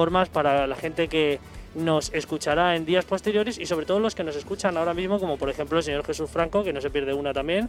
formas 0.00 0.28
para 0.28 0.68
la 0.68 0.76
gente 0.76 1.08
que 1.08 1.40
nos 1.74 2.14
escuchará 2.14 2.76
en 2.76 2.86
días 2.86 3.04
posteriores 3.04 3.58
y 3.58 3.66
sobre 3.66 3.84
todo 3.84 3.98
los 3.98 4.14
que 4.14 4.22
nos 4.22 4.36
escuchan 4.36 4.76
ahora 4.76 4.94
mismo, 4.94 5.18
como 5.18 5.38
por 5.38 5.50
ejemplo 5.50 5.76
el 5.76 5.82
señor 5.82 6.06
Jesús 6.06 6.30
Franco, 6.30 6.62
que 6.62 6.72
no 6.72 6.80
se 6.80 6.88
pierde 6.88 7.14
una 7.14 7.32
también, 7.32 7.68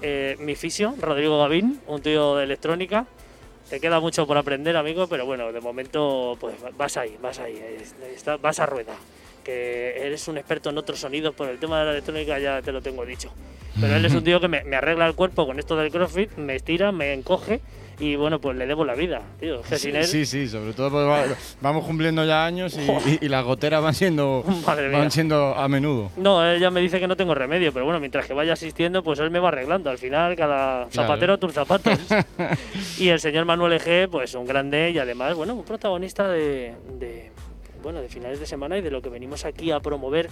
eh, 0.00 0.36
mi 0.38 0.54
fisio, 0.54 0.94
Rodrigo 0.98 1.38
Gavín, 1.38 1.78
un 1.86 2.00
tío 2.00 2.36
de 2.36 2.44
electrónica. 2.44 3.04
Te 3.68 3.80
queda 3.80 4.00
mucho 4.00 4.26
por 4.26 4.38
aprender, 4.38 4.78
amigo, 4.78 5.08
pero 5.08 5.26
bueno, 5.26 5.52
de 5.52 5.60
momento 5.60 6.38
pues 6.40 6.54
vas 6.78 6.96
ahí, 6.96 7.18
vas 7.20 7.38
ahí, 7.38 7.62
vas 8.40 8.60
a 8.60 8.64
rueda. 8.64 8.94
Que 9.44 10.06
eres 10.06 10.26
un 10.26 10.38
experto 10.38 10.70
en 10.70 10.78
otros 10.78 11.00
sonidos, 11.00 11.34
por 11.34 11.50
el 11.50 11.58
tema 11.58 11.80
de 11.80 11.84
la 11.84 11.90
electrónica 11.90 12.38
ya 12.38 12.62
te 12.62 12.72
lo 12.72 12.80
tengo 12.80 13.04
dicho. 13.04 13.30
Pero 13.78 13.94
él 13.94 14.06
es 14.06 14.14
un 14.14 14.24
tío 14.24 14.40
que 14.40 14.48
me, 14.48 14.64
me 14.64 14.76
arregla 14.76 15.06
el 15.06 15.14
cuerpo 15.14 15.46
con 15.46 15.58
esto 15.58 15.76
del 15.76 15.92
CrossFit, 15.92 16.34
me 16.38 16.56
estira, 16.56 16.92
me 16.92 17.12
encoge 17.12 17.60
y 18.00 18.14
bueno, 18.14 18.40
pues 18.40 18.56
le 18.56 18.66
debo 18.66 18.84
la 18.84 18.94
vida, 18.94 19.22
tío. 19.40 19.60
sí, 19.64 20.24
sí, 20.24 20.48
sobre 20.48 20.72
todo 20.72 20.90
pues, 20.90 21.56
vamos 21.60 21.84
cumpliendo 21.84 22.24
ya 22.24 22.44
años 22.44 22.78
y, 23.20 23.28
las 23.28 23.44
goteras 23.44 23.82
van 23.82 23.94
siendo, 23.94 24.44
van 24.66 25.10
siendo 25.10 25.54
a 25.54 25.68
menudo. 25.68 26.10
No, 26.16 26.48
ella 26.48 26.70
me 26.70 26.80
dice 26.80 27.00
que 27.00 27.08
no 27.08 27.16
tengo 27.16 27.34
remedio, 27.34 27.72
pero 27.72 27.84
bueno, 27.84 27.98
mientras 27.98 28.26
que 28.26 28.34
vaya 28.34 28.52
asistiendo, 28.52 29.02
pues 29.02 29.18
él 29.18 29.30
me 29.30 29.40
va 29.40 29.48
arreglando. 29.48 29.90
Al 29.90 29.98
final, 29.98 30.36
cada 30.36 30.88
zapatero 30.90 31.38
tus 31.38 31.52
zapatos. 31.52 31.98
y 32.98 33.08
el 33.08 33.18
señor 33.18 33.44
Manuel 33.44 33.72
Eje, 33.72 34.06
pues 34.08 34.34
un 34.34 34.46
grande 34.46 34.90
y 34.90 34.98
además, 34.98 35.34
bueno, 35.34 35.54
un 35.54 35.64
protagonista 35.64 36.28
de, 36.28 36.74
de, 36.98 37.32
bueno, 37.82 38.00
de 38.00 38.08
finales 38.08 38.38
de 38.38 38.46
semana 38.46 38.78
y 38.78 38.80
de 38.80 38.90
lo 38.90 39.02
que 39.02 39.08
venimos 39.08 39.44
aquí 39.44 39.72
a 39.72 39.80
promover 39.80 40.30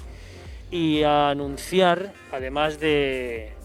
y 0.70 1.02
a 1.02 1.30
anunciar, 1.30 2.12
además 2.32 2.78
de, 2.78 3.55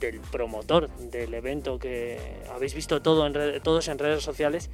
del 0.00 0.20
promotor 0.20 0.88
del 0.98 1.34
evento 1.34 1.78
que 1.78 2.18
habéis 2.52 2.74
visto 2.74 3.02
todo 3.02 3.26
en 3.26 3.62
todos 3.62 3.88
en 3.88 3.98
redes 3.98 4.22
sociales 4.22 4.70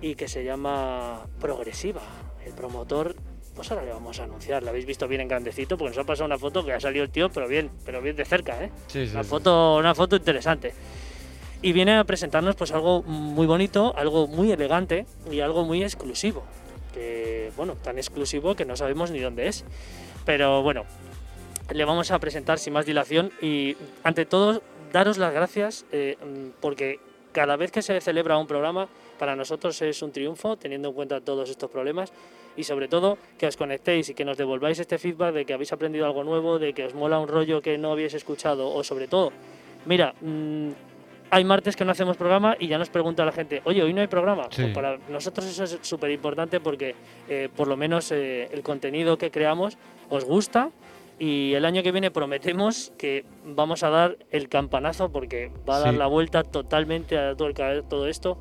y 0.00 0.14
que 0.14 0.28
se 0.28 0.44
llama 0.44 1.26
Progresiva. 1.40 2.02
El 2.44 2.52
promotor, 2.52 3.16
pues 3.54 3.70
ahora 3.70 3.84
le 3.84 3.92
vamos 3.92 4.20
a 4.20 4.24
anunciar. 4.24 4.62
Lo 4.62 4.70
habéis 4.70 4.86
visto 4.86 5.08
bien 5.08 5.20
en 5.20 5.28
grandecito 5.28 5.76
porque 5.76 5.90
nos 5.90 5.98
ha 5.98 6.06
pasado 6.06 6.26
una 6.26 6.38
foto 6.38 6.64
que 6.64 6.72
ha 6.72 6.80
salido 6.80 7.04
el 7.04 7.10
tío, 7.10 7.30
pero 7.30 7.48
bien, 7.48 7.70
pero 7.84 8.00
bien 8.00 8.16
de 8.16 8.24
cerca, 8.24 8.62
¿eh? 8.62 8.70
una, 9.12 9.24
Foto, 9.24 9.76
una 9.76 9.94
foto 9.94 10.16
interesante. 10.16 10.72
Y 11.60 11.72
viene 11.72 11.96
a 11.96 12.04
presentarnos 12.04 12.54
pues 12.54 12.70
algo 12.70 13.02
muy 13.02 13.46
bonito, 13.46 13.92
algo 13.96 14.28
muy 14.28 14.52
elegante 14.52 15.06
y 15.30 15.40
algo 15.40 15.64
muy 15.64 15.82
exclusivo. 15.82 16.44
Que, 16.94 17.50
bueno, 17.56 17.74
tan 17.74 17.98
exclusivo 17.98 18.54
que 18.54 18.64
no 18.64 18.76
sabemos 18.76 19.10
ni 19.10 19.18
dónde 19.18 19.48
es. 19.48 19.64
Pero 20.24 20.62
bueno, 20.62 20.84
le 21.72 21.84
vamos 21.84 22.10
a 22.10 22.18
presentar 22.18 22.58
sin 22.58 22.72
más 22.72 22.86
dilación 22.86 23.30
y 23.40 23.76
ante 24.02 24.24
todo 24.24 24.62
daros 24.92 25.18
las 25.18 25.32
gracias 25.32 25.84
eh, 25.92 26.16
porque 26.60 27.00
cada 27.32 27.56
vez 27.56 27.70
que 27.70 27.82
se 27.82 28.00
celebra 28.00 28.38
un 28.38 28.46
programa 28.46 28.88
para 29.18 29.36
nosotros 29.36 29.80
es 29.82 30.00
un 30.02 30.12
triunfo 30.12 30.56
teniendo 30.56 30.88
en 30.88 30.94
cuenta 30.94 31.20
todos 31.20 31.50
estos 31.50 31.70
problemas 31.70 32.12
y 32.56 32.64
sobre 32.64 32.88
todo 32.88 33.18
que 33.38 33.46
os 33.46 33.56
conectéis 33.56 34.08
y 34.08 34.14
que 34.14 34.24
nos 34.24 34.36
devolváis 34.36 34.78
este 34.78 34.98
feedback 34.98 35.34
de 35.34 35.44
que 35.44 35.52
habéis 35.52 35.72
aprendido 35.72 36.06
algo 36.06 36.24
nuevo, 36.24 36.58
de 36.58 36.72
que 36.72 36.84
os 36.84 36.94
mola 36.94 37.18
un 37.18 37.28
rollo 37.28 37.60
que 37.60 37.76
no 37.78 37.92
habéis 37.92 38.14
escuchado 38.14 38.72
o 38.72 38.82
sobre 38.82 39.06
todo, 39.06 39.30
mira, 39.86 40.14
mm, 40.20 40.70
hay 41.30 41.44
martes 41.44 41.76
que 41.76 41.84
no 41.84 41.92
hacemos 41.92 42.16
programa 42.16 42.56
y 42.58 42.68
ya 42.68 42.78
nos 42.78 42.88
pregunta 42.88 43.24
la 43.24 43.32
gente, 43.32 43.60
oye, 43.64 43.82
hoy 43.82 43.92
no 43.92 44.00
hay 44.00 44.06
programa. 44.06 44.48
Pues 44.48 44.68
para 44.68 44.98
nosotros 45.08 45.46
eso 45.46 45.64
es 45.64 45.78
súper 45.82 46.10
importante 46.10 46.58
porque 46.58 46.94
eh, 47.28 47.48
por 47.54 47.68
lo 47.68 47.76
menos 47.76 48.10
eh, 48.12 48.48
el 48.50 48.62
contenido 48.62 49.18
que 49.18 49.30
creamos 49.30 49.76
os 50.08 50.24
gusta 50.24 50.70
y 51.18 51.54
el 51.54 51.64
año 51.64 51.82
que 51.82 51.92
viene 51.92 52.10
prometemos 52.10 52.92
que 52.96 53.24
vamos 53.44 53.82
a 53.82 53.90
dar 53.90 54.18
el 54.30 54.48
campanazo 54.48 55.10
porque 55.10 55.50
va 55.68 55.76
a 55.76 55.80
dar 55.80 55.94
la 55.94 56.06
vuelta 56.06 56.44
totalmente 56.44 57.18
a 57.18 57.34
todo, 57.34 57.48
el, 57.48 57.54
todo 57.84 58.06
esto 58.06 58.38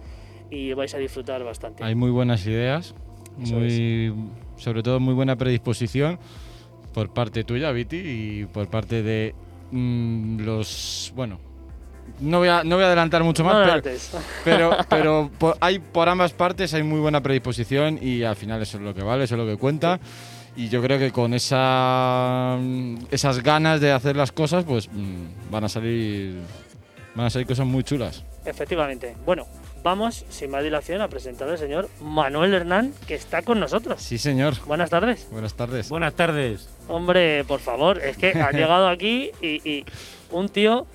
y 0.52 0.73
vais 0.73 0.94
a 0.94 0.97
disfrutar 0.97 1.44
bastante. 1.44 1.84
Hay 1.84 1.95
muy 1.95 2.11
buenas 2.11 2.45
ideas, 2.45 2.94
muy, 3.38 4.14
sobre 4.58 4.84
todo 4.84 5.00
muy 5.00 5.14
buena 5.14 5.36
predisposición 5.36 6.19
por 6.94 7.14
parte 7.14 7.44
tuya, 7.44 7.72
Viti, 7.72 7.97
y 7.97 8.45
por 8.45 8.67
parte 8.67 9.03
de 9.03 9.34
mm, 9.72 10.41
los, 10.41 11.12
bueno, 11.16 11.40
no 12.19 12.40
voy, 12.40 12.47
a, 12.47 12.63
no 12.63 12.75
voy 12.75 12.84
a 12.84 12.88
adelantar 12.88 13.24
mucho 13.24 13.44
más, 13.44 13.81
pero, 14.44 14.78
pero, 14.90 15.31
hay 15.59 15.80
por 15.80 16.09
ambas 16.09 16.34
partes 16.34 16.74
hay 16.74 16.84
muy 16.84 17.00
buena 17.00 17.22
predisposición 17.22 18.00
y 18.01 18.24
al 18.24 18.35
final 18.35 18.62
eso 18.62 18.78
es 18.78 18.84
lo 18.84 18.94
que 18.94 19.03
vale, 19.03 19.25
eso 19.25 19.35
es 19.35 19.40
lo 19.40 19.47
que 19.47 19.57
cuenta 19.57 20.00
y 20.57 20.69
yo 20.69 20.81
creo 20.81 20.97
que 20.97 21.12
con 21.12 21.35
esa, 21.35 22.57
esas 23.12 23.44
ganas 23.44 23.79
de 23.79 23.91
hacer 23.91 24.16
las 24.16 24.31
cosas, 24.31 24.66
pues 24.66 24.90
mm, 24.91 25.51
van 25.51 25.63
a 25.63 25.69
salir 25.69 26.35
van 27.13 27.28
a 27.28 27.29
salir 27.29 27.47
cosas 27.47 27.68
muy 27.68 27.84
chulas. 27.84 28.23
Efectivamente. 28.44 29.16
Bueno, 29.23 29.45
vamos 29.84 30.25
sin 30.29 30.50
más 30.50 30.63
dilación 30.63 31.01
a 31.01 31.09
presentar 31.09 31.47
al 31.47 31.59
señor 31.59 31.90
Manuel 32.01 32.56
Hernán, 32.56 32.91
que 33.07 33.13
está 33.13 33.44
con 33.44 33.59
nosotros. 33.59 34.01
Sí, 34.01 34.18
señor. 34.18 34.56
Buenas 34.66 34.90
tardes. 34.90 35.28
Buenas 35.31 35.53
tardes. 35.53 35.90
Buenas 35.90 36.16
tardes. 36.16 36.69
Hombre, 36.88 37.44
por 37.44 37.59
favor, 37.59 38.00
es 38.00 38.18
que 38.18 38.31
ha 38.31 38.51
llegado 38.53 38.88
aquí 38.88 39.31
y, 39.41 39.85
un 40.31 40.50
tío 40.50 40.88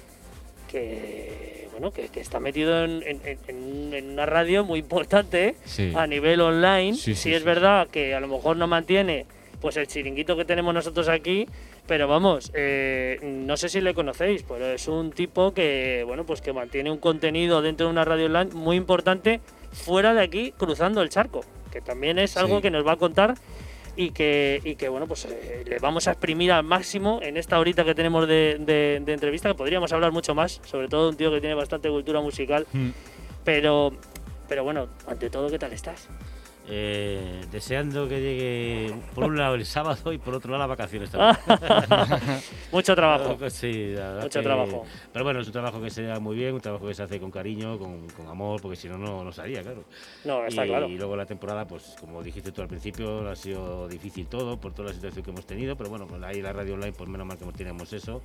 que 0.69 1.69
bueno 1.73 1.93
que, 1.93 2.11
está 2.17 2.41
metido 2.41 2.85
en, 2.85 3.21
una 4.13 4.27
radio 4.27 4.65
muy 4.65 4.81
importante 4.81 5.55
a 5.95 6.07
nivel 6.09 6.41
online. 6.41 6.95
Sí, 6.95 7.15
sí, 7.15 7.33
es 7.33 7.45
verdad 7.45 7.87
que 7.87 8.15
a 8.15 8.21
lo 8.21 8.27
mejor 8.27 8.57
no 8.57 8.67
mantiene 8.67 9.27
pues 9.63 9.77
el 9.77 9.87
chiringuito 9.87 10.37
que 10.37 10.45
tenemos 10.45 10.75
nosotros 10.75 11.09
aquí, 11.09 11.47
pero 11.87 12.09
vamos, 12.09 12.51
eh, 12.53 13.19
no 13.23 13.57
sé 13.57 13.69
si 13.69 13.81
le 13.81 13.95
conocéis, 13.95 14.43
pero 14.43 14.67
es 14.67 14.89
un 14.89 15.13
tipo 15.13 15.55
que, 15.55 16.03
bueno, 16.05 16.27
pues 16.27 16.41
que 16.41 16.53
mantiene 16.53 16.91
un 16.91 16.99
contenido 16.99 17.63
dentro 17.63 17.87
de 17.87 17.93
una 17.93 18.05
radio 18.05 18.27
online 18.27 18.51
muy 18.53 18.77
importante 18.77 19.41
fuera 19.71 20.15
de 20.15 20.23
aquí, 20.23 20.53
cruzando 20.59 21.01
el 21.01 21.11
charco, 21.11 21.45
que 21.71 21.81
también 21.81 22.19
es 22.19 22.37
algo 22.37 22.61
que 22.61 22.73
nos 22.73 22.85
va 22.85 22.93
a 22.93 22.97
contar 22.97 23.37
y 23.95 24.11
que, 24.11 24.61
y 24.65 24.75
que 24.75 24.89
bueno, 24.89 25.07
pues 25.07 25.27
eh, 25.27 25.63
le 25.65 25.79
vamos 25.79 26.09
a 26.09 26.11
exprimir 26.11 26.51
al 26.51 26.65
máximo 26.65 27.21
en 27.23 27.37
esta 27.37 27.61
horita 27.61 27.85
que 27.85 27.95
tenemos 27.95 28.27
de, 28.27 29.01
entrevista, 29.07 29.49
que 29.49 29.55
podríamos 29.55 29.93
hablar 29.93 30.11
mucho 30.11 30.35
más, 30.35 30.61
sobre 30.65 30.89
todo 30.89 31.09
un 31.09 31.17
tío 31.17 31.31
que 31.31 31.41
tiene 31.41 31.55
bastante 31.55 31.89
cultura 31.89 32.21
musical, 32.21 32.67
hmm. 32.73 32.91
pero, 33.45 33.93
pero 34.49 34.65
bueno, 34.65 34.89
ante 35.07 35.31
todo, 35.31 35.49
¿qué 35.49 35.59
tal 35.61 35.73
estás? 35.73 36.09
Eh, 36.69 37.41
deseando 37.51 38.09
que 38.09 38.21
llegue 38.21 38.95
por 39.17 39.25
un 39.25 39.37
lado 39.37 39.57
el 39.57 39.67
sábado 39.67 40.13
y 40.13 40.19
por 40.19 40.35
otro 40.35 40.53
lado 40.53 40.61
las 40.61 40.69
vacaciones 40.69 41.11
también. 41.11 41.37
Mucho 42.73 42.95
trabajo. 42.95 43.37
sí, 43.51 43.95
Mucho 44.21 44.43
trabajo. 44.43 44.85
Pero 45.13 45.25
bueno, 45.25 45.41
es 45.41 45.47
un 45.49 45.53
trabajo 45.53 45.83
que 45.83 45.91
se 45.91 46.05
da 46.05 46.21
muy 46.21 46.37
bien, 46.37 46.55
un 46.55 46.61
trabajo 46.61 46.87
que 46.87 46.95
se 46.95 47.03
hace 47.03 47.19
con 47.19 47.33
cariño, 47.33 47.79
con, 47.79 48.07
amor, 48.29 48.61
porque 48.63 48.77
si 48.77 48.89
no, 48.89 48.97
no, 48.97 49.25
no 49.25 49.33
salía, 49.33 49.63
claro. 49.63 49.85
No, 50.25 50.47
está 50.47 50.65
claro. 50.65 50.89
Y 50.89 50.97
luego 50.97 51.17
la 51.17 51.27
temporada, 51.27 51.67
pues 51.67 51.97
como 51.99 52.23
dijiste 52.23 52.53
tú 52.53 52.63
al 52.63 52.69
principio, 52.69 53.29
ha 53.29 53.35
sido 53.35 53.89
difícil 53.89 54.29
todo 54.29 54.61
por 54.61 54.73
toda 54.73 54.89
la 54.89 54.95
situación 54.95 55.25
que 55.25 55.31
hemos 55.31 55.47
tenido, 55.47 55.77
pero 55.77 55.91
bueno, 55.91 56.07
ahí 56.25 56.41
la 56.41 56.53
radio 56.53 56.75
online, 56.75 56.93
pues 56.93 57.11
menos 57.11 57.27
mal 57.27 57.39
que 57.39 57.45
tenemos 57.53 57.93
eso. 57.93 58.23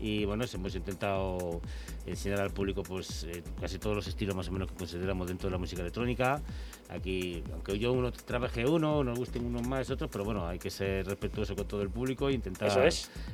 Y 0.00 0.24
bueno, 0.24 0.44
hemos 0.52 0.74
intentado 0.74 1.60
enseñar 2.06 2.40
al 2.40 2.50
público 2.50 2.82
pues 2.82 3.24
eh, 3.24 3.42
casi 3.60 3.78
todos 3.78 3.96
los 3.96 4.06
estilos 4.06 4.34
más 4.34 4.48
o 4.48 4.52
menos 4.52 4.70
que 4.70 4.74
consideramos 4.74 5.28
dentro 5.28 5.48
de 5.48 5.52
la 5.52 5.58
música 5.58 5.82
electrónica. 5.82 6.40
Aquí, 6.88 7.42
aunque 7.52 7.69
yo 7.74 7.92
uno 7.92 8.12
trabaje 8.12 8.66
uno, 8.66 9.02
nos 9.04 9.18
gusten 9.18 9.44
unos 9.44 9.66
más, 9.66 9.90
otros, 9.90 10.10
pero 10.10 10.24
bueno, 10.24 10.46
hay 10.46 10.58
que 10.58 10.70
ser 10.70 11.06
respetuoso 11.06 11.54
con 11.54 11.66
todo 11.66 11.82
el 11.82 11.90
público 11.90 12.28
e 12.28 12.32
intentar, 12.32 12.90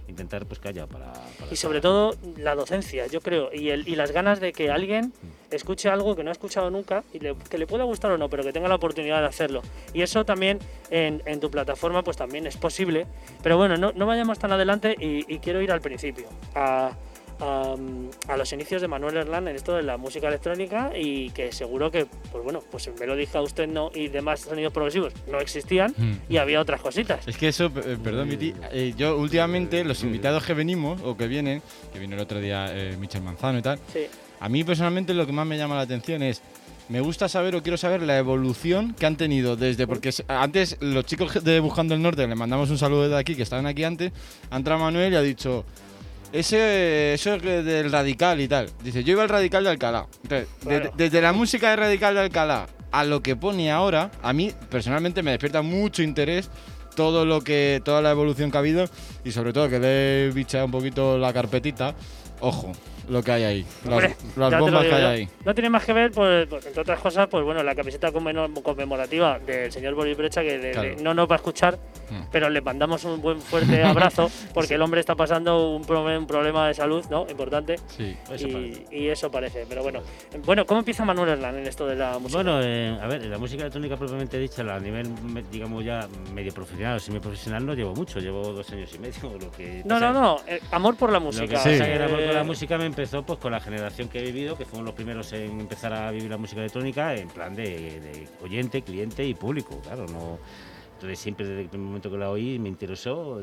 intentar 0.09 0.47
pues 0.47 0.59
que 0.61 0.69
haya 0.69 0.87
para, 0.87 1.13
Y 1.51 1.57
sobre 1.57 1.81
todo 1.81 2.15
la 2.37 2.55
docencia, 2.55 3.07
yo 3.07 3.21
creo, 3.21 3.51
y, 3.53 3.71
el, 3.71 3.89
y 3.89 3.97
las 3.97 4.13
ganas 4.13 4.41
de 4.41 4.53
que 4.53 4.71
alguien 4.71 5.13
escuche 5.51 5.89
algo 5.89 6.17
que 6.17 6.25
no 6.25 6.31
ha 6.31 6.33
escuchado 6.33 6.71
nunca 6.71 7.05
y 7.13 7.19
que 7.19 7.59
le 7.59 7.67
pueda 7.67 7.85
gustar 7.85 8.11
o 8.11 8.19
no, 8.19 8.29
pero 8.29 8.43
que 8.43 8.53
tenga 8.53 8.69
la 8.69 8.75
oportunidad 8.75 9.21
de 9.21 9.27
hacerlo. 9.27 9.63
Y 9.95 10.03
eso 10.03 10.25
también 10.25 10.59
en, 10.91 11.23
en 11.27 11.41
tu 11.41 11.51
plataforma 11.51 12.03
pues 12.03 12.17
también 12.17 12.47
es 12.47 12.57
posible. 12.57 13.07
Pero 13.43 13.57
bueno, 13.57 13.77
no, 13.77 13.93
no 13.93 14.07
vayamos 14.07 14.39
tan 14.39 14.53
adelante 14.53 14.97
y, 14.99 15.33
y 15.33 15.39
quiero 15.39 15.61
ir 15.63 15.71
al 15.71 15.81
principio. 15.81 16.27
A, 16.55 16.93
a, 17.41 18.37
los 18.37 18.53
inicios 18.53 18.83
de 18.83 18.89
Manuel 18.89 19.17
Herlán 19.17 19.49
en 19.49 19.57
esto 19.57 19.75
de 19.75 19.83
la 19.83 19.97
música 19.97 20.29
electrónica 20.29 20.93
y 20.97 21.31
que 21.31 21.53
seguro 21.53 21.91
que, 21.91 22.07
pues 22.33 22.45
bueno, 22.45 22.63
pues 22.71 22.91
me 22.99 23.07
lo 23.07 23.17
dije 23.17 23.37
a 23.39 23.43
usted 23.43 23.69
no 23.69 23.91
y 23.95 24.09
demás 24.09 24.41
sonidos 24.41 24.73
progresivos 24.73 25.13
no 25.31 25.41
existían 25.41 25.95
hmm. 25.97 26.19
y 26.28 26.37
había 26.39 26.60
otras 26.60 26.81
cositas. 26.81 27.27
Es 27.27 27.37
que 27.37 27.49
eso, 27.49 27.66
eh, 27.66 27.97
perdón, 28.03 28.28
Miti, 28.28 28.55
eh, 28.72 28.95
yo 28.97 29.16
últimamente 29.16 29.84
los 29.84 30.03
invitados 30.03 30.45
que 30.45 30.55
venimos 30.55 31.01
o 31.03 31.16
que 31.16 31.27
vienen, 31.27 31.63
que 31.93 31.99
vino 31.99 32.15
el 32.15 32.22
otro 32.22 32.41
día 32.41 32.66
eh, 32.71 32.97
Michel 32.99 33.22
Manzano 33.22 33.59
y 33.59 33.63
tal, 33.63 33.78
a 34.41 34.49
mí 34.49 34.65
personalmente 34.65 35.15
lo 35.15 35.27
que 35.27 35.33
más 35.33 35.47
me 35.47 35.57
llama 35.57 35.77
la 35.77 35.83
atención 35.83 36.22
es 36.22 36.43
me 36.89 37.01
gusta 37.01 37.28
saber 37.28 37.57
o 37.57 37.63
quiero 37.63 37.77
saber 37.77 38.03
la 38.03 38.16
evolución 38.16 38.95
que 38.95 39.07
han 39.07 39.16
tenido 39.16 39.57
desde 39.57 39.87
porque 39.87 40.13
antes 40.28 40.77
los 40.81 41.05
chicos 41.05 41.43
de 41.43 41.59
Buscando 41.59 41.95
el 41.95 42.03
Norte 42.03 42.27
le 42.27 42.34
mandamos 42.37 42.71
un 42.71 42.78
saludo 42.78 43.03
desde 43.03 43.16
aquí 43.16 43.34
que 43.34 43.43
estaban 43.43 43.66
aquí 43.66 43.83
antes, 43.83 44.13
ha 44.51 44.57
entrado 44.57 44.81
Manuel 44.81 45.13
y 45.13 45.16
ha 45.16 45.22
dicho 45.22 45.65
ese, 46.38 47.15
eso 47.15 47.34
es 47.34 47.42
del 47.42 47.91
radical 47.91 48.41
y 48.41 48.48
tal. 48.48 48.71
Dice, 48.83 49.04
yo 49.04 49.12
iba 49.12 49.22
al 49.22 49.28
radical 49.28 49.65
de 49.65 49.71
Alcalá. 49.71 50.06
desde 50.97 51.21
la 51.21 51.33
música 51.33 51.71
de 51.71 51.77
radical 51.77 52.15
de 52.15 52.21
Alcalá 52.21 52.66
a 52.92 53.04
lo 53.04 53.22
que 53.22 53.36
pone 53.36 53.71
ahora, 53.71 54.10
a 54.22 54.33
mí 54.33 54.53
personalmente 54.71 55.22
me 55.22 55.33
despierta 55.33 55.62
mucho 55.62 56.03
interés 56.03 56.50
todo 56.94 57.27
lo 57.27 57.42
que, 57.42 57.83
toda 57.84 58.00
la 58.00 58.10
evolución 58.10 58.50
que 58.50 58.56
ha 58.56 58.60
habido 58.60 58.86
y 59.24 59.33
sobre 59.33 59.53
todo 59.53 59.68
que 59.68 59.78
le 59.78 60.27
he 60.27 60.30
bichado 60.30 60.65
un 60.65 60.71
poquito 60.71 61.18
la 61.18 61.33
carpetita. 61.33 61.94
Ojo, 62.41 62.72
lo 63.09 63.23
que 63.23 63.33
hay 63.33 63.45
ahí. 63.45 63.67
Las, 64.37 64.59
bombas 64.59 64.85
que 64.85 64.95
hay 64.95 65.05
ahí. 65.05 65.29
No 65.45 65.55
tiene 65.55 65.71
más 65.71 65.85
que 65.85 65.93
ver, 65.93 66.11
pues, 66.11 66.47
pues, 66.49 66.67
entre 66.67 66.83
otras 66.83 67.01
cosas, 67.01 67.29
pues 67.29 67.45
bueno, 67.45 67.63
la 67.63 67.75
camiseta 67.75 68.11
conmemorativa 68.13 69.39
del 69.39 69.71
señor 69.73 69.95
Boris 69.95 70.17
Brecha, 70.17 70.43
que 70.43 70.97
no 71.03 71.15
nos 71.15 71.29
va 71.29 71.35
a 71.35 71.37
escuchar, 71.37 71.79
hmm. 72.11 72.29
pero 72.33 72.51
le 72.51 72.61
mandamos 72.61 73.05
un 73.05 73.21
buen 73.21 73.41
fuerte 73.41 73.83
abrazo, 73.83 74.31
porque 74.55 74.75
el 74.75 74.83
hombre 74.83 75.01
está 75.01 75.15
pasando 75.15 75.71
un, 75.71 75.85
problema 75.85 76.69
de 76.69 76.75
salud, 76.75 77.05
¿no? 77.11 77.27
Importante. 77.29 77.77
Sí, 77.97 78.17
eso 78.31 78.49
y, 78.49 78.87
y, 78.91 79.09
eso 79.09 79.31
parece. 79.31 79.67
Pero 79.69 79.83
bueno, 79.83 80.01
bueno, 80.45 80.67
¿cómo 80.67 80.81
empieza 80.81 81.05
Manuel 81.05 81.31
Hernán 81.31 81.59
en 81.59 81.67
esto 81.67 81.87
de 81.87 81.97
la 81.97 82.19
música? 82.19 82.43
Bueno, 82.43 82.61
eh, 82.63 82.99
a 83.01 83.07
ver, 83.07 83.25
la 83.27 83.39
música 83.39 83.63
electrónica 83.63 83.97
propiamente 83.97 84.39
dicha, 84.39 84.63
a 84.63 84.81
nivel, 84.81 85.09
digamos 85.51 85.85
ya 85.85 86.09
medio 86.35 86.53
profesional 86.53 86.97
o 86.97 87.01
semiprofesional, 87.01 87.65
no 87.65 87.75
llevo 87.75 87.95
mucho, 87.95 88.19
llevo 88.19 88.53
dos 88.53 88.71
años 88.71 88.93
y 88.95 88.99
medio. 88.99 89.39
Lo 89.41 89.51
que 89.53 89.83
no, 89.85 90.01
no, 90.01 90.13
no, 90.13 90.41
eh, 90.47 90.61
amor 90.73 90.97
por 90.97 91.13
la 91.13 91.21
música. 91.21 91.45
Lo 91.45 91.63
que 91.63 91.77
sí. 91.77 91.83
el 91.83 92.03
amor 92.03 92.25
por 92.25 92.35
la 92.35 92.45
música 92.45 92.79
me 92.79 92.87
empezó 92.97 93.22
pues 93.27 93.39
con 93.39 93.53
la 93.53 93.60
generación 93.60 94.09
que 94.09 94.21
he 94.21 94.22
vivido, 94.22 94.57
que 94.57 94.65
fueron 94.65 94.87
los 94.87 94.95
primeros 94.95 95.31
en 95.34 95.60
empezar 95.60 95.93
a 95.93 96.10
vivir 96.10 96.31
la 96.31 96.39
música 96.39 96.63
electrónica 96.63 97.15
en 97.15 97.28
plan 97.28 97.54
de, 97.54 98.01
de 98.01 98.28
oyente, 98.43 98.81
cliente 98.81 99.22
y 99.22 99.34
público, 99.34 99.83
claro, 99.83 100.07
no 100.07 100.39
entonces 100.97 101.19
siempre 101.19 101.47
desde 101.47 101.77
el 101.77 101.78
momento 101.78 102.10
que 102.10 102.16
la 102.16 102.31
oí 102.31 102.59
me 102.59 102.71
interesó 102.71 103.39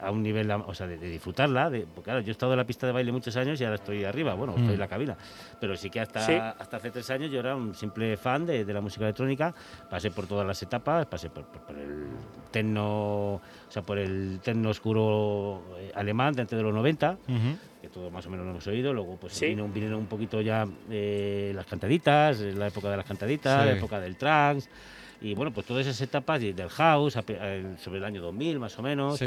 a 0.00 0.10
un 0.10 0.22
nivel, 0.22 0.50
o 0.50 0.72
sea, 0.72 0.86
de, 0.86 0.96
disfrutarla. 0.96 1.68
De, 1.68 1.80
porque 1.80 2.04
claro, 2.04 2.20
yo 2.20 2.28
he 2.28 2.30
estado 2.30 2.52
en 2.52 2.58
la 2.58 2.64
pista 2.64 2.86
de 2.86 2.94
baile 2.94 3.12
muchos 3.12 3.36
años 3.36 3.60
y 3.60 3.64
ahora 3.64 3.74
estoy 3.74 4.04
arriba, 4.04 4.32
bueno, 4.32 4.54
estoy 4.54 4.70
en 4.70 4.76
mm. 4.76 4.80
la 4.80 4.88
cabina. 4.88 5.16
Pero 5.60 5.76
sí 5.76 5.90
que 5.90 6.00
hasta, 6.00 6.50
hasta 6.52 6.78
hace 6.78 6.90
tres 6.90 7.10
años 7.10 7.30
yo 7.30 7.40
era 7.40 7.54
un 7.54 7.74
simple 7.74 8.16
fan 8.16 8.46
de, 8.46 8.64
la 8.64 8.80
música 8.80 9.04
electrónica. 9.04 9.54
Pasé 9.90 10.10
por 10.10 10.26
todas 10.26 10.46
las 10.46 10.62
etapas, 10.62 11.04
pasé 11.04 11.28
por, 11.28 11.44
el 11.76 12.06
techno, 12.50 13.34
o 13.34 13.42
sea, 13.68 13.82
por 13.82 13.98
el 13.98 14.40
techno 14.42 14.70
oscuro 14.70 15.62
eh, 15.76 15.92
alemán 15.94 16.32
de 16.32 16.42
antes 16.42 16.56
de 16.56 16.62
los 16.62 16.72
90. 16.72 17.18
Que 17.80 17.88
todo 17.88 18.10
más 18.10 18.26
o 18.26 18.30
menos 18.30 18.44
lo 18.44 18.52
hemos 18.52 18.66
oído. 18.66 18.92
Luego, 18.92 19.16
pues 19.16 19.40
vino, 19.40 19.68
vinieron 19.68 20.00
un 20.00 20.06
poquito 20.06 20.40
ya 20.40 20.66
eh, 20.90 21.52
las 21.54 21.66
cantaditas, 21.66 22.40
la 22.40 22.68
época 22.68 22.90
de 22.90 22.96
las 22.96 23.06
cantaditas, 23.06 23.66
la 23.66 23.72
época 23.72 24.00
del 24.00 24.16
trance. 24.16 24.68
Y 25.20 25.34
bueno, 25.34 25.52
pues 25.52 25.66
todas 25.66 25.86
esas 25.86 26.00
etapas 26.00 26.40
del 26.40 26.68
house, 26.68 27.14
sobre 27.14 27.98
el 27.98 28.04
año 28.04 28.22
2000 28.22 28.60
más 28.60 28.78
o 28.78 28.82
menos, 28.82 29.20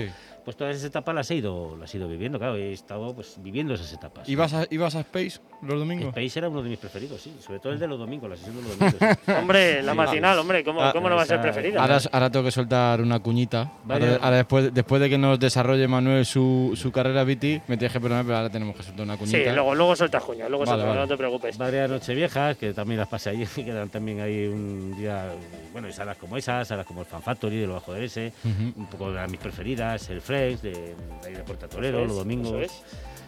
pues 0.46 0.56
todas 0.56 0.76
esas 0.76 0.88
etapas 0.88 1.14
las 1.14 1.30
he 1.32 1.36
ido, 1.36 1.76
las 1.78 1.94
he 1.94 1.98
ido 1.98 2.08
viviendo, 2.08 2.40
claro, 2.40 2.56
he 2.56 2.72
estado 2.72 3.14
pues 3.14 3.36
viviendo 3.42 3.74
esas 3.74 3.92
etapas. 3.92 4.30
¿Ibas 4.30 4.54
a, 4.54 4.66
¿Ibas 4.70 4.96
a 4.96 5.02
Space 5.02 5.42
los 5.62 5.80
domingos? 5.80 6.10
Space 6.10 6.40
era 6.40 6.50
uno 6.50 6.62
de 6.62 6.70
mis 6.70 6.80
preferidos, 6.80 7.22
sí, 7.22 7.34
sobre 7.46 7.60
todo 7.60 7.74
el 7.74 7.80
de 7.80 7.88
los 7.88 8.00
domingos, 8.00 8.30
la 8.30 8.38
sesión 8.38 8.56
de 8.56 8.62
los 8.64 8.80
domingos. 8.80 9.40
hombre, 9.40 9.84
la 9.84 9.94
matinal, 9.94 10.40
hombre, 10.40 10.64
¿cómo, 10.64 10.82
ah, 10.82 10.92
¿cómo 10.94 11.10
no 11.10 11.16
va 11.16 11.24
a 11.24 11.26
ser 11.26 11.42
preferida? 11.42 11.82
Ahora, 11.82 12.00
ahora, 12.12 12.30
tengo 12.30 12.46
que 12.46 12.52
soltar 12.52 13.02
una 13.02 13.20
cuñita. 13.20 13.72
Ahora, 13.88 14.32
después, 14.38 14.74
después 14.74 15.02
de 15.02 15.10
que 15.10 15.18
nos 15.18 15.40
desarrolle 15.40 15.88
Manuel 15.88 16.26
su, 16.26 16.74
su 16.76 16.92
carrera 16.92 17.24
BT, 17.24 17.68
me 17.68 17.78
tienes 17.78 17.92
que 17.92 18.00
perdonar, 18.00 18.26
pero 18.26 18.38
ahora 18.38 18.50
tenemos 18.50 18.76
que 18.76 18.84
soltar 18.84 19.04
una 19.04 19.18
cuñita. 19.18 19.38
Sí, 19.38 19.44
luego, 19.54 19.76
luego 19.76 19.96
sueltas 19.96 20.24
cuña, 20.24 20.50
luego 20.50 20.66
no 20.66 21.08
te 21.08 21.18
preocupes. 21.18 21.58
Varias 21.58 21.90
Nocheviejas, 21.90 22.58
que 22.58 22.74
también 22.74 23.00
las 23.00 23.08
pasé 23.08 23.32
allí, 23.32 23.46
que 23.56 23.66
quedan 23.66 23.90
también 23.90 24.22
ahí 24.22 24.48
un 24.48 24.96
día, 24.98 25.26
bueno, 25.72 25.88
y 25.88 25.94
salas 25.94 26.18
como 26.18 26.38
esas, 26.38 26.68
salas 26.68 26.86
como 26.86 27.02
el 27.02 27.06
Fan 27.06 27.22
Factory 27.22 27.58
de 27.58 27.68
los 27.68 27.76
Bajo 27.76 27.94
de 27.94 28.06
ese, 28.06 28.34
un 28.44 28.88
poco 28.88 29.12
de 29.12 29.28
mis 29.28 29.40
preferidas, 29.40 30.10
el 30.10 30.22
Fresh, 30.22 30.62
de 30.62 30.96
ahí 31.26 31.34
de 31.34 31.44
Puerta 31.44 31.68
Toledo, 31.68 32.06
los 32.06 32.18
domingos. 32.18 32.84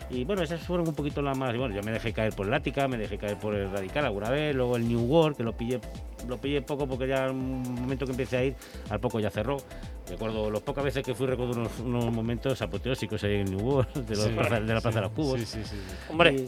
Y 0.09 0.23
bueno, 0.25 0.43
esas 0.43 0.61
fueron 0.61 0.87
un 0.87 0.93
poquito 0.93 1.21
las 1.21 1.37
más. 1.37 1.55
Bueno, 1.55 1.75
yo 1.75 1.81
me 1.81 1.91
dejé 1.91 2.13
caer 2.13 2.33
por 2.33 2.47
el 2.47 2.53
Ática, 2.53 2.87
me 2.87 2.97
dejé 2.97 3.17
caer 3.17 3.37
por 3.37 3.55
el 3.55 3.71
Radical 3.71 4.05
alguna 4.05 4.29
vez, 4.29 4.55
luego 4.55 4.75
el 4.75 4.87
New 4.87 5.01
World, 5.01 5.37
que 5.37 5.43
lo 5.43 5.55
pillé, 5.55 5.79
lo 6.27 6.37
pillé 6.37 6.61
poco 6.61 6.87
porque 6.87 7.07
ya 7.07 7.27
en 7.27 7.35
un 7.35 7.75
momento 7.81 8.05
que 8.05 8.11
empecé 8.11 8.37
a 8.37 8.43
ir, 8.43 8.55
al 8.89 8.99
poco 8.99 9.19
ya 9.19 9.29
cerró. 9.29 9.57
Recuerdo 10.09 10.51
las 10.51 10.61
pocas 10.61 10.83
veces 10.83 11.03
que 11.03 11.15
fui, 11.15 11.27
recuerdo 11.27 11.53
unos, 11.53 11.79
unos 11.79 12.11
momentos 12.11 12.61
apoteósicos 12.61 13.23
ahí 13.23 13.35
en 13.35 13.45
New 13.45 13.61
World, 13.61 13.93
de, 14.05 14.15
los 14.15 14.25
de 14.25 14.73
la 14.73 14.81
Plaza 14.81 14.99
de 14.99 15.01
los 15.01 15.11
Cubos. 15.11 15.39
Sí, 15.39 15.45
sí, 15.45 15.63
sí. 15.63 15.77
Hombre. 16.09 16.33
Y 16.33 16.47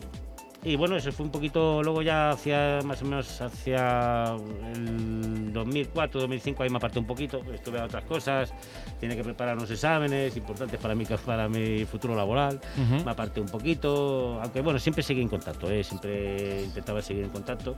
bueno, 0.76 0.96
eso 0.96 1.12
fue 1.12 1.28
un 1.28 1.32
poquito, 1.32 1.84
luego 1.84 2.02
ya 2.02 2.32
hacia 2.32 2.80
más 2.84 3.00
o 3.04 3.06
menos 3.06 3.40
hacia 3.40 4.36
el 4.74 5.54
2004, 5.54 6.22
2005, 6.22 6.64
ahí 6.64 6.70
me 6.72 6.78
aparté 6.78 6.98
un 6.98 7.06
poquito, 7.06 7.40
estuve 7.54 7.80
a 7.80 7.86
otras 7.86 8.04
cosas, 8.06 8.52
tiene 9.00 9.16
que 9.16 9.24
preparar 9.24 9.56
unos 9.56 9.70
exámenes 9.70 10.36
importantes 10.36 10.80
para 10.80 10.96
mi, 10.96 11.06
para 11.06 11.48
mi 11.48 11.86
futuro 11.86 12.16
laboral, 12.16 12.60
me 12.76 13.12
aparté 13.12 13.42
un 13.42 13.48
poquito, 13.48 14.40
aunque 14.42 14.62
bueno, 14.62 14.80
siempre 14.80 15.04
seguí 15.04 15.22
en 15.22 15.30
contacto, 15.30 15.70
¿eh? 15.70 15.84
siempre 15.84 16.64
intentaba 16.64 17.00
seguir 17.04 17.26
en 17.26 17.30
contacto. 17.30 17.76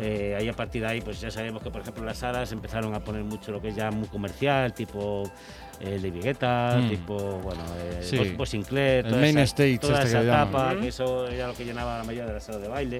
Eh, 0.00 0.34
ahí 0.36 0.48
a 0.48 0.52
partir 0.52 0.82
de 0.82 0.88
ahí, 0.88 1.00
pues 1.00 1.20
ya 1.20 1.30
sabemos 1.30 1.62
que 1.62 1.70
por 1.70 1.82
ejemplo 1.82 2.04
las 2.04 2.18
salas 2.18 2.50
empezaron 2.50 2.94
a 2.94 3.00
poner 3.00 3.22
mucho 3.22 3.52
lo 3.52 3.60
que 3.60 3.68
es 3.68 3.76
ya 3.76 3.90
muy 3.92 4.08
comercial, 4.08 4.72
tipo 4.72 5.30
eh, 5.80 5.98
de 6.00 6.10
Vigueta, 6.10 6.78
mm. 6.80 6.88
tipo, 6.88 7.14
bueno, 7.40 7.62
eh, 7.78 8.00
sí. 8.02 8.36
Sinclair, 8.46 9.06
el 9.06 9.16
main 9.16 9.38
stage, 9.38 9.78
toda 9.78 10.02
esa 10.02 10.18
este 10.20 10.28
etapa, 10.28 10.76
que 10.80 10.88
eso 10.88 11.26
era 11.26 11.48
lo 11.48 11.54
que 11.54 11.64
llenaba 11.64 11.98
la 11.98 12.04
mayoría 12.04 12.26
de 12.26 12.34
las 12.34 12.44
salas 12.44 12.62
de 12.62 12.68
baile. 12.68 12.98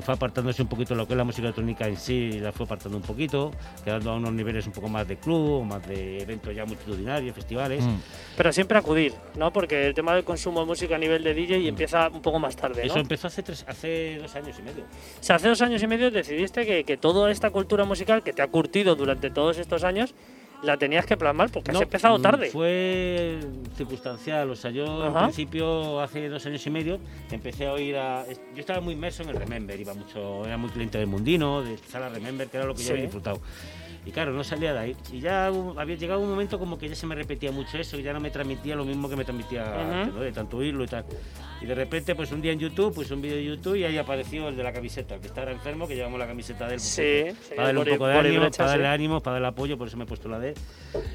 Fue 0.00 0.14
apartándose 0.14 0.60
un 0.60 0.68
poquito 0.68 0.94
lo 0.94 1.06
que 1.06 1.12
es 1.12 1.16
la 1.16 1.24
música 1.24 1.46
electrónica 1.46 1.86
en 1.86 1.96
sí, 1.96 2.40
la 2.40 2.50
fue 2.50 2.66
apartando 2.66 2.98
un 2.98 3.04
poquito, 3.04 3.52
quedando 3.84 4.10
a 4.10 4.16
unos 4.16 4.32
niveles 4.32 4.66
un 4.66 4.72
poco 4.72 4.88
más 4.88 5.06
de 5.06 5.16
club, 5.16 5.64
más 5.64 5.86
de 5.86 6.18
eventos 6.18 6.54
ya 6.54 6.64
multitudinarios, 6.64 7.34
festivales. 7.34 7.84
Mm. 7.84 7.96
Pero 8.36 8.52
siempre 8.52 8.76
acudir, 8.76 9.14
¿no? 9.36 9.52
Porque 9.52 9.86
el 9.86 9.94
tema 9.94 10.14
del 10.14 10.24
consumo 10.24 10.60
de 10.60 10.66
música 10.66 10.96
a 10.96 10.98
nivel 10.98 11.22
de 11.22 11.32
DJ 11.32 11.58
mm. 11.58 11.66
empieza 11.66 12.08
un 12.08 12.22
poco 12.22 12.40
más 12.40 12.56
tarde, 12.56 12.82
¿no? 12.82 12.92
Eso 12.92 12.98
empezó 12.98 13.28
hace, 13.28 13.44
tres, 13.44 13.64
hace 13.68 14.18
dos 14.20 14.34
años 14.34 14.56
y 14.58 14.62
medio. 14.62 14.82
O 14.84 15.22
sea, 15.22 15.36
hace 15.36 15.48
dos 15.48 15.62
años 15.62 15.82
y 15.82 15.86
medio 15.86 16.10
decidiste 16.10 16.66
que, 16.66 16.82
que 16.84 16.96
toda 16.96 17.30
esta 17.30 17.50
cultura 17.50 17.84
musical 17.84 18.24
que 18.24 18.32
te 18.32 18.42
ha 18.42 18.48
curtido 18.48 18.96
durante 18.96 19.30
todos 19.30 19.58
estos 19.58 19.84
años 19.84 20.14
la 20.64 20.76
tenías 20.76 21.06
que 21.06 21.16
plasmar 21.16 21.50
porque 21.50 21.70
has 21.70 21.80
empezado 21.80 22.18
tarde. 22.20 22.50
Fue 22.50 23.38
circunstancial, 23.76 24.50
o 24.50 24.56
sea, 24.56 24.70
yo 24.70 25.02
al 25.02 25.24
principio, 25.24 26.00
hace 26.00 26.28
dos 26.28 26.44
años 26.46 26.66
y 26.66 26.70
medio, 26.70 26.98
empecé 27.30 27.66
a 27.66 27.72
oír 27.72 27.96
a. 27.96 28.24
Yo 28.54 28.60
estaba 28.60 28.80
muy 28.80 28.94
inmerso 28.94 29.22
en 29.22 29.30
el 29.30 29.36
Remember, 29.36 29.78
iba 29.78 29.94
mucho, 29.94 30.44
era 30.44 30.56
muy 30.56 30.70
cliente 30.70 30.98
del 30.98 31.06
Mundino, 31.06 31.62
de 31.62 31.78
Sala 31.78 32.08
Remember, 32.08 32.48
que 32.48 32.56
era 32.56 32.66
lo 32.66 32.74
que 32.74 32.82
yo 32.82 32.90
había 32.90 33.04
disfrutado. 33.04 33.40
Y 34.06 34.10
claro, 34.10 34.32
no 34.32 34.44
salía 34.44 34.72
de 34.72 34.78
ahí. 34.78 34.96
Y 35.12 35.20
ya 35.20 35.46
había 35.46 35.96
llegado 35.96 36.20
un 36.20 36.28
momento 36.28 36.58
como 36.58 36.78
que 36.78 36.88
ya 36.88 36.94
se 36.94 37.06
me 37.06 37.14
repetía 37.14 37.50
mucho 37.50 37.78
eso 37.78 37.98
y 37.98 38.02
ya 38.02 38.12
no 38.12 38.20
me 38.20 38.30
transmitía 38.30 38.76
lo 38.76 38.84
mismo 38.84 39.08
que 39.08 39.16
me 39.16 39.24
transmitía 39.24 39.64
de 40.06 40.32
tanto 40.32 40.58
oírlo 40.58 40.84
y 40.84 40.88
tal. 40.88 41.04
Y 41.62 41.66
de 41.66 41.74
repente, 41.74 42.14
pues 42.14 42.30
un 42.30 42.42
día 42.42 42.52
en 42.52 42.58
YouTube, 42.58 42.94
pues 42.94 43.10
un 43.10 43.22
vídeo 43.22 43.36
de 43.36 43.44
YouTube 43.44 43.76
y 43.76 43.84
ahí 43.84 43.96
apareció 43.96 44.48
el 44.48 44.56
de 44.56 44.62
la 44.62 44.72
camiseta, 44.72 45.18
que 45.18 45.28
estaba 45.28 45.50
enfermo, 45.50 45.88
que 45.88 45.94
llevamos 45.94 46.18
la 46.18 46.26
camiseta 46.26 46.66
de 46.66 46.74
él. 46.74 46.80
Sí, 46.80 47.24
para 47.56 47.68
darle 47.68 47.80
un 47.80 47.86
poco 47.86 48.06
de 48.06 48.18
ánimo, 48.18 48.50
para 48.50 48.70
darle 48.70 48.86
ánimo, 48.88 49.22
para 49.22 49.34
darle 49.34 49.48
apoyo, 49.48 49.78
por 49.78 49.88
eso 49.88 49.96
me 49.96 50.04
he 50.04 50.06
puesto 50.06 50.28
la 50.28 50.38
de 50.38 50.54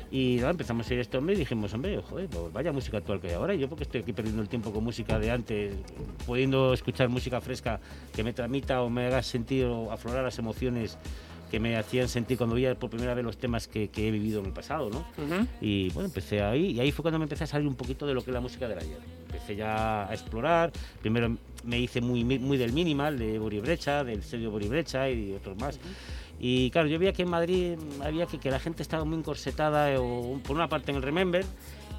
Y 0.09 0.38
nada, 0.38 0.50
empezamos 0.50 0.89
a 0.89 0.94
ir 0.94 1.00
a 1.00 1.01
este 1.03 1.18
hombre 1.18 1.35
y 1.35 1.38
dijimos, 1.38 1.71
hombre, 1.75 2.01
joder, 2.01 2.27
pues 2.30 2.51
vaya 2.51 2.71
música 2.71 2.97
actual 2.97 3.21
que 3.21 3.27
hay 3.27 3.33
ahora. 3.33 3.53
Y 3.53 3.59
yo 3.59 3.69
porque 3.69 3.83
estoy 3.83 4.01
aquí 4.01 4.12
perdiendo 4.12 4.42
el 4.42 4.50
tiempo 4.50 4.74
con 4.74 4.83
música 4.83 5.19
de 5.19 5.30
antes, 5.30 5.75
pudiendo 6.25 6.74
escuchar 6.74 7.09
música 7.09 7.39
fresca 7.42 7.80
que 8.15 8.24
me 8.24 8.33
transmita 8.33 8.81
o 8.81 8.89
me 8.89 9.06
haga 9.06 9.21
sentir 9.21 9.65
o 9.65 9.92
aflorar 9.92 10.24
las 10.24 10.39
emociones 10.39 10.97
que 11.50 11.60
me 11.60 11.75
hacían 11.75 12.07
sentir 12.07 12.38
cuando 12.38 12.56
veía 12.56 12.75
por 12.75 12.90
primera 12.90 13.13
vez 13.13 13.24
los 13.24 13.38
temas 13.38 13.68
que, 13.68 13.90
he 13.96 14.12
vivido 14.12 14.40
en 14.40 14.48
el 14.48 14.54
pasado, 14.54 14.90
¿no? 14.90 15.06
Y 15.62 15.90
bueno, 15.90 16.07
empecé 16.07 16.42
ahí, 16.42 16.71
y 16.71 16.80
ahí 16.80 16.92
fue 16.92 17.04
cuando 17.04 17.19
me 17.19 17.26
empecé 17.26 17.44
a 17.45 17.47
salir 17.47 17.68
un 17.68 17.76
poquito 17.76 18.06
de 18.06 18.14
lo 18.14 18.23
que 18.23 18.31
es 18.31 18.33
la 18.33 18.42
música 18.42 18.68
del 18.68 18.80
ayer. 18.80 19.00
Empecé 19.26 19.56
ya 19.56 20.07
a 20.07 20.14
explorar, 20.14 20.71
primero 21.02 21.35
me 21.64 21.80
hice 21.80 22.02
muy, 22.02 22.23
muy 22.23 22.57
del 22.57 22.73
minimal, 22.73 23.18
de 23.18 23.40
Bori 23.40 23.59
Brecha, 23.59 24.04
del 24.04 24.23
sello 24.23 24.52
Bori 24.52 24.68
Brecha 24.68 25.09
y 25.09 25.33
otros 25.33 25.57
más. 25.57 25.80
Y 26.40 26.71
claro, 26.71 26.88
yo 26.88 26.97
veía 27.00 27.12
que 27.12 27.23
en 27.23 27.30
Madrid 27.30 27.78
había 28.02 28.26
que, 28.26 28.38
que 28.38 28.50
la 28.50 28.59
gente 28.59 28.81
estaba 28.81 29.04
muy 29.04 29.18
encorsetada, 29.18 30.00
o, 30.00 30.40
por 30.40 30.56
una 30.56 30.69
parte 30.69 30.92
en 30.92 30.97
el 30.97 31.04
Remember, 31.04 31.45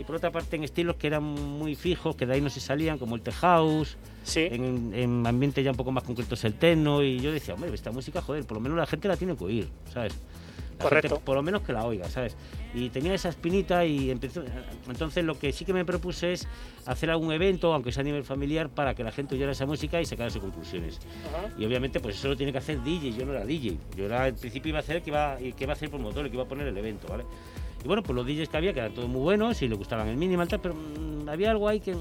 y 0.00 0.04
por 0.04 0.16
otra 0.16 0.30
parte 0.30 0.57
en 0.57 0.64
estilos 0.64 0.97
que 0.97 1.07
eran 1.07 1.23
muy 1.23 1.75
fijos, 1.75 2.16
que 2.16 2.25
de 2.25 2.35
ahí 2.35 2.40
no 2.40 2.49
se 2.49 2.61
salían, 2.61 2.99
como 2.99 3.16
el 3.16 3.21
The 3.21 3.33
House, 3.33 3.99
sí. 4.23 4.49
en, 4.50 4.95
en 4.95 5.26
ambientes 5.26 5.62
ya 5.62 5.71
un 5.71 5.76
poco 5.76 5.92
más 5.92 6.04
concretos 6.04 6.42
el 6.45 6.54
techno, 6.54 7.02
y 7.02 7.21
yo 7.21 7.30
decía, 7.33 7.54
hombre, 7.54 7.73
esta 7.75 7.90
música, 7.90 8.23
joder, 8.23 8.45
por 8.47 8.57
lo 8.57 8.61
menos 8.61 8.78
la 8.78 8.87
gente 8.87 9.09
la 9.09 9.16
tiene 9.16 9.37
que 9.37 9.45
oír, 9.45 9.69
¿sabes? 9.92 10.14
Correcto. 10.80 11.21
por 11.21 11.37
lo 11.37 11.42
menos 11.42 11.62
que 11.62 11.73
la 11.73 11.85
oiga, 11.85 12.09
¿sabes? 12.09 12.37
Y 12.75 12.88
tenía 12.88 13.12
esa 13.12 13.28
espinita 13.28 13.85
y 13.85 14.11
empezó, 14.11 14.42
entonces 14.88 15.25
lo 15.25 15.38
que 15.38 15.52
sí 15.52 15.64
que 15.64 15.73
me 15.73 15.85
propuse 15.85 16.33
es 16.33 16.49
hacer 16.87 17.11
algún 17.11 17.33
evento, 17.33 17.75
aunque 17.75 17.92
sea 17.92 18.00
a 18.00 18.04
nivel 18.04 18.25
familiar, 18.25 18.71
para 18.71 18.95
que 18.95 19.04
la 19.04 19.12
gente 19.12 19.35
oyera 19.35 19.52
esa 19.52 19.66
música 19.66 20.00
y 20.00 20.07
sacara 20.07 20.30
conclusiones. 20.40 20.99
Y 21.59 21.64
obviamente 21.64 22.00
pues 22.00 22.16
eso 22.16 22.28
lo 22.28 22.37
tiene 22.37 22.52
que 22.52 22.59
hacer 22.59 22.83
DJ, 22.83 23.12
yo 23.12 23.26
no 23.26 23.33
era 23.33 23.45
DJ, 23.45 23.76
yo 23.97 24.07
era, 24.07 24.25
al 24.25 24.35
principio 24.35 24.71
iba 24.71 24.78
a 24.78 24.83
hacer 24.83 25.02
que 25.02 25.11
iba, 25.11 25.37
que 25.37 25.64
iba 25.64 25.73
a 25.73 25.76
hacer 25.76 25.87
el 25.87 25.90
promotor, 25.90 26.28
que 26.28 26.35
iba 26.35 26.45
a 26.45 26.49
poner 26.49 26.66
el 26.66 26.76
evento, 26.78 27.09
¿vale? 27.09 27.25
Y 27.83 27.87
bueno, 27.87 28.03
pues 28.03 28.15
los 28.15 28.27
DJs 28.27 28.49
que 28.49 28.57
había, 28.57 28.73
que 28.73 28.81
eran 28.81 28.93
todos 28.93 29.09
muy 29.09 29.21
buenos 29.21 29.61
y 29.63 29.69
le 29.69 29.75
gustaban 29.75 30.09
el 30.09 30.17
minimal, 30.17 30.49
tal, 30.49 30.61
pero 30.61 30.75
mm, 30.75 31.29
había 31.29 31.51
algo 31.51 31.69
ahí 31.69 31.81
que 31.81 31.97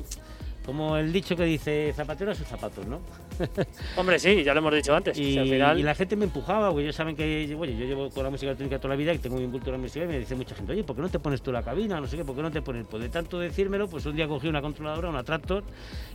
como 0.69 0.97
el 0.97 1.11
dicho 1.11 1.35
que 1.35 1.45
dice 1.45 1.91
zapatero 1.95 2.29
a 2.29 2.35
sus 2.35 2.47
zapatos, 2.47 2.85
¿no? 2.85 2.99
Hombre, 3.97 4.19
sí, 4.19 4.43
ya 4.43 4.53
lo 4.53 4.59
hemos 4.59 4.75
dicho 4.75 4.95
antes. 4.95 5.17
Y, 5.17 5.35
la 5.57 5.95
gente 5.95 6.15
me 6.15 6.25
empujaba, 6.25 6.69
porque 6.69 6.83
ellos 6.83 6.95
saben 6.95 7.15
que 7.15 7.55
oye, 7.57 7.75
yo 7.75 7.85
llevo 7.85 8.11
con 8.11 8.23
la 8.23 8.29
música 8.29 8.51
electrónica 8.51 8.77
toda 8.77 8.93
la 8.93 8.95
vida 8.95 9.11
y 9.11 9.17
tengo 9.17 9.38
un 9.38 9.49
cultura 9.49 9.79
musical 9.79 10.07
y 10.07 10.11
me 10.11 10.19
dice 10.19 10.35
mucha 10.35 10.53
gente, 10.53 10.73
oye, 10.73 10.83
¿por 10.83 10.95
qué 10.95 11.01
no 11.01 11.09
te 11.09 11.17
pones 11.17 11.41
tú 11.41 11.51
la 11.51 11.63
cabina? 11.63 11.99
No 11.99 12.05
sé 12.05 12.17
qué, 12.17 12.23
¿por 12.23 12.35
qué 12.35 12.43
no 12.43 12.51
te 12.51 12.61
pones? 12.61 12.85
Pues 12.88 13.01
de 13.01 13.09
tanto 13.09 13.39
decírmelo, 13.39 13.88
pues 13.88 14.05
un 14.05 14.15
día 14.15 14.27
cogí 14.27 14.47
una 14.47 14.61
controladora, 14.61 15.09
una 15.09 15.23
Tractor 15.23 15.63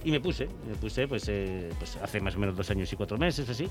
y 0.05 0.13
me 0.13 0.21
puse. 0.21 0.49
Me 0.69 0.77
puse 0.77 1.09
pues, 1.09 1.29
eh, 1.29 1.71
pues 1.79 1.97
hace 1.97 2.21
más 2.21 2.37
o 2.37 2.39
menos 2.39 2.57
dos 2.57 2.71
años 2.71 2.93
y 2.93 2.97
cuatro 2.97 3.19
meses, 3.19 3.49
así. 3.49 3.69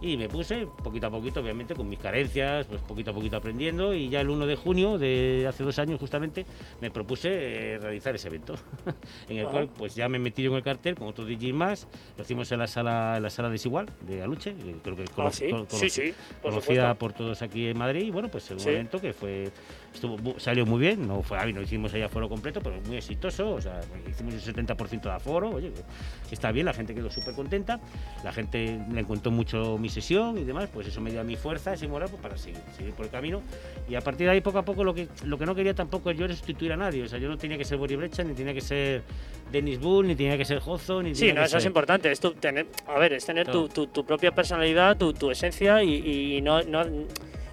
Y 0.00 0.16
me 0.16 0.28
puse 0.28 0.68
poquito 0.84 1.08
a 1.08 1.10
poquito, 1.10 1.40
obviamente, 1.40 1.74
con 1.74 1.88
mis 1.88 1.98
carencias, 1.98 2.66
pues 2.66 2.80
poquito 2.82 3.10
a 3.10 3.14
poquito 3.14 3.36
aprendiendo. 3.36 3.92
Y 3.92 4.08
ya 4.08 4.20
el 4.20 4.30
1 4.30 4.46
de 4.46 4.56
junio 4.56 4.98
de 4.98 5.46
hace 5.48 5.64
dos 5.64 5.78
años, 5.78 5.98
justamente, 5.98 6.46
me 6.80 6.90
propuse 6.90 7.28
eh, 7.32 7.78
realizar 7.78 8.14
ese 8.14 8.28
evento, 8.28 8.54
en 9.28 9.38
el 9.38 9.46
cual 9.46 9.68
pues 9.68 9.94
ya 9.94 10.08
también 10.12 10.22
metido 10.22 10.52
en 10.52 10.58
el 10.58 10.62
cartel 10.62 10.94
con 10.94 11.08
otro 11.08 11.24
DJ 11.24 11.54
más. 11.54 11.88
Lo 12.18 12.24
hicimos 12.24 12.52
en 12.52 12.58
la 12.58 12.66
sala 12.66 13.16
en 13.16 13.22
la 13.22 13.30
sala 13.30 13.48
desigual 13.48 13.86
de 14.02 14.22
Aluche, 14.22 14.54
creo 14.82 14.94
que 14.94 15.04
ah, 15.16 15.30
sí? 15.30 15.88
sí, 15.88 16.14
conocida 16.42 16.94
por 16.94 17.14
todos 17.14 17.40
aquí 17.40 17.68
en 17.68 17.78
Madrid. 17.78 18.02
Y 18.04 18.10
bueno, 18.10 18.28
pues 18.28 18.50
el 18.50 18.58
momento 18.58 19.00
que 19.00 19.14
fue 19.14 19.50
estuvo, 19.92 20.38
salió 20.38 20.66
muy 20.66 20.80
bien, 20.80 21.06
no 21.06 21.22
fue, 21.22 21.52
no 21.52 21.62
hicimos 21.62 21.92
ahí 21.94 22.02
aforo 22.02 22.28
completo, 22.28 22.60
pero 22.60 22.80
muy 22.82 22.96
exitoso, 22.96 23.52
o 23.52 23.60
sea, 23.60 23.80
hicimos 24.08 24.34
el 24.34 24.54
70% 24.54 25.02
de 25.02 25.10
aforo, 25.10 25.50
oye, 25.50 25.72
está 26.30 26.52
bien, 26.52 26.66
la 26.66 26.72
gente 26.72 26.94
quedó 26.94 27.10
súper 27.10 27.34
contenta, 27.34 27.80
la 28.24 28.32
gente 28.32 28.80
le 28.90 29.00
encontró 29.00 29.30
mucho 29.30 29.78
mi 29.78 29.88
sesión 29.88 30.38
y 30.38 30.44
demás, 30.44 30.68
pues 30.72 30.88
eso 30.88 31.00
me 31.00 31.10
dio 31.10 31.20
a 31.20 31.24
mi 31.24 31.36
fuerza, 31.36 31.74
ese 31.74 31.88
moral, 31.88 32.08
pues 32.10 32.22
para 32.22 32.36
seguir, 32.36 32.60
seguir, 32.76 32.94
por 32.94 33.06
el 33.06 33.10
camino, 33.10 33.42
y 33.88 33.94
a 33.94 34.00
partir 34.00 34.26
de 34.26 34.32
ahí 34.32 34.40
poco 34.40 34.58
a 34.58 34.64
poco 34.64 34.84
lo 34.84 34.94
que, 34.94 35.08
lo 35.24 35.38
que 35.38 35.46
no 35.46 35.54
quería 35.54 35.74
tampoco 35.74 36.10
es 36.10 36.18
yo 36.18 36.24
era 36.24 36.34
sustituir 36.34 36.72
a 36.72 36.76
nadie, 36.76 37.02
o 37.02 37.08
sea, 37.08 37.18
yo 37.18 37.28
no 37.28 37.36
tenía 37.36 37.58
que 37.58 37.64
ser 37.64 37.78
Boris 37.78 37.96
Brecha, 37.96 38.24
ni 38.24 38.34
tenía 38.34 38.54
que 38.54 38.60
ser 38.60 39.02
Dennis 39.50 39.78
Bull, 39.78 40.06
ni 40.06 40.16
tenía 40.16 40.38
que 40.38 40.44
ser 40.44 40.60
Jozo, 40.60 41.02
ni 41.02 41.14
Sí, 41.14 41.32
no, 41.32 41.42
eso 41.42 41.58
es 41.58 41.66
importante, 41.66 42.10
es 42.10 42.20
tener, 42.20 42.66
a 42.86 42.98
ver, 42.98 43.12
es 43.12 43.26
tener 43.26 43.48
tu, 43.48 43.68
tu, 43.68 44.04
propia 44.04 44.32
personalidad, 44.32 44.96
tu, 44.96 45.12
tu 45.12 45.30
esencia 45.30 45.82
y, 45.82 46.36
y 46.36 46.40
no, 46.40 46.62
no 46.62 46.82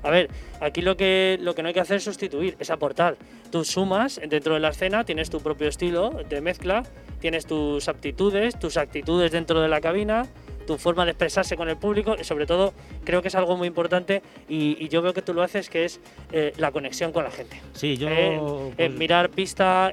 a 0.03 0.09
ver, 0.09 0.29
aquí 0.59 0.81
lo 0.81 0.97
que, 0.97 1.37
lo 1.41 1.55
que 1.55 1.61
no 1.61 1.67
hay 1.67 1.73
que 1.73 1.79
hacer 1.79 1.97
es 1.97 2.03
sustituir, 2.03 2.55
es 2.59 2.69
aportar. 2.69 3.17
Tú 3.51 3.63
sumas 3.63 4.19
dentro 4.27 4.53
de 4.53 4.59
la 4.59 4.69
escena, 4.69 5.03
tienes 5.03 5.29
tu 5.29 5.41
propio 5.41 5.67
estilo 5.67 6.11
de 6.29 6.41
mezcla, 6.41 6.83
tienes 7.19 7.45
tus 7.45 7.87
aptitudes, 7.87 8.57
tus 8.59 8.77
actitudes 8.77 9.31
dentro 9.31 9.59
de 9.61 9.67
la 9.67 9.81
cabina, 9.81 10.27
tu 10.69 10.77
forma 10.77 11.03
de 11.03 11.11
expresarse 11.11 11.57
con 11.57 11.67
el 11.67 11.77
público 11.77 12.15
y 12.19 12.23
sobre 12.23 12.45
todo 12.45 12.73
creo 13.03 13.23
que 13.23 13.29
es 13.29 13.35
algo 13.35 13.57
muy 13.57 13.67
importante 13.67 14.21
y, 14.47 14.87
yo 14.89 15.01
veo 15.01 15.13
que 15.13 15.21
tú 15.21 15.33
lo 15.33 15.41
haces 15.41 15.69
que 15.69 15.85
es 15.85 15.99
eh, 16.31 16.53
la 16.57 16.71
conexión 16.71 17.11
con 17.11 17.23
la 17.23 17.31
gente. 17.31 17.59
Sí, 17.73 17.97
yo... 17.97 18.07
Eh, 18.07 18.35
eh, 18.35 18.73
pues 18.75 18.91
mirar 18.91 19.29
pista, 19.29 19.91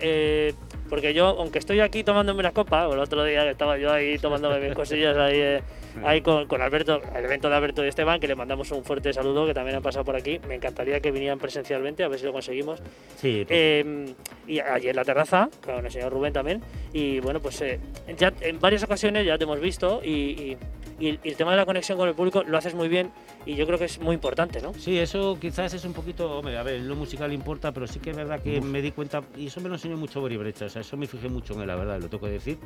porque 0.90 1.14
yo 1.14 1.28
aunque 1.28 1.58
estoy 1.58 1.80
aquí 1.80 2.04
tomándome 2.04 2.40
una 2.40 2.52
copa, 2.52 2.84
el 2.92 2.98
otro 2.98 3.24
día 3.24 3.50
estaba 3.50 3.78
yo 3.78 3.90
ahí 3.90 4.18
tomándome 4.18 4.60
mis 4.60 4.74
cosillas 4.74 5.16
ahí 5.16 5.60
ahí 6.04 6.20
con, 6.20 6.46
con, 6.46 6.60
Alberto, 6.62 7.00
el 7.14 7.24
evento 7.24 7.48
de 7.48 7.56
Alberto 7.56 7.84
y 7.84 7.88
Esteban, 7.88 8.20
que 8.20 8.28
le 8.28 8.34
mandamos 8.34 8.70
un 8.70 8.84
fuerte 8.84 9.12
saludo, 9.12 9.46
que 9.46 9.54
también 9.54 9.76
han 9.76 9.82
pasado 9.82 10.04
por 10.04 10.16
aquí. 10.16 10.40
Me 10.48 10.56
encantaría 10.56 11.00
que 11.00 11.10
vinieran 11.10 11.38
presencialmente, 11.38 12.04
a 12.04 12.08
ver 12.08 12.18
si 12.18 12.26
lo 12.26 12.32
conseguimos. 12.32 12.80
Sí. 13.16 13.44
Pues 13.46 13.86
y 14.46 14.60
allí 14.60 14.88
en 14.88 14.96
la 14.96 15.04
terraza, 15.04 15.48
con 15.64 15.84
el 15.84 15.90
señor 15.90 16.12
Rubén 16.12 16.32
también. 16.32 16.62
Y 16.92 17.20
bueno, 17.20 17.40
pues 17.40 17.60
eh, 17.62 17.80
ya 18.16 18.32
en 18.40 18.60
varias 18.60 18.82
ocasiones 18.82 19.26
ya 19.26 19.38
te 19.38 19.44
hemos 19.44 19.60
visto 19.60 20.00
y, 20.02 20.10
y, 20.10 20.56
el 21.00 21.36
tema 21.36 21.50
de 21.50 21.58
la 21.58 21.66
conexión 21.66 21.98
con 21.98 22.08
el 22.08 22.14
público 22.14 22.42
lo 22.42 22.56
haces 22.56 22.74
muy 22.74 22.88
bien 22.88 23.10
y 23.44 23.54
yo 23.54 23.66
creo 23.66 23.78
que 23.78 23.84
es 23.84 24.00
muy 24.00 24.14
importante, 24.14 24.60
¿no? 24.60 24.74
Sí, 24.74 24.98
eso 24.98 25.38
quizás 25.40 25.72
es 25.74 25.84
un 25.84 25.92
poquito, 25.92 26.38
hombre, 26.38 26.56
a 26.56 26.62
ver, 26.62 26.80
lo 26.80 26.96
musical 26.96 27.32
importa, 27.32 27.72
pero 27.72 27.86
sí 27.86 28.00
que 28.00 28.10
es 28.10 28.16
verdad 28.16 28.40
que 28.40 28.60
me 28.60 28.82
di 28.82 28.92
cuenta, 28.92 29.22
y 29.36 29.46
eso 29.46 29.60
me 29.60 29.68
lo 29.68 29.74
enseñó 29.76 29.96
mucho 29.96 30.20
Bori 30.20 30.36
Brecha, 30.36 30.66
o 30.66 30.68
sea, 30.68 30.80
eso 30.80 30.96
me 30.96 31.06
fijé 31.06 31.28
mucho 31.28 31.54
en 31.54 31.60
él, 31.60 31.66
la 31.68 31.76
verdad, 31.76 32.00
lo 32.00 32.08
tengo 32.08 32.26
que 32.26 32.32
decir, 32.32 32.58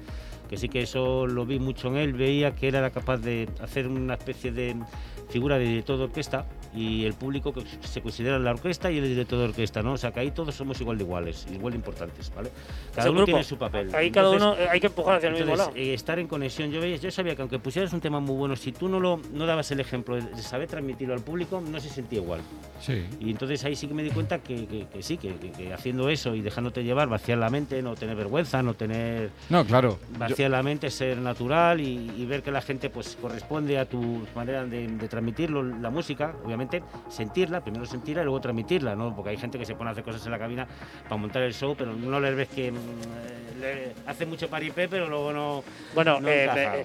que 0.49 0.57
sí 0.57 0.69
que 0.69 0.83
eso 0.83 1.27
lo 1.27 1.45
vi 1.45 1.59
mucho 1.59 1.89
en 1.89 1.97
él, 1.97 2.13
veía 2.13 2.55
que 2.55 2.69
era 2.69 2.89
capaz 2.91 3.19
de 3.19 3.49
hacer 3.61 3.87
una 3.87 4.15
especie 4.15 4.53
de 4.53 4.77
figura 5.29 5.59
de 5.59 5.65
director 5.65 5.97
de 5.97 6.05
orquesta 6.05 6.45
y 6.75 7.05
el 7.05 7.15
público 7.15 7.53
que 7.53 7.63
se 7.83 8.01
considera 8.01 8.39
la 8.39 8.51
orquesta 8.51 8.91
y 8.91 8.99
el 8.99 9.05
director 9.05 9.39
de 9.39 9.45
orquesta, 9.47 9.83
¿no? 9.83 9.93
O 9.93 9.97
sea, 9.97 10.13
que 10.13 10.21
ahí 10.21 10.31
todos 10.31 10.55
somos 10.55 10.81
igual 10.81 10.99
de 10.99 11.05
iguales, 11.05 11.47
igual 11.53 11.73
de 11.73 11.79
importantes, 11.79 12.33
¿vale? 12.35 12.51
Cada 12.95 13.11
uno 13.11 13.25
tiene 13.25 13.45
su 13.45 13.57
papel. 13.57 13.95
Ahí 13.95 14.11
cada 14.11 14.31
uno 14.31 14.57
eh, 14.57 14.69
hay 14.69 14.81
que 14.81 14.89
empujar 14.89 15.17
hacia 15.17 15.29
el 15.29 15.35
mismo 15.35 15.57
lado. 15.57 15.73
Eh, 15.75 15.95
estar 15.95 16.19
en 16.19 16.27
conexión, 16.27 16.71
yo, 16.71 16.81
veía, 16.81 16.97
yo 16.97 17.11
sabía 17.11 17.35
que 17.35 17.43
aunque 17.43 17.59
pusieras 17.59 17.93
un 17.93 18.01
tema 18.01 18.20
muy 18.21 18.37
bueno, 18.37 18.57
si 18.57 18.73
tú 18.73 18.89
no 18.89 19.01
lo 19.01 19.21
no 19.33 19.47
dabas 19.47 19.71
el 19.71 19.81
ejemplo 19.81 20.17
de 20.17 20.43
saber 20.43 20.69
transmitirlo 20.69 21.15
al 21.15 21.21
público, 21.21 21.61
no 21.61 21.81
se 21.81 21.89
sentía 21.89 22.21
igual. 22.21 22.41
Sí. 22.81 23.05
Y 23.21 23.31
entonces 23.31 23.65
ahí 23.65 23.77
sí 23.77 23.87
que 23.87 23.95
me 23.95 24.03
di 24.03 24.11
cuenta 24.11 24.39
que, 24.39 24.67
que, 24.67 25.03
sí, 25.03 25.17
que, 25.17 25.73
haciendo 25.73 26.09
eso 26.09 26.35
y 26.35 26.41
dejándote 26.41 26.83
llevar, 26.83 27.09
vaciar 27.09 27.39
la 27.39 27.51
mente, 27.51 27.83
no 27.83 27.95
tener 27.95 28.17
vergüenza, 28.17 28.63
no 28.63 28.75
tener... 28.75 29.31
No, 29.49 29.65
claro. 29.65 29.99
Vaciar 30.19 30.51
la 30.51 30.63
mente, 30.63 30.91
ser 30.91 31.19
natural 31.19 31.81
y, 31.81 32.27
ver 32.31 32.43
que 32.43 32.53
la 32.53 32.61
gente 32.61 32.91
pues 32.91 33.17
corresponde 33.21 33.77
a 33.77 33.87
tu 33.87 34.25
manera 34.37 34.65
de, 34.65 34.87
de 34.87 35.09
transmitirlo, 35.09 35.65
la 35.65 35.91
música, 35.91 36.33
obviamente, 36.45 36.81
sentirla, 37.09 37.61
primero 37.61 37.85
sentirla 37.87 38.23
y 38.23 38.25
luego 38.25 38.41
transmitirla, 38.41 38.95
¿no? 38.95 39.15
Porque 39.15 39.31
hay 39.31 39.37
gente 39.37 39.59
que 39.59 39.67
se 39.67 39.75
pone 39.75 39.91
a 39.91 39.93
hacer 39.93 40.05
cosas 40.05 40.25
en 40.25 40.33
la 40.33 40.39
cabina 40.39 40.67
para 41.05 41.17
montar 41.17 41.43
el 41.43 41.55
show, 41.55 41.75
pero 41.77 41.93
no 41.93 42.21
les 42.21 42.37
ves 42.37 42.49
que 42.49 42.71
mm, 42.71 43.61
le 43.61 43.93
hace 44.07 44.27
mucho 44.27 44.49
paripé, 44.49 44.89
pero 44.89 45.09
luego 45.09 45.33
no. 45.33 45.65
Bueno, 45.95 46.19
eh, 46.27 46.85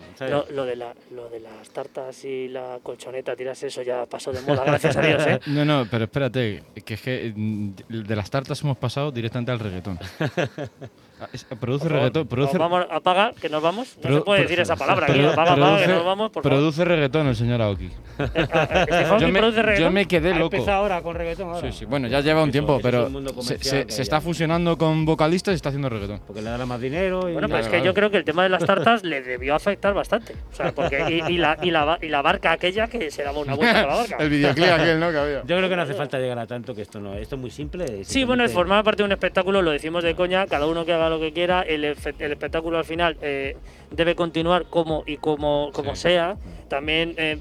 lo, 0.51 0.65
de 0.65 0.75
la, 0.75 0.93
lo 1.11 1.24
de 1.29 1.39
las 1.39 1.69
tartas 1.69 2.23
y 2.25 2.47
la 2.47 2.79
colchoneta, 2.81 3.35
tiras 3.35 3.61
eso 3.63 3.81
ya 3.81 4.05
pasó 4.05 4.31
de 4.31 4.41
moda, 4.41 4.63
gracias 4.65 4.97
a 4.97 5.01
Dios, 5.01 5.27
¿eh? 5.27 5.39
No, 5.47 5.65
no, 5.65 5.87
pero 5.89 6.05
espérate, 6.05 6.63
que 6.85 6.93
es 6.95 7.01
que 7.01 7.33
mm, 7.35 7.69
de 7.89 8.15
las 8.15 8.29
tartas 8.29 8.61
hemos 8.61 8.77
pasado 8.77 9.11
directamente 9.11 9.51
al 9.51 9.59
reggaetón. 9.59 9.99
Ah, 11.19 11.27
produce 11.59 11.87
reggaetón. 11.87 12.27
Produce... 12.27 12.57
Vamos, 12.57 12.85
apaga, 12.91 13.33
que 13.39 13.47
nos 13.47 13.63
vamos. 13.63 13.97
No 14.03 14.17
se 14.17 14.21
puede 14.21 14.41
decir 14.41 14.59
esa 14.59 14.75
palabra. 14.75 15.07
que 15.07 15.25
apaga, 15.25 15.53
apaga, 15.53 15.79
que 15.79 15.87
nos 15.87 16.05
vamos. 16.05 16.31
Por 16.31 16.43
produce 16.43 16.83
reggaetón 16.83 17.27
el 17.27 17.35
señor 17.35 17.61
Aoki. 17.61 17.89
Eh, 18.17 18.29
eh, 18.33 18.85
eh, 18.89 19.17
yo, 19.19 19.27
me, 19.27 19.79
yo, 19.79 19.91
me, 19.91 20.05
quedé 20.07 20.33
loco. 20.33 20.55
Empieza 20.55 20.75
ahora 20.75 21.01
con 21.01 21.15
reggaetón. 21.15 21.49
Ahora. 21.49 21.71
Sí, 21.71 21.79
sí. 21.79 21.85
Bueno, 21.85 22.07
ya 22.07 22.21
lleva 22.21 22.43
un 22.43 22.51
tiempo, 22.51 22.79
pero 22.81 23.09
se, 23.41 23.59
se, 23.59 24.01
está 24.01 24.21
fusionando 24.21 24.77
con 24.77 25.05
vocalistas 25.05 25.53
y 25.53 25.55
está 25.55 25.69
haciendo 25.69 25.89
reggaetón. 25.89 26.21
Porque 26.25 26.41
le 26.41 26.49
dará 26.49 26.65
más 26.65 26.79
dinero. 26.79 27.29
Y 27.29 27.33
bueno, 27.33 27.49
pues 27.49 27.65
es 27.65 27.71
que 27.71 27.81
yo 27.81 27.93
creo 27.93 28.09
que 28.11 28.17
el 28.17 28.23
tema 28.23 28.43
de 28.43 28.49
las 28.49 28.65
tartas 28.65 29.03
le 29.03 29.21
debió 29.21 29.55
afectar 29.55 29.93
bastante. 29.93 30.33
O 30.51 30.55
sea, 30.55 30.73
porque, 30.73 31.23
y, 31.27 31.37
la, 31.37 31.57
y, 31.61 31.71
la, 31.71 31.97
y 32.01 32.07
la 32.07 32.21
barca 32.21 32.53
aquella 32.53 32.87
que 32.87 33.11
se 33.11 33.23
daba 33.23 33.39
una 33.39 33.55
vuelta 33.55 33.81
a 33.81 33.87
la 33.87 33.95
barca. 33.95 34.15
el 34.19 34.29
videoclip 34.29 34.69
aquel, 34.69 34.99
¿no? 34.99 35.11
Que 35.11 35.17
había. 35.17 35.41
Yo 35.45 35.57
creo 35.57 35.69
que 35.69 35.75
no 35.75 35.81
hace 35.81 35.93
falta 35.93 36.17
llegar 36.17 36.39
a 36.39 36.47
tanto, 36.47 36.73
que 36.73 36.83
esto 36.83 36.99
no 36.99 37.15
esto 37.15 37.35
es 37.35 37.41
muy 37.41 37.51
simple. 37.51 38.03
Sí, 38.05 38.23
bueno, 38.23 38.43
es 38.43 38.53
formar 38.53 38.83
parte 38.83 39.03
de 39.03 39.07
un 39.07 39.11
espectáculo, 39.11 39.61
lo 39.61 39.71
decimos 39.71 40.03
de 40.03 40.15
coña, 40.15 40.47
cada 40.47 40.67
uno 40.67 40.85
que 40.85 40.93
haga 40.93 41.04
lo 41.09 41.19
que 41.19 41.33
quiera. 41.33 41.61
El 41.61 41.85
el, 41.85 42.31
espectáculo 42.31 42.77
al 42.77 42.85
final 42.85 43.17
eh, 43.21 43.57
debe 43.91 44.15
continuar 44.15 44.65
como 44.65 45.03
y 45.05 45.17
como, 45.17 45.71
como 45.73 45.95
sea. 45.95 46.37
También 46.67 47.13
eh, 47.17 47.37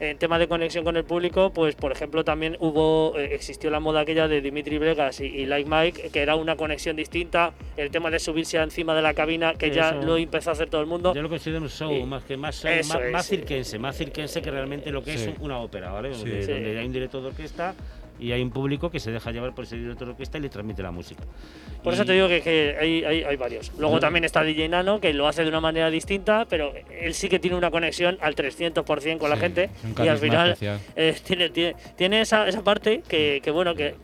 en 0.00 0.16
tema 0.16 0.38
de 0.38 0.48
conexión 0.48 0.82
con 0.82 0.96
el 0.96 1.04
público, 1.04 1.52
pues 1.52 1.74
por 1.74 1.92
ejemplo 1.92 2.24
también 2.24 2.56
hubo, 2.58 3.14
eh, 3.18 3.34
existió 3.34 3.70
la 3.70 3.80
moda 3.80 4.00
aquella 4.00 4.28
de 4.28 4.40
Dimitri 4.40 4.78
Vegas 4.78 5.20
y, 5.20 5.44
Like 5.44 5.68
Mike, 5.68 6.10
que 6.10 6.20
era 6.20 6.36
una 6.36 6.56
conexión 6.56 6.96
distinta, 6.96 7.52
el 7.76 7.90
tema 7.90 8.10
de 8.10 8.18
subirse 8.18 8.56
encima 8.56 8.94
de 8.94 9.02
la 9.02 9.12
cabina, 9.12 9.54
que 9.54 9.70
ya 9.70 9.92
lo 9.92 10.16
empezó 10.16 10.50
a 10.50 10.52
hacer 10.54 10.70
todo 10.70 10.80
el 10.80 10.86
mundo. 10.86 11.14
Yo 11.14 11.22
lo 11.22 11.28
considero 11.28 11.62
un 11.62 11.68
show, 11.68 11.92
más 12.06 12.24
que 12.24 12.36
más, 12.36 12.64
más, 13.12 13.28
cirquense, 13.28 13.78
más 13.78 13.96
cirquense 13.96 14.40
que 14.40 14.50
realmente 14.50 14.90
lo 14.90 15.04
que 15.04 15.14
es 15.14 15.30
una 15.40 15.58
ópera, 15.58 15.92
¿vale? 15.92 16.10
donde 16.10 16.78
hay 16.78 16.86
un 16.86 16.92
director 16.92 17.20
de 17.20 17.28
orquesta 17.28 17.74
y 18.20 18.32
hay 18.32 18.42
un 18.42 18.50
público 18.50 18.90
que 18.90 19.00
se 19.00 19.10
deja 19.10 19.30
llevar 19.30 19.54
por 19.54 19.64
ese 19.64 19.76
director 19.76 20.06
de 20.06 20.12
orquesta 20.12 20.38
y 20.38 20.42
le 20.42 20.48
transmite 20.48 20.82
la 20.82 20.90
música. 20.90 21.24
Por 21.82 21.94
eso 21.94 22.04
te 22.04 22.12
digo 22.12 22.28
que, 22.28 22.76
hay, 22.78 23.04
hay, 23.04 23.36
varios. 23.36 23.72
Luego 23.78 23.98
también 23.98 24.24
está 24.24 24.42
DJ 24.42 24.68
Nano, 24.68 25.00
que 25.00 25.12
lo 25.14 25.26
hace 25.26 25.42
de 25.42 25.48
una 25.48 25.60
manera 25.60 25.90
distinta, 25.90 26.46
pero 26.48 26.72
él 26.90 27.14
sí 27.14 27.28
que 27.28 27.38
tiene 27.38 27.56
una 27.56 27.70
conexión 27.70 28.18
al 28.20 28.34
300% 28.34 29.18
con 29.18 29.30
la 29.30 29.36
gente 29.36 29.70
y 30.02 30.08
al 30.08 30.18
final 30.18 30.56
eh, 30.96 31.16
tiene, 31.24 31.74
tiene, 31.96 32.20
esa, 32.20 32.46
esa 32.46 32.62
parte 32.62 33.02
que, 33.08 33.40
que, 33.42 33.50
bueno, 33.50 33.74
que 33.74 33.94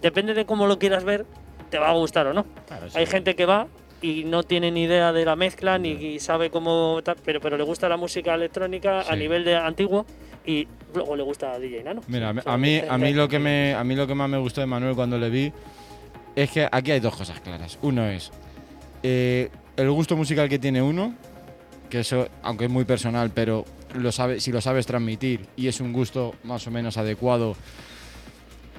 depende 0.00 0.34
de 0.34 0.44
cómo 0.44 0.66
lo 0.66 0.78
quieras 0.78 1.04
ver, 1.04 1.26
te 1.70 1.78
va 1.78 1.88
a 1.88 1.92
gustar 1.92 2.26
o 2.28 2.32
no. 2.32 2.46
hay 2.94 3.06
gente 3.06 3.34
que 3.34 3.46
va 3.46 3.66
y 4.00 4.24
no 4.24 4.42
tiene 4.42 4.70
ni 4.70 4.84
idea 4.84 5.12
de 5.12 5.24
la 5.24 5.36
mezcla 5.36 5.78
ni 5.78 6.18
sabe 6.20 6.50
cómo 6.50 7.00
pero 7.24 7.40
pero 7.40 7.56
le 7.56 7.64
gusta 7.64 7.88
la 7.88 7.96
música 7.96 8.34
electrónica 8.34 9.02
a 9.02 9.16
nivel 9.16 9.44
de 9.44 9.56
antiguo 9.56 10.06
y 10.46 10.66
luego 10.94 11.16
le 11.16 11.22
gusta 11.22 11.52
a 11.52 11.58
DJ 11.58 11.84
Nano. 11.84 12.00
Mira, 12.08 12.30
a 12.30 12.56
mí, 12.56 12.80
a 12.88 12.96
mí 12.96 13.12
lo 13.12 13.28
que 13.28 13.38
me, 13.38 13.74
a 13.74 13.84
mí 13.84 13.94
lo 13.94 14.06
que 14.06 14.14
más 14.14 14.30
me 14.30 14.38
gustó 14.38 14.62
de 14.62 14.66
Manuel 14.66 14.94
cuando 14.94 15.18
le 15.18 15.28
vi 15.28 15.52
es 16.34 16.50
que 16.50 16.66
aquí 16.70 16.92
hay 16.92 17.00
dos 17.00 17.14
cosas 17.14 17.40
claras. 17.40 17.78
Uno 17.82 18.06
es 18.06 18.30
eh, 19.02 19.50
el 19.76 19.90
gusto 19.90 20.16
musical 20.16 20.48
que 20.48 20.58
tiene 20.58 20.80
uno, 20.80 21.14
que 21.90 22.00
eso, 22.00 22.28
aunque 22.42 22.64
es 22.64 22.70
muy 22.70 22.84
personal, 22.84 23.30
pero 23.30 23.64
lo 23.94 24.10
sabe, 24.12 24.40
si 24.40 24.50
lo 24.50 24.60
sabes 24.60 24.86
transmitir 24.86 25.46
y 25.56 25.68
es 25.68 25.80
un 25.80 25.92
gusto 25.92 26.34
más 26.44 26.66
o 26.66 26.70
menos 26.70 26.96
adecuado 26.96 27.56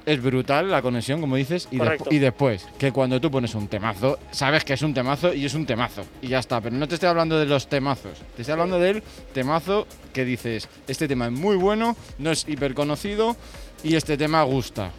es 0.05 0.21
brutal 0.21 0.69
la 0.71 0.81
conexión, 0.81 1.21
como 1.21 1.35
dices, 1.35 1.67
y, 1.71 1.79
y, 2.09 2.19
después, 2.19 2.67
que 2.77 2.91
cuando 2.91 3.19
tú 3.19 3.29
pones 3.29 3.53
un 3.55 3.67
temazo, 3.67 4.19
sabes 4.31 4.63
que 4.63 4.73
es 4.73 4.81
un 4.81 4.93
temazo 4.93 5.33
y 5.33 5.45
es 5.45 5.53
un 5.53 5.65
temazo, 5.65 6.03
y 6.21 6.27
ya 6.29 6.39
está. 6.39 6.61
Pero 6.61 6.75
no 6.75 6.87
te 6.87 6.95
estoy 6.95 7.09
hablando 7.09 7.37
de 7.37 7.45
los 7.45 7.67
temazos, 7.67 8.19
te 8.35 8.41
estoy 8.41 8.53
hablando 8.53 8.79
del 8.79 9.03
temazo 9.33 9.87
que 10.13 10.25
dices, 10.25 10.67
este 10.87 11.07
tema 11.07 11.27
es 11.27 11.31
muy 11.31 11.55
bueno, 11.55 11.95
no 12.17 12.31
es 12.31 12.47
hiper 12.47 12.73
conocido 12.73 13.35
y 13.83 13.95
este 13.95 14.17
tema 14.17 14.43
gusta. 14.43 14.91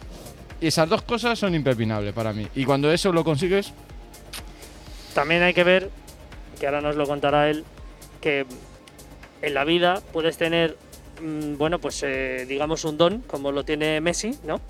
Y 0.59 0.67
esas 0.67 0.87
dos 0.87 1.01
cosas 1.01 1.39
son 1.39 1.55
impepinables 1.55 2.13
para 2.13 2.33
mí. 2.33 2.47
Y 2.55 2.65
cuando 2.65 2.91
eso 2.91 3.11
lo 3.11 3.23
consigues... 3.23 3.73
También 5.15 5.41
hay 5.41 5.53
que 5.53 5.63
ver, 5.63 5.89
que 6.59 6.67
ahora 6.67 6.81
nos 6.81 6.95
lo 6.95 7.05
contará 7.05 7.49
él, 7.49 7.65
que 8.21 8.45
en 9.41 9.53
la 9.53 9.65
vida 9.65 10.01
puedes 10.13 10.37
tener, 10.37 10.77
mm, 11.21 11.57
bueno, 11.57 11.79
pues 11.79 12.01
eh, 12.03 12.45
digamos 12.47 12.85
un 12.85 12.97
don, 12.97 13.19
como 13.21 13.51
lo 13.51 13.65
tiene 13.65 13.99
Messi, 13.99 14.37
¿no? 14.45 14.61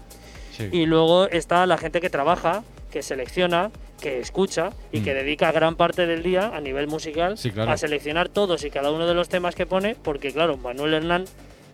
Y 0.71 0.85
luego 0.85 1.27
está 1.27 1.65
la 1.65 1.77
gente 1.77 2.01
que 2.01 2.09
trabaja, 2.09 2.63
que 2.91 3.01
selecciona, 3.01 3.71
que 4.01 4.19
escucha 4.19 4.71
y 4.91 5.01
que 5.01 5.13
mm. 5.13 5.17
dedica 5.17 5.51
gran 5.51 5.75
parte 5.75 6.05
del 6.05 6.23
día 6.23 6.55
a 6.55 6.59
nivel 6.59 6.87
musical 6.87 7.35
a 7.67 7.77
seleccionar 7.77 8.27
todos 8.29 8.65
y 8.65 8.71
cada 8.71 8.91
uno 8.91 9.07
de 9.07 9.13
los 9.13 9.29
temas 9.29 9.55
que 9.55 9.65
pone, 9.65 9.95
porque 9.95 10.33
claro, 10.33 10.57
Manuel 10.57 10.95
Hernán 10.95 11.25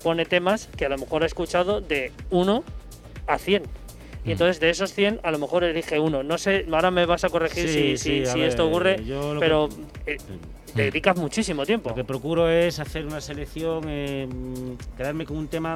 pone 0.03 0.25
temas 0.25 0.69
que 0.77 0.85
a 0.85 0.89
lo 0.89 0.97
mejor 0.97 1.23
ha 1.23 1.25
escuchado 1.25 1.81
de 1.81 2.11
1 2.29 2.63
a 3.27 3.37
100. 3.39 3.63
y 4.25 4.31
entonces 4.31 4.59
de 4.59 4.69
esos 4.69 4.93
100 4.93 5.21
a 5.23 5.31
lo 5.31 5.39
mejor 5.39 5.63
elige 5.63 5.99
uno. 5.99 6.21
No 6.21 6.37
sé, 6.37 6.65
ahora 6.71 6.91
me 6.91 7.05
vas 7.05 7.23
a 7.23 7.29
corregir 7.29 7.67
si, 7.67 7.97
si, 7.97 8.41
esto 8.41 8.67
ocurre, 8.67 9.01
pero 9.39 9.69
eh, 10.05 10.17
dedicas 10.75 11.17
muchísimo 11.17 11.65
tiempo. 11.65 11.89
Lo 11.89 11.95
que 11.95 12.03
procuro 12.03 12.49
es 12.49 12.79
hacer 12.79 13.05
una 13.05 13.21
selección, 13.21 13.85
eh, 13.87 14.27
quedarme 14.97 15.25
con 15.25 15.37
un 15.37 15.47
tema 15.47 15.75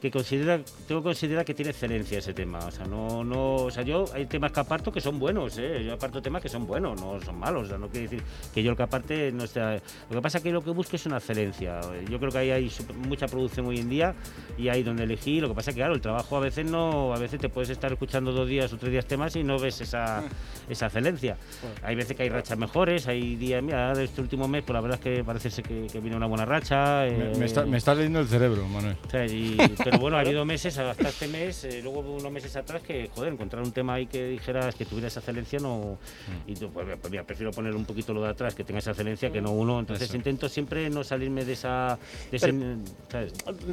que 0.00 0.10
considera, 0.10 0.60
tengo 0.86 1.00
que 1.00 1.06
considerar 1.06 1.44
que 1.44 1.54
tiene 1.54 1.70
excelencia 1.70 2.18
ese 2.18 2.34
tema. 2.34 2.58
O 2.58 2.70
sea, 2.70 2.86
no, 2.86 3.24
no, 3.24 3.54
o 3.56 3.70
sea, 3.70 3.82
yo 3.82 4.04
hay 4.14 4.26
temas 4.26 4.52
que 4.52 4.60
aparto 4.60 4.92
que 4.92 5.00
son 5.00 5.18
buenos, 5.18 5.58
¿eh? 5.58 5.82
yo 5.84 5.94
aparto 5.94 6.20
temas 6.22 6.42
que 6.42 6.48
son 6.48 6.66
buenos, 6.66 7.00
no 7.00 7.20
son 7.20 7.38
malos. 7.38 7.64
O 7.64 7.68
sea, 7.68 7.78
no 7.78 7.88
quiere 7.88 8.08
decir 8.08 8.22
que 8.54 8.62
yo 8.62 8.70
el 8.70 8.76
que 8.76 8.82
aparte 8.82 9.32
no 9.32 9.44
esté. 9.44 9.60
Lo 9.60 10.16
que 10.16 10.22
pasa 10.22 10.38
es 10.38 10.44
que 10.44 10.50
lo 10.50 10.62
que 10.62 10.70
busco 10.70 10.96
es 10.96 11.06
una 11.06 11.18
excelencia. 11.18 11.80
Yo 12.08 12.18
creo 12.18 12.30
que 12.30 12.38
ahí 12.38 12.50
hay 12.50 12.72
mucha 13.06 13.26
producción 13.26 13.66
hoy 13.66 13.78
en 13.78 13.88
día 13.88 14.14
y 14.58 14.68
hay 14.68 14.82
donde 14.82 15.04
elegir. 15.04 15.42
Lo 15.42 15.48
que 15.48 15.54
pasa 15.54 15.70
es 15.70 15.74
que 15.74 15.80
claro, 15.80 15.94
el 15.94 16.00
trabajo 16.00 16.36
a 16.36 16.40
veces 16.40 16.70
no, 16.70 17.14
a 17.14 17.18
veces 17.18 17.40
te 17.40 17.48
puedes 17.48 17.70
estar 17.70 17.92
escuchando 17.92 18.32
dos 18.32 18.48
días 18.48 18.72
o 18.72 18.78
tres 18.78 18.92
días 18.92 19.06
temas 19.06 19.36
y 19.36 19.44
no 19.44 19.58
ves 19.58 19.80
esa, 19.80 20.22
esa 20.68 20.86
excelencia. 20.86 21.36
Hay 21.82 21.94
veces 21.94 22.16
que 22.16 22.22
hay 22.22 22.28
rachas 22.28 22.58
mejores, 22.58 23.06
hay 23.06 23.36
días, 23.36 23.62
mira, 23.62 23.94
de 23.94 24.04
este 24.04 24.20
último 24.20 24.48
mes, 24.48 24.62
pues 24.64 24.74
la 24.74 24.80
verdad 24.80 24.98
es 24.98 25.04
que 25.04 25.24
parece 25.24 25.62
que, 25.62 25.86
que 25.86 26.00
viene 26.00 26.16
una 26.16 26.26
buena 26.26 26.44
racha. 26.44 27.04
Me, 27.06 27.44
está, 27.44 27.64
me, 27.64 27.76
está, 27.76 27.94
leyendo 27.94 28.20
el 28.20 28.28
cerebro, 28.28 28.66
Manuel. 28.68 28.96
O 29.06 29.10
sea, 29.10 29.26
y, 29.26 29.56
pero 29.86 30.00
bueno, 30.00 30.16
ha 30.16 30.20
habido 30.20 30.44
meses, 30.44 30.76
hasta 30.78 31.08
este 31.08 31.28
mes, 31.28 31.62
eh, 31.62 31.80
luego 31.80 32.00
unos 32.00 32.32
meses 32.32 32.56
atrás, 32.56 32.82
que, 32.82 33.08
joder, 33.14 33.32
encontrar 33.32 33.62
un 33.62 33.70
tema 33.70 33.94
ahí 33.94 34.06
que 34.06 34.26
dijeras 34.26 34.74
que 34.74 34.84
tuviera 34.84 35.06
esa 35.06 35.20
excelencia, 35.20 35.60
no. 35.60 35.96
Mm. 36.26 36.50
Y 36.50 36.56
pues, 36.56 36.98
pues, 37.00 37.08
mira, 37.08 37.22
prefiero 37.22 37.52
poner 37.52 37.72
un 37.72 37.84
poquito 37.84 38.12
lo 38.12 38.24
de 38.24 38.30
atrás, 38.30 38.56
que 38.56 38.64
tenga 38.64 38.80
esa 38.80 38.90
excelencia, 38.90 39.30
que 39.30 39.40
no 39.40 39.52
uno. 39.52 39.78
Entonces 39.78 40.12
intento 40.12 40.48
siempre 40.48 40.90
no 40.90 41.04
salirme 41.04 41.44
de 41.44 41.52
esa. 41.52 42.00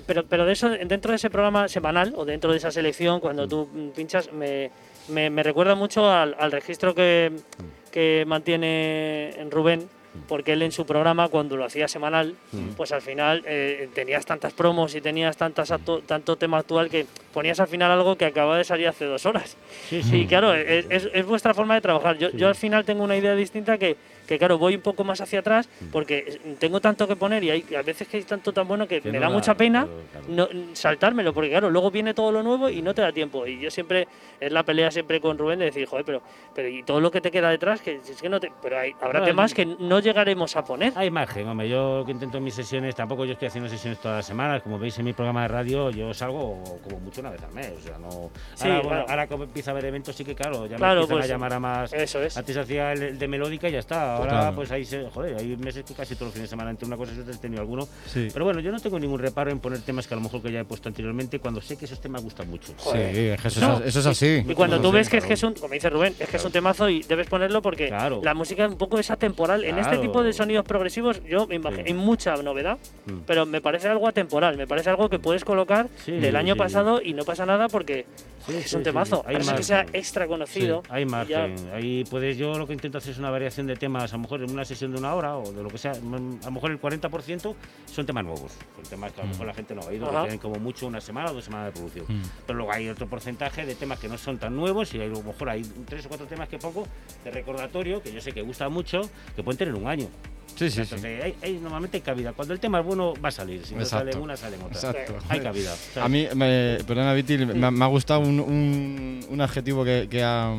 pero, 0.06 0.24
pero, 0.26 0.46
de 0.46 0.54
eso, 0.54 0.70
dentro 0.70 1.10
de 1.10 1.16
ese 1.16 1.32
programa 1.32 1.68
semanal 1.68 2.14
o 2.16 2.26
dentro 2.26 2.52
de 2.52 2.58
esa 2.58 2.70
selección, 2.70 3.20
cuando 3.20 3.48
mm. 3.48 3.50
tú 3.50 3.92
pinchas, 3.96 4.32
me, 4.32 4.70
me, 5.10 5.42
recuerda 5.42 5.74
mucho 5.74 6.08
al, 6.12 6.36
al 6.38 6.52
registro 6.52 6.94
que, 6.94 7.32
mm. 7.32 7.92
que 7.92 8.24
mantiene 8.28 9.36
Rubén 9.50 9.90
porque 10.28 10.54
él 10.54 10.62
en 10.62 10.72
su 10.72 10.86
programa, 10.86 11.28
cuando 11.28 11.58
lo 11.58 11.66
hacía 11.66 11.88
semanal, 11.88 12.36
mm. 12.52 12.70
pues 12.76 12.92
al 12.92 13.02
final 13.02 13.44
eh, 13.46 13.90
tenías 13.94 14.26
tantas 14.26 14.54
promos 14.54 14.96
y 14.96 15.02
tenías 15.02 15.38
tantas 15.38 15.74
tanto 16.06 16.36
tema 16.36 16.60
actual 16.60 16.90
que 16.90 17.06
ponías 17.34 17.60
al 17.60 17.68
final 17.68 17.92
algo 17.92 18.16
que 18.16 18.26
acaba 18.26 18.58
de 18.58 18.64
salir 18.64 18.88
hace 18.88 19.06
dos 19.06 19.26
horas. 19.26 19.58
Sí, 19.90 20.04
sí. 20.04 20.22
Y 20.22 20.28
claro, 20.28 20.54
es, 20.54 21.10
es, 21.14 21.26
vuestra 21.26 21.54
forma 21.54 21.76
de 21.76 21.82
trabajar. 21.82 22.18
Yo, 22.18 22.30
yo 22.32 22.48
al 22.48 22.56
final 22.56 22.86
tengo 22.86 23.04
una 23.04 23.18
idea 23.18 23.36
distinta 23.36 23.78
que 23.78 23.98
que 24.28 24.38
claro, 24.38 24.58
voy 24.58 24.76
un 24.76 24.82
poco 24.82 25.04
más 25.04 25.22
hacia 25.22 25.40
atrás 25.40 25.70
mm. 25.82 25.86
porque 25.92 26.40
tengo 26.60 26.80
tanto 26.80 27.08
que 27.08 27.16
poner 27.16 27.44
y 27.44 27.52
hay 27.52 27.66
a 27.78 27.82
veces 27.82 28.08
que 28.08 28.18
hay 28.18 28.24
tanto 28.24 28.54
tan 28.54 28.68
bueno 28.68 28.88
que, 28.88 29.02
me 29.02 29.20
da, 29.20 29.30
mucha 29.30 29.56
pena 29.56 29.88
no, 30.28 30.48
saltármelo, 30.74 31.34
porque 31.34 31.50
claro, 31.50 31.70
luego 31.70 31.92
viene 31.92 32.14
todo 32.14 32.32
lo 32.32 32.44
nuevo 32.44 32.70
y 32.70 32.82
no 32.82 32.94
te 32.94 33.02
da 33.02 33.12
tiempo. 33.12 33.46
Y 33.46 33.60
yo 33.60 33.70
siempre, 33.70 34.08
es 34.40 34.52
la 34.52 34.64
pelea 34.64 34.92
siempre 34.92 35.20
con 35.20 35.38
Rubén 35.38 35.60
de 35.60 35.66
decir, 35.66 35.88
joder, 35.88 36.06
pero, 36.06 36.22
pero 36.54 36.68
y 36.68 36.84
todo 36.84 37.00
lo 37.00 37.12
que 37.12 37.22
te 37.22 37.32
queda 37.32 37.50
detrás, 37.50 37.82
que 37.82 37.96
es 37.96 38.22
que 38.22 38.30
no 38.30 38.40
te. 38.40 38.52
Pero 38.62 38.80
hay, 38.80 38.94
habrá 39.02 39.24
temas 39.24 39.54
que 39.54 39.66
no 39.66 40.00
llegaremos 40.00 40.56
a 40.56 40.64
poner. 40.64 40.94
Hay 40.96 41.10
margen, 41.12 41.48
hombre. 41.48 41.70
Yo 41.70 42.00
lo 42.00 42.06
que 42.06 42.12
intento 42.12 42.38
en 42.38 42.44
mis 42.44 42.54
sesiones, 42.54 42.96
tampoco 42.96 43.26
yo 43.26 43.34
estoy 43.34 43.48
haciendo 43.48 43.70
sesiones 43.70 44.00
todas 44.00 44.18
las 44.18 44.26
semanas, 44.26 44.62
como 44.62 44.80
veis 44.80 44.98
en 45.00 45.06
mi 45.06 45.14
programa 45.14 45.44
de 45.44 45.48
radio, 45.48 45.90
yo 45.90 46.14
salgo 46.14 46.64
como 46.84 47.00
mucho 47.00 47.22
una 47.22 47.32
vez 47.32 47.44
al 47.44 47.54
mes. 47.54 47.72
O 47.78 47.82
sea, 47.82 47.98
no. 47.98 48.32
Sí, 48.56 48.70
ahora, 48.70 49.06
ahora 49.08 49.28
como 49.28 49.44
empieza 49.44 49.72
a 49.72 49.74
haber 49.74 49.86
eventos, 49.86 50.16
sí 50.16 50.24
que 50.24 50.36
claro, 50.36 50.66
ya 50.66 50.78
me 50.78 50.86
empiezan 50.86 51.04
a 51.04 51.08
pues, 51.08 51.28
llamar 51.28 51.54
a 51.54 51.60
más. 51.60 51.94
Eso 51.94 52.22
es. 52.22 52.38
Antes 52.38 52.58
hacía 52.58 52.94
el 52.94 53.18
de 53.18 53.28
melódica 53.28 53.70
y 53.70 53.72
ya 53.72 53.80
está 53.80 54.13
ahora 54.14 54.52
pues 54.56 54.72
ahí 54.72 54.86
se, 54.86 55.10
joder, 55.10 55.38
hay 55.38 55.56
meses 55.58 55.84
que 55.84 55.94
casi 55.94 56.16
todos 56.16 56.28
los 56.28 56.34
fines 56.34 56.50
de 56.50 56.54
semana 56.54 56.72
entre 56.72 56.88
una 56.88 56.98
cosa 56.98 57.14
y 57.16 57.20
otra 57.20 57.34
he 57.34 57.38
tenido 57.38 57.62
alguno. 57.62 57.88
Pero 58.14 58.46
bueno, 58.46 58.60
yo 58.60 58.72
no 58.72 58.80
tengo 58.80 59.00
ningún 59.00 59.20
reparo 59.20 59.52
en 59.52 59.60
poner 59.60 59.82
temas 59.82 60.08
que 60.08 60.14
a 60.14 60.18
lo 60.18 60.24
mejor 60.24 60.42
que 60.42 60.52
ya 60.52 60.62
he 60.62 60.66
puesto 60.66 60.90
anteriormente 60.90 61.40
cuando 61.40 61.62
sé 61.62 61.78
que 61.78 61.86
esos 61.86 62.00
temas 62.00 62.24
gustan 62.24 62.50
mucho. 62.50 62.74
Sí, 62.78 62.98
eso, 62.98 63.84
es, 63.84 64.06
así. 64.06 64.44
Y 64.48 64.54
cuando 64.54 64.80
tú 64.80 64.92
ves 64.92 65.10
que 65.10 65.18
es 65.18 65.26
que 65.26 65.34
es 65.34 65.44
un, 65.44 65.54
como 65.54 65.74
dice 65.74 65.90
Rubén, 65.90 66.16
es 66.20 66.30
que 66.30 66.38
es 66.38 66.46
un 66.46 66.52
temazo 66.52 66.90
y 66.90 67.04
debes 67.04 67.28
ponerlo 67.28 67.62
porque 67.62 67.90
la 67.90 68.34
música 68.34 68.66
es 68.66 68.72
un 68.72 68.78
poco 68.78 69.00
es 69.00 69.10
atemporal. 69.12 69.64
En 69.64 69.78
este 69.78 69.98
tipo 69.98 70.24
de 70.24 70.34
sonidos 70.34 70.66
progresivos, 70.66 71.24
yo 71.24 71.48
me 71.48 71.56
imagino, 71.56 71.84
hay 71.86 71.94
mucha 71.94 72.36
novedad, 72.38 72.78
mm. 73.06 73.20
pero 73.26 73.46
me 73.46 73.62
parece 73.62 73.88
algo 73.88 74.08
atemporal, 74.08 74.58
me 74.58 74.68
parece 74.68 74.90
algo 74.90 75.10
que 75.10 75.20
puedes 75.20 75.44
colocar 75.44 75.90
del 76.06 76.36
año 76.36 76.56
pasado 76.56 77.02
y 77.02 77.14
no 77.14 77.24
pasa 77.24 77.46
nada 77.46 77.68
porque 77.68 78.06
es 78.48 78.74
un 78.74 78.84
temazo. 78.84 79.24
Hay 79.26 79.38
que 79.38 79.64
sea 79.64 79.86
extra 79.94 80.28
conocido. 80.28 80.84
hay 80.90 81.06
margen. 81.06 81.56
Ahí 81.74 82.04
puedes, 82.10 82.38
yo 82.38 82.58
lo 82.58 82.68
que 82.68 82.74
intento 82.74 82.98
hacer 82.98 83.12
es 83.12 83.18
una 83.18 83.30
variación 83.30 83.68
de 83.68 83.76
temas, 83.76 84.03
a 84.12 84.18
lo 84.18 84.24
mejor 84.24 84.44
en 84.44 84.52
una 84.52 84.66
sesión 84.66 84.92
de 84.92 84.98
una 84.98 85.14
hora 85.14 85.38
o 85.38 85.52
de 85.52 85.64
lo 85.64 85.70
que 85.70 85.78
sea, 85.78 85.92
a 85.92 85.96
lo 85.96 86.52
mejor 86.52 86.72
el 86.72 86.82
40% 86.82 87.56
son 87.86 88.06
temas 88.06 88.26
nuevos, 88.26 88.52
son 88.76 88.84
temas 88.90 89.12
que 89.14 89.22
a 89.22 89.24
lo 89.24 89.30
mejor 89.30 89.48
la 89.48 89.54
gente 89.54 89.76
no 89.76 89.82
ha 89.82 89.86
oído, 89.86 90.10
que 90.10 90.18
tienen 90.18 90.40
como 90.40 90.56
mucho 90.56 90.88
una 90.88 91.02
semana 91.02 91.32
o 91.32 91.34
dos 91.34 91.46
semanas 91.46 91.68
de 91.68 91.72
producción. 91.74 92.06
Mm. 92.08 92.24
Pero 92.46 92.58
luego 92.58 92.74
hay 92.74 92.90
otro 92.90 93.08
porcentaje 93.08 93.66
de 93.66 93.76
temas 93.76 94.00
que 94.00 94.08
no 94.08 94.18
son 94.18 94.38
tan 94.38 94.56
nuevos 94.56 94.94
y 94.94 95.02
a 95.02 95.06
lo 95.06 95.22
mejor 95.22 95.50
hay 95.50 95.64
tres 95.88 96.06
o 96.06 96.10
cuatro 96.10 96.26
temas 96.26 96.50
que 96.50 96.58
pongo 96.58 96.88
de 97.24 97.32
recordatorio, 97.32 98.02
que 98.02 98.12
yo 98.12 98.22
sé 98.22 98.32
que 98.32 98.42
gusta 98.42 98.70
mucho, 98.70 99.02
que 99.36 99.44
pueden 99.44 99.58
tener 99.58 99.76
un 99.76 99.88
año. 99.88 100.08
Sí, 100.56 100.70
sí, 100.70 100.82
Entonces, 100.82 101.36
Hay, 101.42 101.60
normalmente 101.60 101.98
hay 101.98 102.02
cabida. 102.02 102.34
Cuando 102.34 102.54
el 102.54 102.60
tema 102.60 102.80
es 102.80 102.86
bueno, 102.86 103.14
va 103.24 103.30
a 103.30 103.32
salir. 103.32 103.66
Si 103.66 103.74
no 103.74 103.86
sale 103.86 104.16
una, 104.16 104.38
sale 104.38 104.58
otra. 104.58 104.68
Exacto. 104.68 105.18
Hay 105.30 105.40
cabida. 105.40 105.76
A 105.96 106.08
mí, 106.08 106.28
me, 106.36 106.78
perdona, 106.86 107.14
Viti, 107.14 107.38
me, 107.38 107.66
ha 107.66 107.88
gustado 107.88 108.20
un, 108.20 109.26
un, 109.28 109.42
adjetivo 109.42 109.84
que, 109.84 110.08
que 110.10 110.24
ha, 110.24 110.54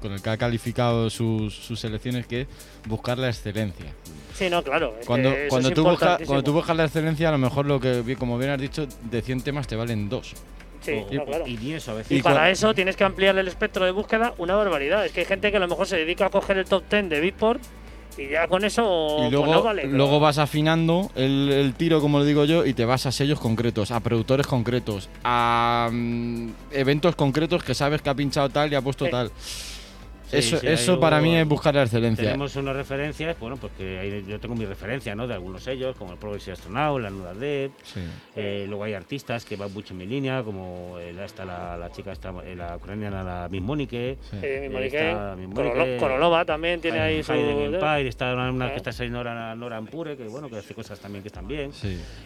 con 0.00 0.12
el 0.12 0.22
que 0.22 0.30
ha 0.30 0.36
calificado 0.36 1.10
sus, 1.10 1.54
sus 1.54 1.80
selecciones, 1.80 2.26
que 2.26 2.42
es 2.42 2.48
buscar 2.86 3.18
la 3.18 3.28
excelencia. 3.28 3.86
Sí, 4.34 4.48
no, 4.48 4.62
claro. 4.62 4.94
Cuando, 5.06 5.34
cuando, 5.48 5.70
tú 5.70 5.84
buscas, 5.84 6.20
cuando 6.24 6.44
tú 6.44 6.52
buscas 6.52 6.76
la 6.76 6.84
excelencia, 6.84 7.28
a 7.28 7.32
lo 7.32 7.38
mejor 7.38 7.66
lo 7.66 7.80
que, 7.80 8.16
como 8.18 8.38
bien 8.38 8.50
has 8.50 8.60
dicho, 8.60 8.86
de 9.10 9.22
100 9.22 9.42
temas 9.42 9.66
te 9.66 9.76
valen 9.76 10.08
dos. 10.08 10.34
Sí, 10.80 11.04
claro. 11.10 11.44
y, 11.46 11.72
eso, 11.72 11.90
a 11.90 11.94
veces. 11.94 12.16
y, 12.16 12.22
para 12.22 12.50
eso 12.50 12.72
tienes 12.72 12.96
que 12.96 13.02
ampliar 13.02 13.36
el 13.36 13.48
espectro 13.48 13.84
de 13.84 13.90
búsqueda 13.90 14.34
una 14.38 14.54
barbaridad. 14.54 15.04
Es 15.04 15.12
que 15.12 15.20
hay 15.20 15.26
gente 15.26 15.50
que 15.50 15.56
a 15.56 15.60
lo 15.60 15.68
mejor 15.68 15.86
se 15.86 15.96
dedica 15.96 16.26
a 16.26 16.30
coger 16.30 16.56
el 16.56 16.66
top 16.66 16.84
10 16.88 17.08
de 17.08 17.20
Beatport 17.20 17.60
y 18.18 18.28
ya 18.28 18.48
con 18.48 18.64
eso 18.64 19.18
y 19.26 19.30
luego, 19.30 19.46
pues 19.46 19.62
vale, 19.62 19.86
luego 19.86 20.20
vas 20.20 20.38
afinando 20.38 21.10
el, 21.14 21.74
tiro, 21.76 22.00
como 22.00 22.18
lo 22.18 22.24
digo 22.24 22.44
yo, 22.44 22.66
y 22.66 22.74
te 22.74 22.84
vas 22.84 23.06
a 23.06 23.12
sellos 23.12 23.38
concretos, 23.38 23.90
a 23.90 24.00
productores 24.00 24.46
concretos, 24.46 25.08
a 25.24 25.88
mm, 25.92 26.48
eventos 26.72 27.14
concretos 27.14 27.62
que 27.62 27.74
sabes 27.74 28.02
que 28.02 28.10
ha 28.10 28.14
pinchado 28.14 28.48
tal 28.48 28.72
y 28.72 28.74
ha 28.74 28.82
puesto 28.82 29.06
tal 29.08 29.30
eso, 30.32 30.56
eso 30.62 31.00
para 31.00 31.20
mí 31.20 31.36
es 31.36 31.46
buscar 31.46 31.74
la 31.74 31.82
excelencia. 31.82 32.24
Tenemos 32.24 32.54
unas 32.56 32.76
referencias, 32.76 33.38
bueno, 33.38 33.56
pues 33.56 33.72
que 33.76 34.24
yo 34.26 34.40
tengo 34.40 34.54
mi 34.54 34.66
referencia, 34.66 35.14
¿no? 35.14 35.26
De 35.26 35.34
algunos 35.34 35.62
sellos, 35.62 35.96
como 35.96 36.12
el 36.12 36.18
Progressive 36.18 36.52
Astronaut, 36.52 37.00
la 37.00 37.10
Nuda 37.10 37.34
Dead. 37.34 37.70
Eh, 38.36 38.66
luego 38.68 38.84
hay 38.84 38.94
artistas 38.94 39.44
que 39.44 39.56
van 39.56 39.72
mucho 39.72 39.94
en 39.94 39.98
mi 39.98 40.06
línea, 40.06 40.42
como 40.42 40.98
está 40.98 41.44
la, 41.44 41.76
la, 41.76 41.90
chica, 41.90 42.12
está, 42.12 42.32
eh, 42.44 42.54
la 42.54 42.76
ucraniana, 42.76 43.22
la 43.22 43.48
Miss 43.50 43.62
Monique. 43.62 44.18
Sí, 44.30 44.36
Korolova 45.98 46.44
también 46.44 46.80
tiene 46.80 47.00
ahí 47.00 47.22
su. 47.22 47.32
Empire, 47.32 48.08
está 48.08 48.34
una, 48.34 48.70
que 48.70 48.76
está 48.76 48.92
saliendo 48.92 49.18
Nora, 49.18 49.54
Nora 49.54 49.76
Ampure, 49.76 50.16
que 50.16 50.28
bueno, 50.28 50.48
que 50.48 50.56
hace 50.56 50.74
cosas 50.74 50.98
también 51.00 51.22
que 51.22 51.28
están 51.28 51.46
bien. 51.46 51.70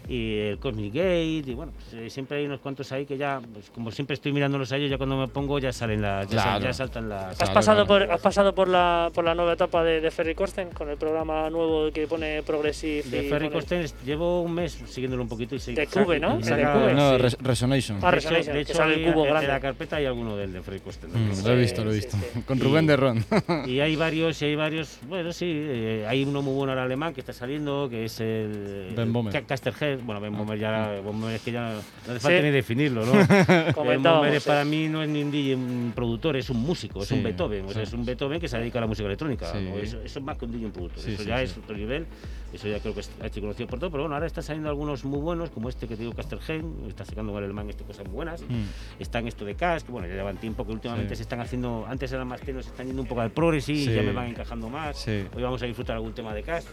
Y 0.08 0.38
el 0.38 0.58
Cosmic 0.58 0.94
Gate, 0.94 1.44
y 1.46 1.54
bueno, 1.54 1.72
pues, 1.72 2.02
eh, 2.02 2.10
siempre 2.10 2.38
hay 2.38 2.46
unos 2.46 2.60
cuantos 2.60 2.90
ahí 2.92 3.06
que 3.06 3.16
ya, 3.16 3.40
pues, 3.52 3.70
como 3.70 3.90
siempre 3.90 4.14
estoy 4.14 4.32
mirando 4.32 4.58
los 4.58 4.68
sellos, 4.68 4.90
ya 4.90 4.98
cuando 4.98 5.16
me 5.16 5.28
pongo 5.28 5.58
ya 5.58 5.72
salen 5.72 6.02
las. 6.02 6.28
Ya, 6.28 6.72
saltan 6.72 7.08
las. 7.08 7.40
¿Has 7.40 7.50
pasado 7.50 7.86
¿Has 7.94 8.20
pasado 8.20 8.55
por 8.55 8.68
la, 8.68 9.11
por 9.14 9.24
la 9.24 9.35
nueva 9.35 9.52
etapa 9.52 9.85
de, 9.85 10.00
de 10.00 10.11
Ferry 10.11 10.35
Corsten 10.35 10.70
con 10.70 10.88
el 10.88 10.96
programa 10.96 11.50
nuevo 11.50 11.90
que 11.92 12.07
pone 12.07 12.42
Progressive? 12.42 13.02
De 13.02 13.28
Ferry 13.28 13.50
Corsten 13.50 13.87
llevo 14.05 14.42
un 14.42 14.55
mes 14.55 14.78
siguiéndolo 14.87 15.22
un 15.22 15.28
poquito 15.28 15.55
y 15.55 15.59
sí. 15.59 15.74
De 15.74 15.87
Cube, 15.87 16.18
¿no? 16.18 16.38
De 16.38 16.50
Cube. 16.50 16.94
No, 16.94 17.18
Resonation. 17.18 17.98
Ah, 18.02 18.11
Resonation. 18.11 18.55
De 18.55 18.62
hecho, 18.62 18.83
hay, 18.83 19.05
el 19.05 19.12
cubo 19.12 19.24
grande. 19.24 19.44
en 19.44 19.50
la 19.50 19.61
carpeta 19.61 19.96
hay 19.96 20.07
alguno 20.07 20.37
del 20.37 20.52
de 20.52 20.62
Ferry 20.62 20.81
Corsten. 20.81 21.11
Mm, 21.11 21.44
lo 21.44 21.52
he 21.52 21.57
visto, 21.57 21.85
lo 21.85 21.92
he 21.92 21.94
visto. 21.96 22.16
con 22.46 22.59
Rubén 22.59 22.87
de 22.87 22.96
Ron. 22.96 23.24
y 23.66 23.81
hay 23.81 23.96
varios, 23.96 24.40
y 24.42 24.46
hay 24.46 24.57
varios. 24.57 24.98
Bueno, 25.09 25.33
sí, 25.33 25.46
eh, 25.48 26.07
hay 26.09 26.24
uno 26.24 26.42
muy 26.42 26.55
bueno 26.55 26.72
ahora 26.72 26.85
alemán 26.85 27.12
que 27.12 27.20
está 27.20 27.33
saliendo, 27.33 27.88
que 27.90 28.05
es 28.07 28.20
el. 28.20 28.92
Ben 28.96 29.12
Bomer. 29.12 29.44
Casterhead. 29.44 30.00
Bueno, 30.00 30.20
Ben 30.20 30.37
Bomer 30.37 30.59
ya. 30.59 31.00
Ben 31.05 31.31
es 31.31 31.42
que 31.42 31.52
ya 31.52 31.72
no 32.07 32.12
hace 32.12 32.20
falta 32.20 32.42
ni 32.42 32.50
definirlo, 32.50 33.05
¿no? 33.05 33.12
ben 33.85 34.02
Bomer 34.02 34.40
para 34.42 34.64
mí 34.64 34.88
no 34.88 35.02
es 35.02 35.09
ni 35.09 35.22
un 35.22 35.31
DJ, 35.31 35.57
un 35.57 35.92
productor, 35.94 36.37
es 36.37 36.50
un 36.50 36.61
músico, 36.61 37.02
es 37.02 37.11
un 37.11 37.22
Beethoven. 37.22 37.66
O 37.66 37.70
sea, 37.70 37.81
es 37.82 37.92
un 37.92 38.04
Beethoven 38.04 38.40
que 38.40 38.48
se 38.48 38.58
dedica 38.58 38.78
a 38.78 38.82
la 38.82 38.86
música 38.86 39.06
electrónica. 39.06 39.50
Eso, 39.80 40.00
es 40.02 40.22
más 40.22 40.36
que 40.36 40.44
un 40.44 40.52
DJ 40.52 40.70
producto. 40.70 41.00
eso 41.00 41.22
ya 41.22 41.42
es 41.42 41.56
otro 41.56 41.76
nivel. 41.76 42.06
Eso 42.52 42.68
ya 42.68 42.80
creo 42.80 42.94
que 42.94 43.00
ha 43.22 43.26
hecho 43.26 43.40
conocido 43.40 43.66
por 43.66 43.78
todo. 43.78 43.90
Pero 43.90 44.02
bueno, 44.02 44.14
ahora 44.14 44.26
están 44.26 44.44
saliendo 44.44 44.68
algunos 44.68 45.04
muy 45.04 45.20
buenos, 45.20 45.50
como 45.50 45.68
este 45.68 45.88
que 45.88 45.96
te 45.96 46.02
digo, 46.02 46.14
Castelgen. 46.14 46.84
Está 46.86 47.04
sacando 47.04 47.32
con 47.32 47.38
el 47.38 47.44
alemán 47.44 47.70
este, 47.70 47.84
cosas 47.84 48.04
muy 48.06 48.14
buenas. 48.14 48.42
Mm. 48.42 49.00
Están 49.00 49.26
esto 49.26 49.44
de 49.44 49.54
Cash, 49.54 49.82
que 49.82 49.92
bueno, 49.92 50.06
ya 50.06 50.14
llevan 50.14 50.36
tiempo 50.36 50.66
que 50.66 50.72
últimamente 50.72 51.16
se 51.16 51.22
están 51.22 51.40
haciendo. 51.40 51.86
Antes 51.88 52.12
eran 52.12 52.28
más 52.28 52.40
tenos, 52.42 52.66
se 52.66 52.70
están 52.70 52.86
yendo 52.86 53.02
un 53.02 53.08
poco 53.08 53.22
al 53.22 53.30
progressive 53.30 53.78
y 53.78 53.94
ya 53.94 54.02
me 54.02 54.12
van 54.12 54.28
encajando 54.28 54.68
más. 54.68 55.06
Hoy 55.08 55.42
vamos 55.42 55.62
a 55.62 55.66
disfrutar 55.66 55.96
algún 55.96 56.12
tema 56.12 56.34
de 56.34 56.42
Cash. 56.42 56.64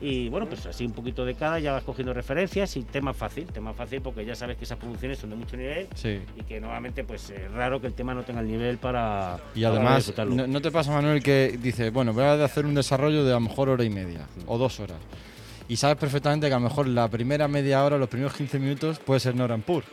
Y 0.00 0.28
bueno, 0.28 0.46
pues 0.46 0.66
así 0.66 0.84
un 0.84 0.92
poquito 0.92 1.24
de 1.24 1.34
cada, 1.34 1.58
ya 1.58 1.72
vas 1.72 1.84
cogiendo 1.84 2.12
referencias 2.12 2.76
y 2.76 2.82
tema 2.82 3.14
fácil, 3.14 3.46
tema 3.46 3.72
fácil 3.72 4.00
porque 4.02 4.24
ya 4.24 4.34
sabes 4.34 4.56
que 4.56 4.64
esas 4.64 4.78
producciones 4.78 5.18
son 5.18 5.30
de 5.30 5.36
mucho 5.36 5.56
nivel 5.56 5.88
y 6.36 6.42
que 6.42 6.60
nuevamente 6.60 7.04
pues 7.04 7.30
es 7.30 7.50
raro 7.52 7.80
que 7.80 7.86
el 7.86 7.94
tema 7.94 8.14
no 8.14 8.22
tenga 8.22 8.40
el 8.40 8.48
nivel 8.48 8.78
para... 8.78 9.38
Y 9.54 9.64
además, 9.64 10.12
no, 10.26 10.60
te 10.60 10.70
pasa 10.70 10.92
Manuel 10.92 11.22
que 11.22 11.58
dice, 11.60 11.90
bueno, 11.90 12.12
voy 12.12 12.24
a 12.24 12.44
hacer 12.44 12.66
un 12.66 12.74
desarrollo 12.74 13.24
de 13.24 13.30
a 13.30 13.34
lo 13.34 13.40
mejor 13.40 13.68
hora 13.68 13.84
y 13.84 13.90
media 13.90 14.26
o 14.46 14.58
dos 14.58 14.80
horas. 14.80 14.98
Y 15.68 15.76
sabes 15.76 15.96
perfectamente 15.96 16.48
que 16.48 16.54
a 16.54 16.58
lo 16.58 16.64
mejor 16.64 16.86
la 16.86 17.08
primera 17.08 17.48
media 17.48 17.84
hora, 17.84 17.98
los 17.98 18.08
primeros 18.08 18.34
15 18.34 18.58
minutos 18.58 18.98
puede 18.98 19.20
ser 19.20 19.34
Noran 19.34 19.62
Pur 19.62 19.84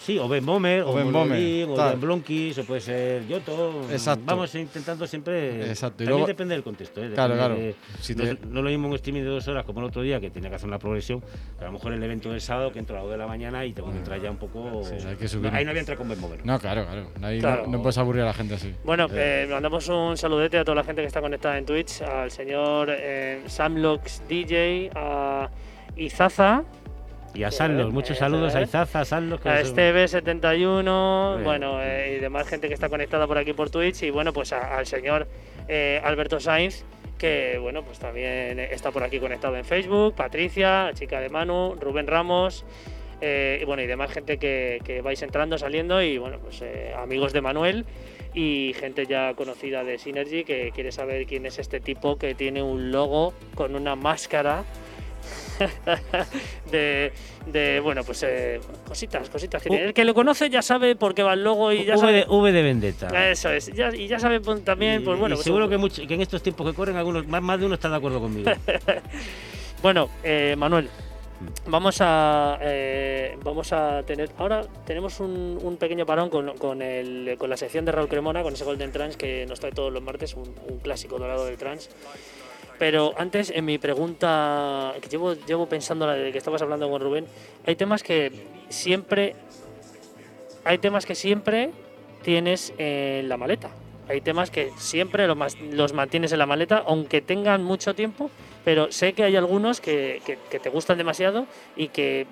Sí, 0.00 0.18
o 0.18 0.28
Ben 0.28 0.44
Bomer, 0.44 0.82
o, 0.82 0.94
Ben 0.94 1.12
Bomer, 1.12 1.68
o 1.68 1.76
Ben 1.76 2.00
Blonkis, 2.00 2.56
o 2.58 2.64
puede 2.64 2.80
ser 2.80 3.26
Yoto. 3.28 3.82
Exacto. 3.90 4.24
Vamos 4.24 4.54
intentando 4.54 5.06
siempre. 5.06 5.68
Exacto. 5.68 6.02
Y 6.02 6.06
también 6.06 6.26
depende 6.26 6.54
del 6.54 6.64
contexto. 6.64 7.04
¿eh? 7.04 7.10
claro, 7.12 7.34
claro. 7.34 7.56
si 8.00 8.14
no, 8.14 8.62
lo 8.62 8.70
mismo 8.70 8.88
un 8.88 8.94
streaming 8.94 9.22
de 9.22 9.28
dos 9.28 9.46
horas 9.48 9.64
como 9.64 9.80
el 9.80 9.86
otro 9.86 10.00
día, 10.00 10.18
que 10.18 10.30
tenía 10.30 10.48
que 10.48 10.56
hacer 10.56 10.68
una 10.68 10.78
progresión, 10.78 11.22
a 11.60 11.64
lo 11.64 11.72
mejor 11.72 11.92
el 11.92 12.02
evento 12.02 12.30
del 12.30 12.40
sábado 12.40 12.72
que 12.72 12.78
entro 12.78 12.96
a 12.96 13.00
las 13.00 13.04
2 13.04 13.12
de 13.12 13.18
la 13.18 13.26
mañana 13.26 13.64
y 13.66 13.74
tengo 13.74 13.90
que 13.90 13.98
entrar 13.98 14.20
ya 14.20 14.30
un 14.30 14.38
poco. 14.38 14.82
Sí, 14.84 14.94
hay 15.06 15.16
que 15.16 15.28
subir. 15.28 15.52
ahí 15.52 15.64
no 15.64 15.72
voy 15.72 15.78
a 15.78 15.80
entrar 15.80 15.98
con 15.98 16.08
Ben 16.08 16.20
Bomer. 16.20 16.46
No, 16.46 16.58
claro, 16.58 16.86
claro. 16.86 17.66
No, 17.66 17.82
puedes 17.82 17.98
aburrir 17.98 18.22
a 18.22 18.26
la 18.26 18.34
gente 18.34 18.54
así. 18.54 18.74
Bueno, 18.84 19.06
eh, 19.12 19.46
mandamos 19.50 19.86
un 19.88 20.16
saludete 20.16 20.58
a 20.58 20.64
toda 20.64 20.76
la 20.76 20.84
gente 20.84 21.02
que 21.02 21.08
está 21.08 21.20
conectada 21.20 21.58
en 21.58 21.66
Twitch, 21.66 22.00
al 22.00 22.30
señor 22.30 22.88
eh, 22.90 23.42
Samlox 23.46 24.22
DJ, 24.26 24.90
a 24.94 25.50
Izaza 25.96 26.64
y 27.34 27.44
a 27.44 27.50
Sanlos, 27.50 27.92
muchos 27.92 28.18
saludos 28.18 28.54
a 28.54 28.62
Izaza, 28.62 29.00
a 29.00 29.04
Sanlos. 29.04 29.40
A 29.46 29.60
STB71, 29.60 31.42
bueno, 31.44 31.80
eh, 31.82 32.16
y 32.16 32.20
demás 32.20 32.48
gente 32.48 32.68
que 32.68 32.74
está 32.74 32.88
conectada 32.88 33.26
por 33.26 33.38
aquí 33.38 33.52
por 33.52 33.70
Twitch. 33.70 34.02
Y 34.02 34.10
bueno, 34.10 34.32
pues 34.32 34.52
al 34.52 34.86
señor 34.86 35.28
eh, 35.68 36.00
Alberto 36.02 36.40
Sainz, 36.40 36.84
que 37.18 37.58
bueno, 37.58 37.84
pues 37.84 37.98
también 37.98 38.58
está 38.58 38.90
por 38.90 39.04
aquí 39.04 39.20
conectado 39.20 39.56
en 39.56 39.64
Facebook. 39.64 40.14
Patricia, 40.14 40.90
chica 40.94 41.20
de 41.20 41.28
Manu, 41.28 41.76
Rubén 41.80 42.06
Ramos. 42.06 42.64
Eh, 43.20 43.58
y 43.62 43.64
bueno, 43.64 43.82
y 43.82 43.86
demás 43.86 44.10
gente 44.10 44.38
que, 44.38 44.80
que, 44.84 45.02
vais 45.02 45.22
entrando, 45.22 45.56
saliendo. 45.56 46.02
Y 46.02 46.18
bueno, 46.18 46.38
pues 46.38 46.64
amigos 46.96 47.32
de 47.32 47.40
Manuel 47.42 47.84
y 48.34 48.74
gente 48.78 49.06
ya 49.06 49.34
conocida 49.34 49.84
de 49.84 49.98
Synergy 49.98 50.44
que 50.44 50.70
quiere 50.74 50.92
saber 50.92 51.26
quién 51.26 51.46
es 51.46 51.58
este 51.58 51.80
tipo 51.80 52.16
que 52.16 52.34
tiene 52.34 52.62
un 52.62 52.92
logo 52.92 53.34
con 53.54 53.74
una 53.74 53.96
máscara 53.96 54.64
de, 56.70 57.80
bueno, 57.82 58.02
pues 58.04 58.22
eh, 58.22 58.60
cositas, 58.86 59.28
cositas. 59.28 59.62
Que 59.62 59.84
el 59.84 59.94
que 59.94 60.04
lo 60.04 60.14
conoce 60.14 60.48
ya 60.50 60.62
sabe 60.62 60.96
por 60.96 61.14
qué 61.14 61.22
va 61.22 61.34
el 61.34 61.44
logo 61.44 61.72
y 61.72 61.84
ya 61.84 61.94
v 61.94 62.00
sabe. 62.00 62.12
De, 62.12 62.24
v 62.28 62.52
de 62.52 62.62
Vendetta. 62.62 63.30
Eso 63.30 63.50
es. 63.50 63.68
y 63.68 64.06
ya 64.06 64.18
sabe 64.18 64.40
también, 64.64 65.04
pues 65.04 65.18
bueno. 65.18 65.36
Pues 65.36 65.44
seguro 65.44 65.68
que, 65.68 65.76
mucho, 65.76 66.06
que 66.06 66.14
en 66.14 66.20
estos 66.20 66.42
tiempos 66.42 66.68
que 66.70 66.74
corren, 66.74 66.96
algunos 66.96 67.26
más, 67.26 67.42
más 67.42 67.58
de 67.60 67.66
uno 67.66 67.74
está 67.74 67.88
de 67.88 67.96
acuerdo 67.96 68.20
conmigo. 68.20 68.50
bueno, 69.82 70.08
eh, 70.22 70.54
Manuel. 70.56 70.88
Vamos 71.68 71.96
a 72.00 72.58
eh, 72.60 73.38
vamos 73.42 73.72
a 73.72 74.02
tener 74.02 74.28
ahora 74.36 74.62
tenemos 74.84 75.20
un, 75.20 75.78
pequeño 75.80 76.04
parón 76.04 76.28
con, 76.28 76.58
con, 76.58 76.82
el, 76.82 77.34
con 77.38 77.48
la 77.48 77.56
sección 77.56 77.86
de 77.86 77.92
Raúl 77.92 78.08
Cremona 78.08 78.42
con 78.42 78.52
ese 78.52 78.64
Golden 78.64 78.92
Trans 78.92 79.16
que 79.16 79.46
nos 79.46 79.58
trae 79.58 79.72
todos 79.72 79.90
los 79.90 80.02
martes 80.02 80.34
un, 80.34 80.54
un 80.68 80.80
clásico 80.80 81.18
dorado 81.18 81.46
del 81.46 81.56
trans 81.56 81.88
pero 82.80 83.12
antes, 83.18 83.50
en 83.54 83.66
mi 83.66 83.76
pregunta, 83.76 84.94
que 85.02 85.10
llevo, 85.10 85.34
llevo 85.34 85.66
pensando 85.66 86.06
de 86.06 86.32
que 86.32 86.38
estabas 86.38 86.62
hablando 86.62 86.88
con 86.88 86.98
Rubén, 86.98 87.26
hay 87.66 87.76
temas 87.76 88.02
que 88.02 88.32
siempre. 88.70 89.36
Hay 90.64 90.78
temas 90.78 91.04
que 91.04 91.14
siempre 91.14 91.72
tienes 92.22 92.72
en 92.78 93.28
la 93.28 93.36
maleta. 93.36 93.68
Hay 94.08 94.22
temas 94.22 94.50
que 94.50 94.72
siempre 94.78 95.26
los, 95.26 95.92
mantienes 95.92 96.32
en 96.32 96.38
la 96.38 96.46
maleta, 96.46 96.82
aunque 96.86 97.20
tengan 97.20 97.62
mucho 97.62 97.94
tiempo, 97.94 98.30
pero 98.64 98.90
sé 98.90 99.12
que 99.12 99.24
hay 99.24 99.36
algunos 99.36 99.82
que 99.82 100.38
te 100.50 100.70
gustan 100.70 100.96
demasiado 100.96 101.46
y 101.76 101.88
que 101.88 102.26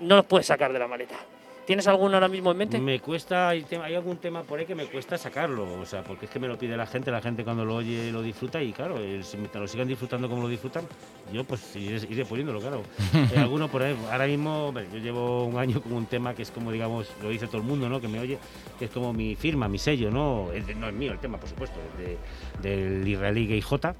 no 0.00 0.16
los 0.16 0.26
puedes 0.26 0.46
sacar 0.46 0.74
de 0.74 0.80
la 0.80 0.86
maleta. 0.86 1.16
¿Tienes 1.66 1.86
alguno 1.88 2.14
ahora 2.14 2.28
mismo 2.28 2.50
en 2.50 2.58
mente? 2.58 2.78
Me 2.78 3.00
cuesta, 3.00 3.48
hay, 3.48 3.64
hay, 3.82 3.94
algún 3.94 4.18
tema 4.18 4.42
por 4.42 4.58
ahí 4.58 4.66
que 4.66 4.74
me 4.74 4.84
cuesta 4.86 5.16
sacarlo, 5.16 5.80
o 5.80 5.86
sea, 5.86 6.02
porque 6.02 6.26
es 6.26 6.30
que 6.30 6.38
me 6.38 6.46
lo 6.46 6.58
pide 6.58 6.76
la 6.76 6.86
gente, 6.86 7.10
la 7.10 7.22
gente 7.22 7.42
cuando 7.42 7.64
lo 7.64 7.76
oye 7.76 8.12
lo 8.12 8.20
disfruta 8.20 8.62
y 8.62 8.72
claro, 8.72 8.98
si 9.22 9.38
me 9.38 9.48
lo 9.52 9.66
sigan 9.66 9.88
disfrutando 9.88 10.28
como 10.28 10.42
lo 10.42 10.48
disfrutan, 10.48 10.84
yo 11.32 11.44
pues 11.44 11.74
iré, 11.76 12.24
poniéndolo, 12.26 12.60
claro. 12.60 12.82
hay 13.30 13.36
alguno 13.38 13.68
por 13.68 13.82
ahí, 13.82 13.96
ahora 14.10 14.26
mismo, 14.26 14.74
yo 14.92 14.98
llevo 14.98 15.46
un 15.46 15.56
año 15.56 15.80
con 15.80 15.92
un 15.92 16.06
tema 16.06 16.34
que 16.34 16.42
es 16.42 16.50
como, 16.50 16.70
digamos, 16.70 17.08
lo 17.22 17.30
dice 17.30 17.46
todo 17.46 17.58
el 17.58 17.64
mundo, 17.64 17.88
¿no? 17.88 17.98
Que 17.98 18.08
me 18.08 18.20
oye, 18.20 18.38
que 18.78 18.84
es 18.84 18.90
como 18.90 19.14
mi 19.14 19.34
firma, 19.34 19.66
mi 19.66 19.78
sello, 19.78 20.10
¿no? 20.10 20.50
no 20.76 20.88
es 20.88 20.94
mío 20.94 21.12
el 21.12 21.18
tema, 21.18 21.38
por 21.38 21.48
supuesto, 21.48 21.76
es 21.98 22.62
del 22.62 23.08
israelí 23.08 23.46
Gay 23.46 23.62
J, 23.62 23.94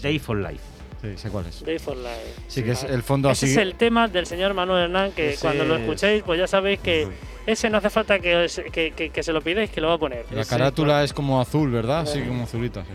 Day 0.00 0.18
for 0.18 0.36
Life. 0.36 0.62
Sí, 1.02 1.16
sé 1.16 1.30
cuál 1.30 1.46
es. 1.46 1.64
Day 1.64 1.80
for 1.80 1.96
Life. 1.96 2.34
Sí, 2.46 2.62
que 2.62 2.70
es 2.70 2.84
el 2.84 3.02
fondo 3.02 3.28
ese 3.30 3.46
así. 3.46 3.54
es 3.54 3.58
el 3.58 3.74
tema 3.74 4.06
del 4.06 4.24
señor 4.24 4.54
Manuel 4.54 4.84
Hernán, 4.84 5.10
que 5.12 5.36
cuando 5.40 5.64
lo 5.64 5.76
escuchéis, 5.76 6.22
pues 6.22 6.38
ya 6.38 6.46
sabéis 6.46 6.78
que 6.78 7.08
ese 7.44 7.68
no 7.70 7.78
hace 7.78 7.90
falta 7.90 8.20
que, 8.20 8.46
que, 8.72 9.10
que, 9.10 9.22
se 9.22 9.32
lo 9.32 9.42
pidáis, 9.42 9.70
que 9.70 9.80
lo 9.80 9.88
va 9.88 9.94
a 9.94 9.98
poner. 9.98 10.26
La 10.30 10.44
carátula 10.44 11.02
es 11.02 11.12
como 11.12 11.40
azul, 11.40 11.70
¿verdad? 11.72 12.06
Sí, 12.06 12.22
como 12.22 12.44
azulita, 12.44 12.84
sí. 12.84 12.92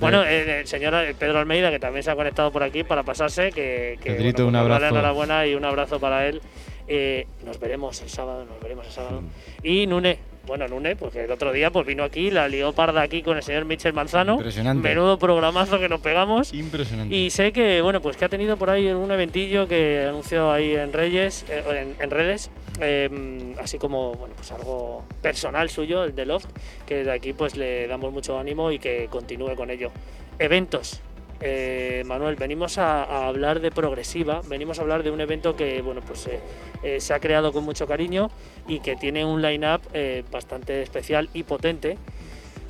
Bueno, 0.00 0.24
el, 0.24 0.66
señor 0.66 0.94
Pedro 1.14 1.38
Almeida, 1.38 1.70
que 1.70 1.78
también 1.78 2.02
se 2.02 2.10
ha 2.10 2.16
conectado 2.16 2.50
por 2.50 2.62
aquí 2.62 2.84
para 2.84 3.04
pasarse, 3.04 3.52
que, 3.52 3.98
que 4.02 4.12
Pedrito, 4.12 4.46
un 4.46 4.52
pues, 4.52 4.60
abrazo. 4.60 4.86
enhorabuena 4.86 5.46
y 5.46 5.54
un 5.54 5.64
abrazo 5.64 6.00
para 6.00 6.26
él. 6.26 6.40
Eh, 6.86 7.26
nos 7.44 7.60
veremos 7.60 8.00
el 8.02 8.08
sábado, 8.08 8.44
nos 8.46 8.60
veremos 8.60 8.86
el 8.86 8.92
sábado. 8.92 9.22
Y 9.62 9.86
Nune, 9.86 10.18
bueno, 10.48 10.66
Nune, 10.66 10.96
porque 10.96 11.24
el 11.24 11.30
otro 11.30 11.52
día 11.52 11.70
pues 11.70 11.86
vino 11.86 12.02
aquí, 12.02 12.30
la 12.30 12.48
lió 12.48 12.72
parda 12.72 13.02
aquí 13.02 13.22
con 13.22 13.36
el 13.36 13.42
señor 13.42 13.66
Michel 13.66 13.92
Manzano. 13.92 14.34
Impresionante. 14.36 14.88
Menudo 14.88 15.18
programazo 15.18 15.78
que 15.78 15.88
nos 15.88 16.00
pegamos. 16.00 16.54
Impresionante. 16.54 17.14
Y 17.14 17.30
sé 17.30 17.52
que, 17.52 17.82
bueno, 17.82 18.00
pues 18.00 18.16
que 18.16 18.24
ha 18.24 18.28
tenido 18.28 18.56
por 18.56 18.70
ahí 18.70 18.88
un 18.88 19.10
eventillo 19.10 19.68
que 19.68 20.06
anunció 20.08 20.50
ahí 20.50 20.74
en 20.74 20.92
Reyes, 20.92 21.44
eh, 21.50 21.94
en, 22.00 22.10
redes, 22.10 22.50
em, 22.80 23.54
así 23.58 23.78
como, 23.78 24.14
bueno, 24.14 24.34
pues 24.34 24.50
algo 24.50 25.04
personal 25.20 25.68
suyo, 25.68 26.02
el 26.02 26.14
de 26.14 26.24
Loft, 26.24 26.48
que 26.86 27.04
de 27.04 27.12
aquí 27.12 27.34
pues 27.34 27.54
le 27.54 27.86
damos 27.86 28.10
mucho 28.12 28.38
ánimo 28.38 28.72
y 28.72 28.78
que 28.78 29.08
continúe 29.10 29.54
con 29.54 29.70
ello. 29.70 29.90
Eventos, 30.38 31.02
eh, 31.40 32.02
Manuel, 32.04 32.36
venimos 32.36 32.78
a, 32.78 33.26
hablar 33.28 33.60
de 33.60 33.70
progresiva, 33.70 34.42
venimos 34.48 34.78
a 34.78 34.82
hablar 34.82 35.02
de 35.02 35.10
un 35.10 35.20
evento 35.20 35.54
que 35.54 35.82
bueno, 35.82 36.00
pues, 36.00 36.26
eh, 36.26 36.40
eh, 36.82 37.00
se 37.00 37.14
ha 37.14 37.20
creado 37.20 37.52
con 37.52 37.64
mucho 37.64 37.86
cariño 37.86 38.30
y 38.66 38.80
que 38.80 38.96
tiene 38.96 39.24
un 39.24 39.40
line-up 39.40 39.82
bastante 40.30 40.82
especial 40.82 41.28
y 41.34 41.44
potente. 41.44 41.94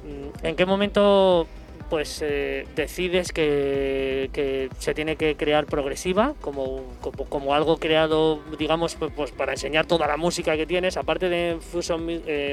Mm, 0.05 0.47
¿En 0.47 0.57
qué 0.57 0.67
momento 0.67 1.47
pues 1.89 2.23
decides 2.77 3.33
que, 3.33 4.69
se 4.79 4.93
tiene 4.93 5.17
que 5.17 5.37
crear 5.37 5.65
progresiva 5.65 6.35
como, 6.43 6.83
como, 7.31 7.55
algo 7.55 7.79
creado, 7.79 8.41
digamos, 8.59 8.95
pues, 8.97 9.11
pues, 9.17 9.31
para 9.31 9.53
enseñar 9.53 9.87
toda 9.87 10.07
la 10.07 10.19
música 10.19 10.55
que 10.55 10.67
tienes, 10.67 10.99
aparte 10.99 11.31
de 11.31 11.57
Fusion, 11.59 12.07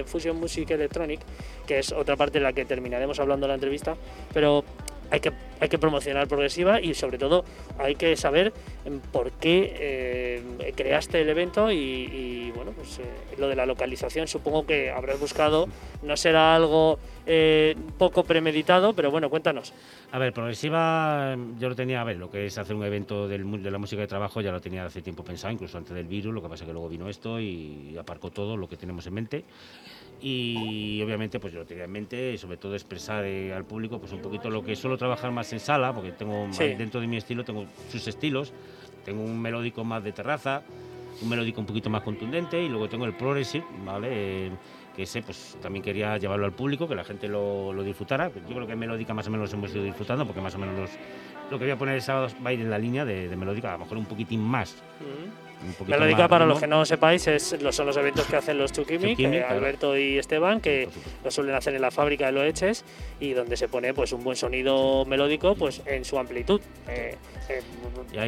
Fusion 0.06 0.40
Music 0.40 0.72
Electronic, 0.72 1.20
que 1.68 1.80
es 1.80 1.92
otra 1.92 2.16
parte 2.16 2.40
de 2.40 2.46
la 2.46 2.54
que 2.54 2.64
terminaremos 2.64 3.20
hablando 3.20 3.46
en 3.46 3.50
la 3.50 3.56
entrevista, 3.56 3.98
pero 4.34 4.64
hay 5.12 5.20
que, 5.20 5.32
hay 5.60 5.70
que 5.70 5.78
promocionar 5.78 6.28
progresiva 6.28 6.82
y 6.82 6.94
sobre 6.94 7.18
todo 7.18 7.46
hay 7.78 7.96
que 7.96 8.16
saber 8.16 8.54
por 9.12 9.32
qué 9.32 9.76
eh, 9.80 10.74
creaste 10.76 11.22
el 11.22 11.30
evento 11.30 11.72
y, 11.72 12.52
bueno, 12.56 12.72
pues 12.72 13.00
eh, 13.00 13.04
lo 13.38 13.48
de 13.48 13.56
la 13.56 13.66
localización 13.66 14.28
supongo 14.28 14.66
que 14.66 14.92
habrás 14.92 15.20
buscado, 15.20 15.68
no 16.04 16.18
será 16.18 16.56
algo 16.56 17.00
eh, 17.26 17.76
poco 17.98 18.24
premeditado, 18.24 18.94
pero 18.94 19.12
bueno, 19.12 19.30
cuéntanos. 19.30 19.74
A 20.12 20.20
ver, 20.20 20.34
progresiva 20.34 21.36
yo 21.60 21.70
lo 21.70 21.76
tenía, 21.76 22.02
a 22.02 22.04
ver, 22.04 22.18
lo 22.18 22.30
que 22.30 22.46
es 22.46 22.58
hacer 22.58 22.76
un 22.76 22.84
evento 22.84 23.28
del, 23.28 23.64
de 23.64 23.72
la 23.72 23.78
música 23.78 24.02
de 24.02 24.08
trabajo 24.08 24.42
ya 24.42 24.52
lo 24.52 24.62
tenía 24.62 24.86
hace 24.86 25.02
tiempo 25.02 25.24
pensado, 25.24 25.54
incluso 25.54 25.78
antes 25.78 25.94
del 25.94 26.08
virus, 26.08 26.34
lo 26.34 26.42
que 26.42 26.50
pasa 26.50 26.66
que 26.66 26.74
luego 26.74 26.90
vino 26.90 27.10
esto 27.10 27.40
y 27.40 27.96
aparcó 27.98 28.32
todo 28.32 28.58
lo 28.58 28.68
que 28.68 28.78
tenemos 28.78 29.06
en 29.08 29.14
mente 29.14 29.44
y 30.22 31.02
obviamente 31.04 31.40
pues 31.40 31.54
yo 31.54 31.60
lo 31.60 31.66
tenía 31.66 31.84
en 31.84 31.92
mente 31.92 32.34
y 32.34 32.38
sobre 32.38 32.58
todo 32.58 32.74
expresar 32.74 33.26
eh, 33.26 33.54
al 33.54 33.66
público 33.66 34.00
pues 34.00 34.12
un 34.12 34.22
poquito 34.22 34.50
lo 34.50 34.64
que 34.64 34.76
suelo 34.76 34.98
trabajar 34.98 35.32
más 35.32 35.52
en 35.54 35.60
sala 35.60 35.94
porque 35.94 36.12
tengo 36.12 36.48
dentro 36.58 37.02
de 37.02 37.08
mi 37.08 37.18
estilo 37.18 37.44
tengo 37.44 37.66
sus 37.92 38.08
estilos. 38.08 38.54
Tengo 39.04 39.24
un 39.24 39.40
melódico 39.40 39.84
más 39.84 40.04
de 40.04 40.12
terraza 40.12 40.64
un 41.22 41.30
melódico 41.30 41.62
un 41.62 41.68
poquito 41.68 41.90
más 41.90 42.02
contundente 42.04 42.62
y 42.62 42.70
luego 42.70 42.90
tengo 42.90 43.06
el 43.06 43.14
progressive 43.14 43.66
vale 43.86 44.08
eh, 44.12 44.52
que 44.96 45.04
ese 45.04 45.22
pues 45.22 45.58
también 45.62 45.84
quería 45.84 46.18
llevarlo 46.18 46.46
al 46.46 46.54
público 46.54 46.88
que 46.88 46.96
la 46.96 47.04
gente 47.04 47.28
lo, 47.28 47.74
lo 47.74 47.84
disfrutara. 47.84 48.30
Yo 48.30 48.56
creo 48.56 48.66
que 48.66 48.76
melódica 48.76 49.14
más 49.14 49.28
o 49.28 49.32
menos 49.32 49.52
hemos 49.54 49.74
ido 49.74 49.84
disfrutando 49.84 50.26
porque 50.26 50.42
más 50.42 50.56
o 50.56 50.58
menos 50.58 50.90
lo 51.52 51.60
que 51.60 51.66
voy 51.66 51.72
a 51.72 51.78
poner 51.78 51.96
el 51.96 52.02
sábado 52.02 52.28
va 52.44 52.50
a 52.50 52.54
ir 52.54 52.62
en 52.62 52.70
la 52.70 52.80
línea 52.80 53.06
de, 53.06 53.34
melódica 53.36 53.70
a 53.70 53.74
lo 53.74 53.80
mejor 53.80 53.98
un 53.98 54.06
poquitín 54.06 54.42
más 54.42 54.76
Melódica, 55.88 56.28
para 56.28 56.46
los 56.46 56.60
que 56.60 56.68
no 56.68 56.86
sepáis, 56.86 57.28
es, 57.28 57.56
son 57.72 57.86
los 57.86 57.98
eventos 57.98 58.26
que 58.26 58.36
hacen 58.36 58.58
los 58.58 58.72
Chukimi, 58.72 59.16
Alberto 59.40 59.98
y 59.98 60.18
Esteban, 60.18 60.62
que 60.62 60.90
lo 61.24 61.32
suelen 61.32 61.56
hacer 61.56 61.76
en 61.76 61.82
la 61.82 61.92
fábrica 61.92 62.28
de 62.28 62.32
Loeches 62.34 62.84
y 63.20 63.34
donde 63.34 63.58
se 63.58 63.68
pone 63.68 63.94
pues 63.94 64.12
un 64.14 64.24
buen 64.24 64.36
sonido 64.36 65.06
melódico 65.06 65.56
pues 65.56 65.82
en 65.86 66.06
su 66.06 66.18
amplitud. 66.20 66.62
Eh, 66.88 67.18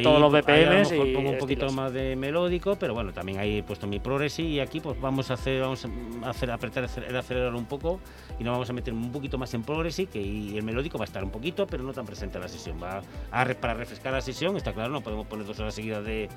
todos 0.02 0.20
los 0.20 0.32
BPMs 0.32 0.92
y 0.92 1.14
pongo 1.14 1.30
un 1.30 1.38
poquito 1.38 1.70
más 1.70 1.92
de 1.92 2.16
melódico, 2.16 2.76
pero 2.76 2.94
bueno, 2.94 3.12
también 3.12 3.38
ahí 3.38 3.58
he 3.58 3.62
puesto 3.62 3.86
mi 3.86 3.98
progresi 3.98 4.42
y 4.44 4.60
aquí 4.60 4.80
pues 4.80 5.00
vamos 5.00 5.30
a 5.30 5.34
hacer 5.34 5.60
vamos 5.62 5.84
a 6.22 6.30
hacer 6.30 6.50
apretar 6.50 6.88
el 7.08 7.16
acelerador 7.16 7.54
un 7.54 7.66
poco 7.66 8.00
y 8.38 8.44
nos 8.44 8.52
vamos 8.52 8.70
a 8.70 8.72
meter 8.72 8.94
un 8.94 9.10
poquito 9.10 9.38
más 9.38 9.52
en 9.54 9.62
progresi 9.62 10.06
que 10.06 10.20
y 10.20 10.56
el 10.56 10.62
melódico 10.62 10.98
va 10.98 11.04
a 11.04 11.06
estar 11.06 11.24
un 11.24 11.30
poquito, 11.30 11.66
pero 11.66 11.82
no 11.82 11.92
tan 11.92 12.06
presente 12.06 12.38
en 12.38 12.42
la 12.42 12.48
sesión. 12.48 12.80
Va 12.82 13.02
a, 13.30 13.44
para 13.54 13.74
refrescar 13.74 14.12
la 14.12 14.20
sesión, 14.20 14.56
está 14.56 14.72
claro, 14.72 14.90
no 14.90 15.00
podemos 15.00 15.26
poner 15.26 15.46
dos 15.46 15.58
horas 15.58 15.74
seguidas 15.74 16.04
de 16.04 16.28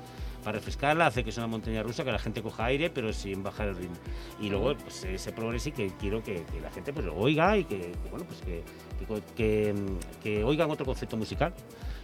para 0.42 0.58
refrescarla, 0.58 1.06
hace 1.06 1.24
que 1.24 1.32
sea 1.32 1.44
una 1.44 1.50
montaña 1.50 1.82
rusa, 1.82 2.04
que 2.04 2.12
la 2.12 2.18
gente 2.18 2.42
coja 2.42 2.66
aire, 2.66 2.90
pero 2.90 3.12
sin 3.12 3.42
bajar 3.42 3.68
el 3.68 3.76
ritmo. 3.76 3.96
Y 4.40 4.50
luego 4.50 4.74
pues, 4.76 5.04
ese 5.04 5.32
progresi 5.32 5.72
que 5.72 5.90
quiero 5.98 6.22
que, 6.22 6.44
la 6.60 6.70
gente 6.70 6.92
pues 6.92 7.06
lo 7.06 7.16
oiga 7.16 7.56
y 7.56 7.64
que, 7.64 7.92
bueno 8.10 8.26
pues 8.26 8.40
que, 9.36 9.74
que, 10.22 10.44
oigan 10.44 10.70
otro 10.70 10.84
concepto 10.84 11.16
musical. 11.16 11.54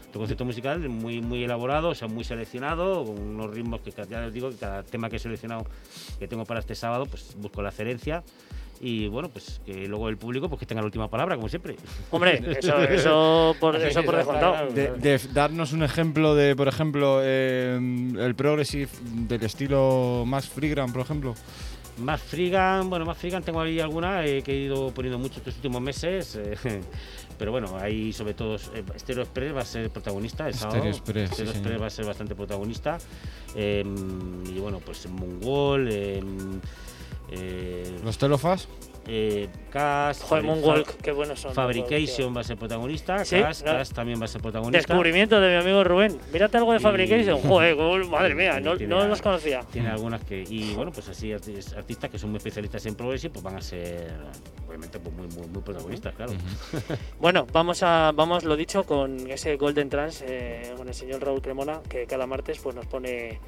un 0.06 0.12
concepto 0.12 0.44
musical 0.44 0.88
muy, 0.88 1.20
muy 1.20 1.44
elaborado, 1.44 1.90
o 1.90 1.94
sea, 1.94 2.08
muy 2.08 2.24
seleccionado, 2.24 3.04
con 3.04 3.18
unos 3.18 3.50
ritmos 3.50 3.80
que 3.80 3.90
ya 3.90 4.20
les 4.20 4.32
digo 4.32 4.50
que 4.50 4.56
cada 4.56 4.82
tema 4.82 5.08
que 5.10 5.16
he 5.16 5.20
seleccionado 5.20 5.66
que 6.18 6.28
tengo 6.28 6.44
para 6.44 6.60
este 6.60 6.74
sábado, 6.74 7.06
pues 7.06 7.36
busco 7.38 7.62
la 7.62 7.70
excelencia 7.70 8.22
y 8.80 9.08
bueno, 9.08 9.28
pues 9.28 9.60
que 9.64 9.86
luego 9.86 10.08
el 10.08 10.16
público 10.16 10.48
pues 10.48 10.60
que 10.60 10.66
tenga 10.66 10.82
la 10.82 10.86
última 10.86 11.08
palabra, 11.08 11.36
como 11.36 11.48
siempre. 11.48 11.76
Hombre, 12.10 12.42
eso, 12.58 12.78
eso 12.82 13.56
por, 13.60 13.76
eso 13.76 14.02
por 14.02 14.16
descontado. 14.16 14.68
De, 14.70 15.18
darnos 15.32 15.72
un 15.72 15.82
ejemplo 15.82 16.34
de, 16.34 16.54
por 16.56 16.68
ejemplo, 16.68 17.20
eh, 17.22 17.76
el 18.18 18.34
progressive 18.34 18.90
del 19.02 19.44
estilo 19.44 20.24
Max 20.26 20.48
Freegram, 20.48 20.92
por 20.92 21.02
ejemplo. 21.02 21.34
Más 21.98 22.22
Frigan, 22.22 22.88
bueno, 22.88 23.04
más 23.04 23.18
Frigan 23.18 23.42
tengo 23.42 23.60
ahí 23.60 23.80
alguna 23.80 24.24
eh, 24.24 24.42
que 24.42 24.52
he 24.52 24.56
ido 24.64 24.92
poniendo 24.92 25.18
mucho 25.18 25.38
estos 25.38 25.56
últimos 25.56 25.82
meses. 25.82 26.36
Eh, 26.36 26.56
pero 27.38 27.50
bueno, 27.50 27.76
ahí 27.78 28.12
sobre 28.12 28.34
todo 28.34 28.56
eh, 28.56 28.84
Stereo 28.96 29.24
Express 29.24 29.54
va 29.54 29.60
a 29.60 29.64
ser 29.64 29.90
protagonista. 29.90 30.52
Stereo 30.52 30.90
Express, 30.90 31.30
Stereo 31.30 31.52
Express 31.52 31.82
va 31.82 31.86
a 31.86 31.90
ser 31.90 32.06
bastante 32.06 32.34
protagonista. 32.34 32.98
Em, 33.54 34.44
y 34.46 34.58
bueno, 34.58 34.80
pues 34.84 35.08
Moonwall. 35.08 36.60
Eh, 37.30 37.98
¿Los 38.04 38.18
Telofas? 38.18 38.68
Eh, 39.10 39.48
Cast, 39.70 40.22
Joder, 40.24 40.44
Moonwalk, 40.44 40.98
qué 40.98 41.12
buenos 41.12 41.40
son. 41.40 41.54
Fabrication 41.54 42.36
va 42.36 42.42
a 42.42 42.44
ser 42.44 42.58
protagonista. 42.58 43.24
¿Sí? 43.24 43.40
Cast, 43.40 43.94
también 43.94 44.20
va 44.20 44.26
a 44.26 44.28
ser 44.28 44.42
protagonista. 44.42 44.76
Descubrimiento 44.76 45.40
de 45.40 45.48
mi 45.48 45.54
amigo 45.54 45.82
Rubén. 45.82 46.18
Mírate 46.30 46.58
algo 46.58 46.74
de 46.74 46.78
Fabrication. 46.78 47.40
Joder, 47.48 47.74
madre 48.04 48.34
mía, 48.34 48.60
no, 48.60 48.74
no 48.74 49.08
los 49.08 49.22
conocía. 49.22 49.60
Tiene 49.72 49.88
algunas 49.88 50.22
que. 50.24 50.44
Y 50.46 50.74
bueno, 50.74 50.92
pues 50.92 51.08
así, 51.08 51.32
artistas 51.32 52.10
que 52.10 52.18
son 52.18 52.30
muy 52.30 52.36
especialistas 52.36 52.84
en 52.84 52.96
Progressive, 52.96 53.32
pues 53.32 53.42
van 53.42 53.56
a 53.56 53.62
ser, 53.62 54.12
obviamente, 54.66 55.00
pues 55.00 55.14
muy, 55.16 55.26
muy, 55.28 55.46
muy 55.48 55.62
protagonistas, 55.62 56.14
claro. 56.14 56.32
bueno, 57.18 57.46
vamos 57.50 57.82
a, 57.82 58.12
vamos, 58.14 58.44
lo 58.44 58.56
dicho, 58.56 58.84
con 58.84 59.30
ese 59.30 59.56
Golden 59.56 59.88
Trans, 59.88 60.22
eh, 60.26 60.74
con 60.76 60.86
el 60.86 60.94
señor 60.94 61.24
Raúl 61.24 61.40
Cremona, 61.40 61.80
que 61.88 62.06
cada 62.06 62.26
martes 62.26 62.58
pues 62.58 62.76
nos 62.76 62.84
pone 62.84 63.40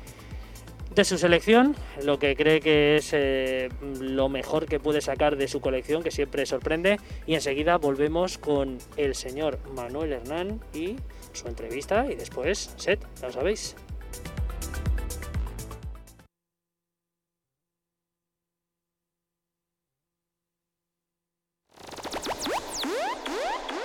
de 0.94 1.04
su 1.04 1.18
selección, 1.18 1.76
lo 2.02 2.18
que 2.18 2.34
cree 2.36 2.60
que 2.60 2.96
es 2.96 3.10
eh, 3.12 3.68
lo 4.00 4.28
mejor 4.28 4.66
que 4.66 4.80
puede 4.80 5.00
sacar 5.00 5.36
de 5.36 5.48
su 5.48 5.60
colección, 5.60 6.02
que 6.02 6.10
siempre 6.10 6.46
sorprende. 6.46 6.98
Y 7.26 7.34
enseguida 7.34 7.78
volvemos 7.78 8.38
con 8.38 8.78
el 8.96 9.14
señor 9.14 9.58
Manuel 9.74 10.12
Hernán 10.12 10.60
y 10.74 10.96
su 11.32 11.48
entrevista 11.48 12.06
y 12.10 12.16
después 12.16 12.74
set, 12.76 13.00
ya 13.20 13.28
lo 13.28 13.32
sabéis. 13.32 13.76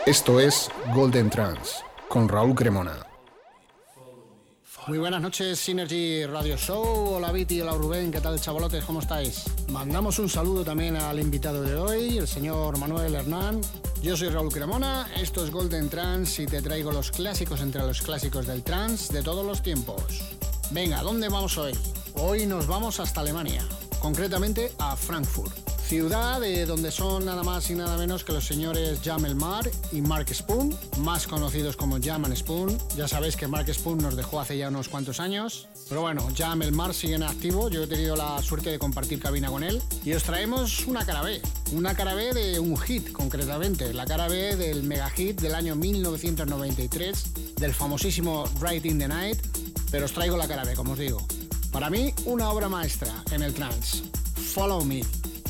Esto 0.06 0.40
es 0.40 0.70
Golden 0.94 1.32
Trans 1.32 1.84
con 2.10 2.30
Raúl 2.30 2.54
Cremona. 2.54 3.15
Muy 4.88 5.00
buenas 5.00 5.20
noches, 5.20 5.60
Synergy 5.60 6.28
Radio 6.28 6.58
Show. 6.58 7.16
Hola 7.16 7.32
Viti, 7.32 7.60
hola 7.60 7.74
Rubén, 7.74 8.12
¿qué 8.12 8.22
tal 8.22 8.40
chavalotes? 8.40 8.84
¿Cómo 8.84 9.00
estáis? 9.00 9.46
Mandamos 9.70 10.20
un 10.20 10.30
saludo 10.30 10.64
también 10.64 10.96
al 10.96 11.20
invitado 11.20 11.64
de 11.64 11.76
hoy, 11.76 12.20
el 12.20 12.28
señor 12.28 12.78
Manuel 12.78 13.16
Hernán. 13.16 13.62
Yo 14.04 14.16
soy 14.16 14.30
Raúl 14.30 14.54
Cremona, 14.54 15.10
esto 15.20 15.44
es 15.44 15.50
Golden 15.50 15.90
Trans 15.90 16.38
y 16.38 16.46
te 16.46 16.62
traigo 16.62 16.92
los 16.92 17.10
clásicos 17.10 17.62
entre 17.62 17.82
los 17.82 18.04
clásicos 18.04 18.46
del 18.46 18.62
trans 18.62 19.10
de 19.12 19.24
todos 19.24 19.44
los 19.44 19.64
tiempos. 19.64 20.22
Venga, 20.70 21.02
¿dónde 21.02 21.30
vamos 21.30 21.58
hoy? 21.58 21.74
Hoy 22.14 22.46
nos 22.46 22.68
vamos 22.68 23.00
hasta 23.00 23.22
Alemania, 23.22 23.68
concretamente 24.00 24.72
a 24.78 24.96
Frankfurt 24.96 25.75
ciudad 25.86 26.42
de 26.42 26.66
donde 26.66 26.92
son 26.92 27.26
nada 27.26 27.44
más 27.44 27.70
y 27.70 27.76
nada 27.76 27.96
menos 27.96 28.24
que 28.24 28.34
los 28.34 28.48
señores 28.48 29.00
Jamel 29.04 29.36
Mar 29.36 29.70
y 29.92 30.02
Mark 30.02 30.34
Spoon, 30.34 30.76
más 30.98 31.28
conocidos 31.28 31.76
como 31.76 32.00
Jam 32.02 32.26
Spoon. 32.36 32.76
Ya 32.98 33.08
sabéis 33.08 33.36
que 33.36 33.48
Mark 33.48 33.72
Spoon 33.72 34.00
nos 34.00 34.16
dejó 34.16 34.40
hace 34.40 34.58
ya 34.58 34.70
unos 34.70 34.90
cuantos 34.90 35.20
años, 35.20 35.68
pero 35.88 36.02
bueno, 36.02 36.28
Jamel 36.36 36.72
Mar 36.72 36.96
sigue 36.96 37.14
en 37.14 37.22
activo, 37.22 37.70
yo 37.70 37.84
he 37.84 37.88
tenido 37.88 38.16
la 38.16 38.42
suerte 38.42 38.72
de 38.72 38.80
compartir 38.80 39.20
cabina 39.20 39.50
con 39.50 39.64
él 39.64 39.80
y 40.04 40.14
os 40.14 40.24
traemos 40.24 40.88
una 40.88 41.06
cara 41.06 41.22
B, 41.22 41.40
una 41.74 41.94
cara 41.94 42.16
B 42.16 42.34
de 42.34 42.60
un 42.60 42.78
hit 42.78 43.12
concretamente, 43.12 43.94
la 43.94 44.06
cara 44.06 44.28
B 44.28 44.56
del 44.56 44.82
mega 44.82 45.10
hit 45.12 45.40
del 45.40 45.54
año 45.54 45.76
1993, 45.76 47.56
del 47.58 47.76
famosísimo 47.76 48.46
Right 48.60 48.86
in 48.86 48.98
the 48.98 49.08
Night, 49.08 49.38
pero 49.92 50.06
os 50.06 50.14
traigo 50.14 50.36
la 50.36 50.48
cara 50.48 50.64
B, 50.64 50.74
como 50.74 50.94
os 50.94 51.00
digo. 51.00 51.22
Para 51.72 51.92
mí, 51.92 52.12
una 52.26 52.50
obra 52.50 52.70
maestra 52.70 53.14
en 53.32 53.44
el 53.44 53.54
trance. 53.54 54.02
Follow 54.54 54.84
Me. 54.84 55.04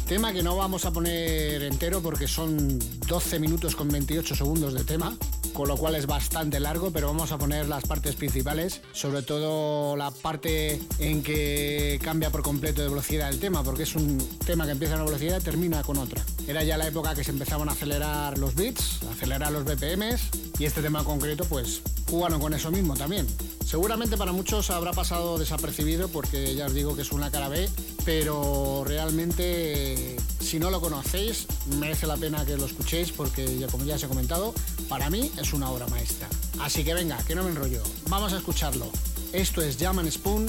Tema 0.08 0.32
que 0.32 0.44
no 0.44 0.56
vamos 0.56 0.86
a 0.86 0.92
poner 0.92 1.64
entero 1.64 2.00
porque 2.00 2.28
son 2.28 2.78
12 3.08 3.40
minutos 3.40 3.76
con 3.76 3.88
28 3.88 4.36
segundos 4.36 4.76
de 4.76 4.84
tema, 4.84 5.18
con 5.52 5.68
lo 5.68 5.78
cual 5.78 5.96
es 5.96 6.06
bastante 6.06 6.60
largo, 6.60 6.92
pero 6.92 7.08
vamos 7.08 7.32
a 7.32 7.40
poner 7.40 7.68
las 7.68 7.88
partes 7.88 8.16
principales, 8.16 8.82
sobre 8.94 9.24
todo 9.24 9.96
la 9.96 10.12
parte 10.12 10.80
en 11.00 11.24
que 11.24 12.00
cambia 12.04 12.30
por 12.30 12.44
completo 12.44 12.84
de 12.84 12.90
velocidad 12.90 13.30
el 13.30 13.40
tema, 13.40 13.64
porque 13.64 13.82
es 13.82 13.96
un 13.96 14.20
tema 14.46 14.66
que 14.66 14.74
empieza 14.74 14.94
a 14.94 14.98
una 14.98 15.06
velocidad 15.06 15.42
y 15.42 15.44
termina 15.44 15.82
con 15.82 15.98
otra. 15.98 16.24
Era 16.48 16.64
ya 16.64 16.78
la 16.78 16.88
época 16.88 17.16
que 17.16 17.24
se 17.24 17.32
empezaban 17.32 17.68
a 17.68 17.72
acelerar 17.72 18.38
los 18.38 18.54
bits, 18.54 19.00
acelerar 19.12 19.52
los 19.52 19.64
BPMs, 19.66 20.22
y 20.60 20.66
este 20.66 20.84
tema 20.84 21.04
concreto 21.04 21.46
pues 21.46 21.82
jugaron 22.08 22.40
con 22.40 22.54
eso 22.54 22.70
mismo 22.70 22.96
también. 22.96 23.26
Seguramente 23.66 24.16
para 24.16 24.32
muchos 24.32 24.70
habrá 24.70 24.94
pasado 24.94 25.40
desapercibido 25.40 26.08
porque 26.08 26.54
ya 26.54 26.68
os 26.68 26.74
digo 26.76 26.96
que 26.96 27.02
es 27.02 27.12
una 27.12 27.32
cara 27.32 27.50
B, 27.50 27.68
pero 28.06 28.84
realmente 28.86 30.18
si 30.40 30.60
no 30.60 30.70
lo 30.70 30.80
conocéis 30.80 31.48
merece 31.80 32.06
la 32.06 32.16
pena 32.16 32.46
que 32.46 32.58
lo 32.58 32.66
escuchéis 32.68 33.12
porque 33.12 33.58
ya, 33.58 33.66
como 33.66 33.84
ya 33.84 33.96
os 33.96 34.04
he 34.04 34.08
comentado, 34.08 34.54
para 34.88 35.10
mí 35.10 35.32
es 35.42 35.52
una 35.52 35.72
obra 35.72 35.88
maestra. 35.88 36.30
Así 36.60 36.84
que 36.84 36.94
venga, 36.94 37.18
que 37.26 37.34
no 37.34 37.44
me 37.44 37.50
enrollo, 37.50 37.82
vamos 38.08 38.34
a 38.34 38.38
escucharlo. 38.38 38.86
Esto 39.34 39.64
es 39.64 39.78
Jam 39.78 40.00
Spoon, 40.12 40.48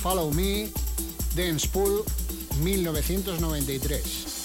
Follow 0.00 0.32
Me, 0.32 0.70
Dance 1.36 1.68
Pool 1.68 2.02
1993. 2.62 4.39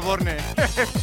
Borne. 0.00 0.38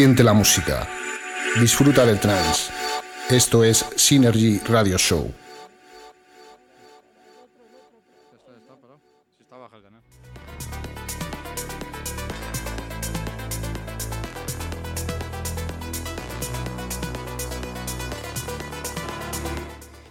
Siente 0.00 0.24
la 0.24 0.32
música. 0.32 0.88
Disfruta 1.60 2.06
del 2.06 2.18
trance. 2.18 2.72
Esto 3.28 3.62
es 3.62 3.84
Synergy 3.96 4.58
Radio 4.60 4.96
Show. 4.96 5.30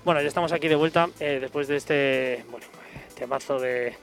Bueno, 0.05 0.21
ya 0.21 0.27
estamos 0.27 0.51
aquí 0.51 0.67
de 0.67 0.75
vuelta 0.75 1.09
eh, 1.19 1.39
después 1.41 1.67
de 1.67 1.77
este 1.77 2.45
bueno, 2.51 2.67
temazo 3.17 3.59
de, 3.59 3.97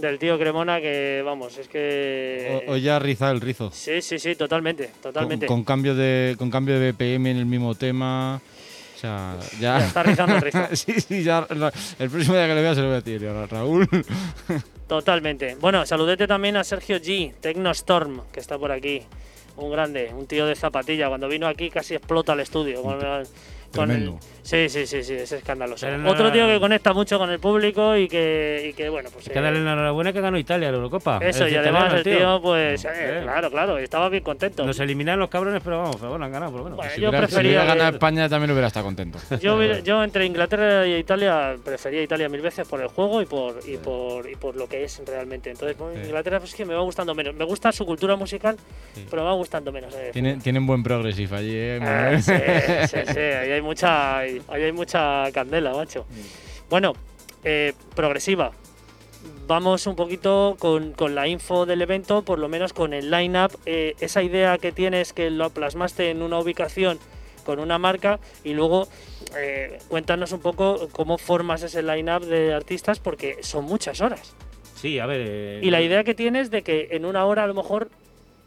del 0.00 0.18
tío 0.18 0.38
Cremona 0.38 0.80
que, 0.80 1.22
vamos, 1.24 1.58
es 1.58 1.68
que... 1.68 2.64
O, 2.68 2.76
ya 2.76 2.98
riza 2.98 3.30
el 3.30 3.40
rizo. 3.40 3.70
Sí, 3.72 4.02
sí, 4.02 4.18
sí, 4.18 4.34
totalmente, 4.34 4.90
totalmente. 5.02 5.46
Con, 5.46 5.64
cambio, 5.64 5.94
de, 5.94 6.34
con 6.38 6.50
cambio 6.50 6.78
de 6.78 6.92
BPM 6.92 7.26
en 7.26 7.36
el 7.36 7.46
mismo 7.46 7.74
tema. 7.74 8.40
O 8.96 8.98
sea, 8.98 9.36
ya... 9.60 9.78
ya 9.78 9.86
está 9.86 10.02
rizando 10.02 10.36
el 10.36 10.42
rizo. 10.42 10.58
sí, 10.72 11.00
sí, 11.00 11.22
ya 11.22 11.46
el 11.98 12.10
próximo 12.10 12.36
día 12.36 12.46
que 12.46 12.54
le 12.54 12.62
vea 12.62 12.74
se 12.74 12.80
lo 12.80 12.86
voy 12.86 12.96
a 12.96 13.00
decir, 13.00 13.22
Raúl. 13.50 13.88
Totalmente. 14.88 15.56
Bueno, 15.60 15.86
saludete 15.86 16.26
también 16.26 16.56
a 16.56 16.64
Sergio 16.64 16.96
G, 16.96 17.32
Tecnostorm, 17.40 18.22
que 18.32 18.40
está 18.40 18.58
por 18.58 18.72
aquí. 18.72 19.02
Un 19.56 19.70
grande, 19.70 20.10
un 20.12 20.26
tío 20.26 20.46
de 20.46 20.56
zapatilla. 20.56 21.08
Cuando 21.08 21.28
vino 21.28 21.46
aquí 21.46 21.70
casi 21.70 21.94
explota 21.94 22.32
el 22.32 22.40
estudio. 22.40 22.82
Con 22.82 22.98
Tremendo. 23.70 24.18
Sí, 24.42 24.68
sí, 24.68 24.86
sí, 24.86 25.02
sí, 25.02 25.14
es 25.14 25.32
escandaloso. 25.32 25.86
Otro 26.06 26.32
tío 26.32 26.46
que 26.46 26.58
conecta 26.58 26.92
mucho 26.92 27.18
con 27.18 27.30
el 27.30 27.38
público 27.38 27.96
y 27.96 28.08
que, 28.08 28.70
y 28.70 28.72
que 28.72 28.88
bueno, 28.88 29.10
pues. 29.12 29.28
Hay 29.28 29.32
que 29.32 29.38
eh, 29.38 29.42
darle 29.42 29.62
la 29.62 29.72
enhorabuena 29.72 30.12
que 30.12 30.20
ganó 30.20 30.38
Italia 30.38 30.70
la 30.70 30.76
Eurocopa. 30.76 31.18
Eso, 31.22 31.46
y 31.48 31.54
además 31.54 31.92
el 31.94 32.02
tío, 32.02 32.40
pues. 32.42 32.84
Eh, 32.84 33.20
claro, 33.22 33.50
claro, 33.50 33.78
estaba 33.78 34.08
bien 34.08 34.22
contento. 34.22 34.64
Nos 34.64 34.78
eliminan 34.80 35.18
los 35.18 35.28
cabrones, 35.28 35.62
pero 35.62 35.78
vamos, 35.78 35.96
pero 35.96 36.10
bueno, 36.10 36.24
han 36.24 36.32
ganado, 36.32 36.52
por 36.52 36.60
lo 36.62 36.70
menos. 36.70 36.92
si 36.92 37.00
yo 37.00 37.10
hubiera, 37.10 37.26
prefería. 37.26 37.60
Si 37.62 37.66
ganar 37.66 37.94
España 37.94 38.28
también 38.28 38.50
hubiera 38.50 38.68
estado 38.68 38.86
contento. 38.86 39.18
Yo, 39.40 39.60
yo 39.80 40.04
entre 40.04 40.26
Inglaterra 40.26 40.86
y 40.86 40.96
Italia 40.96 41.56
prefería 41.64 42.02
Italia 42.02 42.28
mil 42.28 42.40
veces 42.40 42.66
por 42.66 42.80
el 42.80 42.88
juego 42.88 43.22
y 43.22 43.26
por, 43.26 43.60
y 43.66 43.76
por, 43.76 44.28
y 44.28 44.36
por 44.36 44.56
lo 44.56 44.68
que 44.68 44.84
es 44.84 45.00
realmente. 45.06 45.50
Entonces, 45.50 45.76
Inglaterra, 46.04 46.38
pues 46.38 46.50
es 46.50 46.56
que 46.56 46.64
me 46.64 46.74
va 46.74 46.82
gustando 46.82 47.14
menos. 47.14 47.34
Me 47.34 47.44
gusta 47.44 47.72
su 47.72 47.86
cultura 47.86 48.16
musical, 48.16 48.56
pero 49.08 49.22
me 49.22 49.28
va 49.28 49.34
gustando 49.34 49.72
menos. 49.72 49.94
Eh, 49.94 50.10
tienen, 50.12 50.40
tienen 50.40 50.66
buen 50.66 50.82
progressive 50.82 51.36
allí, 51.36 51.54
¿eh? 51.54 51.78
Ah, 51.82 52.20
sí, 52.20 52.32
sí, 52.88 53.12
sí, 53.12 53.18
ahí 53.18 53.52
hay 53.52 53.62
mucha, 53.62 54.26
ahí 54.48 54.62
hay 54.62 54.72
mucha 54.72 55.30
candela, 55.32 55.72
macho. 55.72 56.06
Bueno, 56.68 56.94
eh, 57.44 57.72
progresiva. 57.94 58.52
Vamos 59.46 59.86
un 59.86 59.96
poquito 59.96 60.56
con, 60.58 60.94
la 61.14 61.26
info 61.26 61.66
del 61.66 61.82
evento, 61.82 62.22
por 62.22 62.38
lo 62.38 62.48
menos 62.48 62.72
con 62.72 62.94
el 62.94 63.10
line-up. 63.10 63.58
Eh, 63.66 63.94
esa 64.00 64.22
idea 64.22 64.58
que 64.58 64.72
tienes 64.72 65.12
que 65.12 65.30
lo 65.30 65.50
plasmaste 65.50 66.10
en 66.10 66.22
una 66.22 66.38
ubicación 66.38 66.98
con 67.44 67.58
una 67.58 67.78
marca 67.78 68.20
y 68.44 68.54
luego 68.54 68.86
eh, 69.36 69.78
cuéntanos 69.88 70.32
un 70.32 70.40
poco 70.40 70.88
cómo 70.92 71.18
formas 71.18 71.62
ese 71.62 71.82
line-up 71.82 72.24
de 72.24 72.54
artistas 72.54 73.00
porque 73.00 73.38
son 73.40 73.64
muchas 73.64 74.00
horas. 74.00 74.34
Sí, 74.76 74.98
a 74.98 75.06
ver. 75.06 75.62
y 75.62 75.70
la 75.70 75.82
idea 75.82 76.04
que 76.04 76.14
tienes 76.14 76.50
de 76.50 76.62
que 76.62 76.88
en 76.92 77.04
una 77.04 77.26
hora 77.26 77.44
a 77.44 77.46
lo 77.46 77.54
mejor 77.54 77.90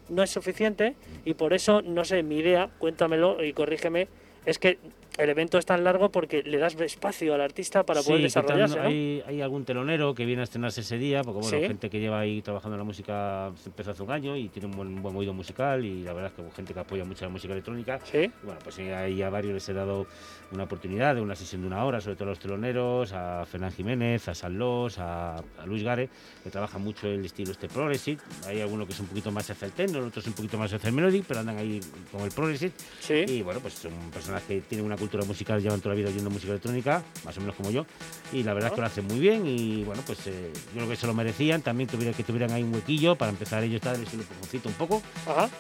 no 0.09 0.23
es 0.23 0.31
suficiente 0.31 0.95
y 1.25 1.33
por 1.33 1.53
eso, 1.53 1.81
no 1.81 2.05
sé, 2.05 2.23
mi 2.23 2.37
idea, 2.37 2.69
cuéntamelo 2.79 3.43
y 3.43 3.53
corrígeme, 3.53 4.07
es 4.45 4.59
que 4.59 4.79
el 5.17 5.29
evento 5.29 5.57
es 5.57 5.65
tan 5.65 5.83
largo 5.83 6.09
porque 6.09 6.43
le 6.43 6.57
das 6.57 6.75
espacio 6.75 7.33
al 7.33 7.41
artista 7.41 7.83
para 7.83 8.01
poder 8.01 8.21
desarrollarse. 8.21 8.79
Hay, 8.79 9.41
algún 9.41 9.65
telonero 9.65 10.15
que 10.15 10.25
viene 10.25 10.41
a 10.41 10.43
estrenarse 10.45 10.81
ese 10.81 10.97
día, 10.97 11.21
porque 11.21 11.41
bueno, 11.41 11.67
gente 11.67 11.89
que 11.89 11.99
lleva 11.99 12.19
ahí 12.19 12.41
trabajando 12.41 12.75
en 12.75 12.79
la 12.79 12.85
música 12.85 13.51
empezó 13.65 13.91
hace 13.91 14.03
un 14.03 14.11
año 14.11 14.35
y 14.37 14.49
tiene 14.49 14.67
un 14.67 14.75
buen, 14.75 15.01
buen 15.01 15.15
oído 15.15 15.33
musical 15.33 15.83
y 15.83 16.03
la 16.03 16.13
verdad 16.13 16.31
es 16.35 16.43
que 16.43 16.51
gente 16.55 16.73
que 16.73 16.79
apoya 16.79 17.03
mucho 17.03 17.25
la 17.25 17.29
música 17.29 17.53
electrónica. 17.53 17.99
¿Sí? 18.03 18.31
bueno, 18.43 18.59
pues 18.63 18.79
ahí 18.79 19.21
a 19.21 19.29
varios 19.29 19.53
les 19.53 19.69
he 19.69 19.73
dado 19.73 20.07
una 20.51 20.63
oportunidad 20.63 21.15
de 21.15 21.21
una 21.21 21.35
sesión 21.35 21.61
de 21.61 21.67
una 21.67 21.83
hora, 21.83 21.99
sobre 21.99 22.15
todo 22.15 22.25
a 22.25 22.31
los 22.31 22.39
teloneros, 22.39 23.11
a 23.13 23.45
Fernán 23.45 23.71
Jiménez, 23.71 24.27
a 24.27 24.35
San 24.35 24.57
Los, 24.57 24.97
a, 24.99 25.43
Luis 25.65 25.83
Gare, 25.83 26.09
que 26.43 26.49
trabajan 26.49 26.81
mucho 26.81 27.07
el 27.07 27.25
estilo 27.25 27.51
este 27.51 27.67
progressive. 27.67 28.21
Hay 28.47 28.61
alguno 28.61 28.85
que 28.85 28.93
es 28.93 28.99
un 28.99 29.07
poquito 29.07 29.31
más 29.31 29.49
hacia 29.49 29.65
el 29.65 29.71
techno, 29.71 29.99
otros 29.99 30.25
un 30.27 30.33
poquito 30.33 30.57
más 30.57 30.71
hacia 30.73 30.87
el 30.87 30.95
melodic, 30.95 31.25
pero 31.27 31.39
andan 31.39 31.57
ahí 31.57 31.79
con 32.11 32.21
el 32.21 32.31
progressive. 32.31 32.71
Sí. 32.99 33.25
Y 33.27 33.41
bueno, 33.41 33.59
pues 33.59 33.73
son 33.73 33.91
personas 34.11 34.43
que 34.43 34.61
tienen 34.61 34.85
una 34.85 34.97
cultura 35.03 35.25
musical, 35.25 35.61
llevan 35.61 35.81
toda 35.81 35.95
la 35.95 35.99
vida 35.99 36.09
oyendo 36.09 36.29
música 36.29 36.51
electrónica, 36.51 37.03
más 37.25 37.37
o 37.37 37.41
menos 37.41 37.55
como 37.55 37.71
yo, 37.71 37.85
y 38.31 38.43
la 38.43 38.53
verdad 38.53 38.69
es 38.69 38.75
que 38.75 38.81
lo 38.81 38.87
hacen 38.87 39.05
muy 39.05 39.19
bien 39.19 39.45
y 39.45 39.83
bueno, 39.83 40.01
pues 40.05 40.27
eh, 40.27 40.51
yo 40.73 40.77
creo 40.77 40.89
que 40.89 40.95
se 40.95 41.07
lo 41.07 41.13
merecían, 41.13 41.61
también 41.61 41.89
tuviera, 41.89 42.15
que 42.15 42.23
tuvieran 42.23 42.51
ahí 42.51 42.63
un 42.63 42.73
huequillo 42.73 43.15
para 43.15 43.31
empezar 43.31 43.63
ellos 43.63 43.81
a 43.83 43.91
darles 43.91 44.13
un 44.13 44.21
empujoncito 44.21 44.69
un 44.69 44.75
poco. 44.75 45.01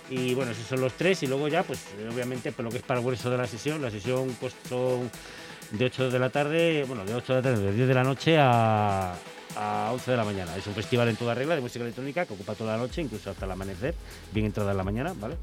Y 0.09 0.33
bueno, 0.33 0.51
esos 0.51 0.65
son 0.65 0.79
los 0.81 0.93
tres 0.93 1.21
y 1.23 1.27
luego 1.27 1.47
ya, 1.49 1.63
pues 1.63 1.79
eh, 1.99 2.09
obviamente, 2.13 2.51
por 2.51 2.63
lo 2.65 2.71
que 2.71 2.77
es 2.77 2.83
para 2.83 2.99
el 2.99 3.05
grueso 3.05 3.29
de 3.29 3.37
la 3.37 3.47
sesión, 3.47 3.81
la 3.81 3.91
sesión 3.91 4.33
costó 4.39 5.01
de 5.71 5.85
8 5.85 6.09
de 6.09 6.19
la 6.19 6.29
tarde, 6.29 6.85
bueno, 6.87 7.03
de 7.03 7.13
8 7.15 7.33
de 7.33 7.41
la 7.41 7.43
tarde, 7.43 7.65
de 7.65 7.73
10 7.73 7.87
de 7.87 7.93
la 7.93 8.03
noche 8.03 8.37
a, 8.39 9.15
a 9.55 9.89
11 9.91 10.11
de 10.11 10.17
la 10.17 10.23
mañana. 10.23 10.55
Es 10.55 10.65
un 10.67 10.73
festival 10.73 11.09
en 11.09 11.15
toda 11.15 11.33
regla 11.33 11.55
de 11.55 11.61
música 11.61 11.83
electrónica 11.83 12.25
que 12.25 12.33
ocupa 12.33 12.55
toda 12.55 12.77
la 12.77 12.81
noche, 12.81 13.01
incluso 13.01 13.29
hasta 13.29 13.45
el 13.45 13.51
amanecer, 13.51 13.93
bien 14.31 14.45
entrada 14.45 14.71
en 14.71 14.77
la 14.77 14.83
mañana, 14.83 15.13
¿vale? 15.19 15.35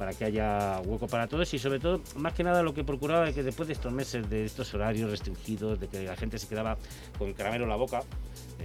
Para 0.00 0.14
que 0.14 0.24
haya 0.24 0.80
hueco 0.86 1.06
para 1.08 1.26
todos 1.26 1.52
y 1.52 1.58
sobre 1.58 1.78
todo, 1.78 2.00
más 2.16 2.32
que 2.32 2.42
nada 2.42 2.62
lo 2.62 2.72
que 2.72 2.84
procuraba 2.84 3.28
es 3.28 3.34
que 3.34 3.42
después 3.42 3.66
de 3.66 3.74
estos 3.74 3.92
meses, 3.92 4.30
de 4.30 4.46
estos 4.46 4.72
horarios 4.72 5.10
restringidos, 5.10 5.78
de 5.78 5.88
que 5.88 6.04
la 6.04 6.16
gente 6.16 6.38
se 6.38 6.48
quedaba 6.48 6.78
con 7.18 7.30
caramelo 7.34 7.64
en 7.64 7.68
la 7.68 7.76
boca, 7.76 8.00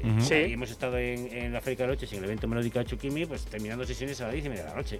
eh, 0.03 0.47
y 0.49 0.53
hemos 0.53 0.71
estado 0.71 0.97
en, 0.97 1.53
la 1.53 1.61
Fábrica 1.61 1.83
de 1.83 1.89
Noche, 1.89 2.07
en 2.11 2.17
el 2.19 2.25
evento 2.25 2.47
Melódica 2.47 2.79
de 2.79 2.85
Chukimi, 2.85 3.25
pues 3.25 3.45
terminando 3.45 3.85
sesiones 3.85 4.19
a 4.21 4.25
las 4.25 4.33
10 4.33 4.45
y 4.45 4.49
media 4.49 4.63
de 4.63 4.69
la 4.69 4.75
noche. 4.75 4.99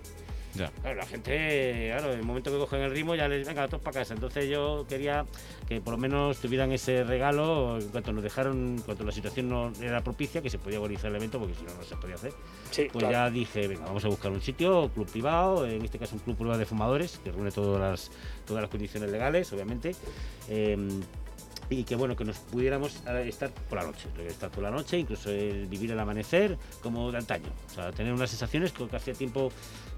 Claro, 0.56 0.96
la 0.96 1.06
gente, 1.06 1.92
claro, 1.92 2.14
en 2.14 2.20
el 2.20 2.26
momento 2.26 2.52
que 2.52 2.58
cogen 2.58 2.82
el 2.82 2.92
ritmo 2.92 3.14
ya 3.16 3.28
les 3.28 3.46
venga 3.46 3.68
todos 3.68 3.84
para 3.84 4.00
casa. 4.00 4.14
Entonces 4.14 4.48
yo 4.50 4.86
quería 4.88 5.26
que 5.68 5.82
por 5.82 5.94
lo 5.94 5.98
menos 5.98 6.38
tuvieran 6.38 6.72
ese 6.72 7.04
regalo 7.04 7.78
en 7.80 7.90
cuanto 7.90 8.14
nos 8.14 8.24
dejaron, 8.24 8.76
en 8.78 8.82
cuanto 8.82 9.04
la 9.04 9.12
situación 9.12 9.50
no 9.50 9.74
era 9.82 10.02
propicia, 10.02 10.42
que 10.42 10.50
se 10.50 10.58
podía 10.58 10.80
organizar 10.80 11.10
el 11.10 11.18
evento 11.18 11.40
porque 11.40 11.56
si 11.56 11.64
no, 11.64 11.74
no 11.74 11.84
se 11.84 11.96
podía 11.98 12.16
hacer. 12.16 12.34
pues 12.92 13.10
ya 13.10 13.30
dije, 13.30 13.68
venga, 13.68 13.86
vamos 13.86 14.06
a 14.06 14.08
buscar 14.08 14.32
un 14.32 14.42
sitio, 14.42 14.90
club 14.94 15.10
privado, 15.12 15.68
en 15.68 15.84
este 15.84 16.00
caso 16.00 16.16
un 16.16 16.22
club 16.22 16.38
privado 16.38 16.58
de 16.58 16.66
fumadores, 16.66 17.20
que 17.24 17.32
reúne 17.32 17.52
todas 17.52 17.82
las, 17.82 18.12
todas 18.46 18.62
las 18.62 18.72
condiciones 18.72 19.12
legales, 19.12 19.52
obviamente. 19.52 19.94
Em, 20.48 21.02
y 21.70 21.84
que 21.84 21.96
bueno 21.96 22.16
que 22.16 22.26
nos 22.26 22.38
pudiéramos 22.38 23.02
eh, 23.08 23.26
estar 23.28 23.52
por 23.52 23.80
la 23.80 23.86
noche 23.86 24.08
estar 24.28 24.52
por 24.52 24.64
la 24.64 24.72
noche 24.72 24.98
incluso 24.98 25.30
el 25.30 25.68
vivir 25.68 25.92
el 25.92 26.00
amanecer 26.00 26.58
como 26.82 27.12
de 27.12 27.18
antaño. 27.18 27.50
O 27.68 27.74
sea 27.74 27.92
tener 27.92 28.14
unas 28.14 28.30
sensaciones 28.30 28.72
que 28.72 28.88
hacía 28.96 29.14
tiempo 29.14 29.52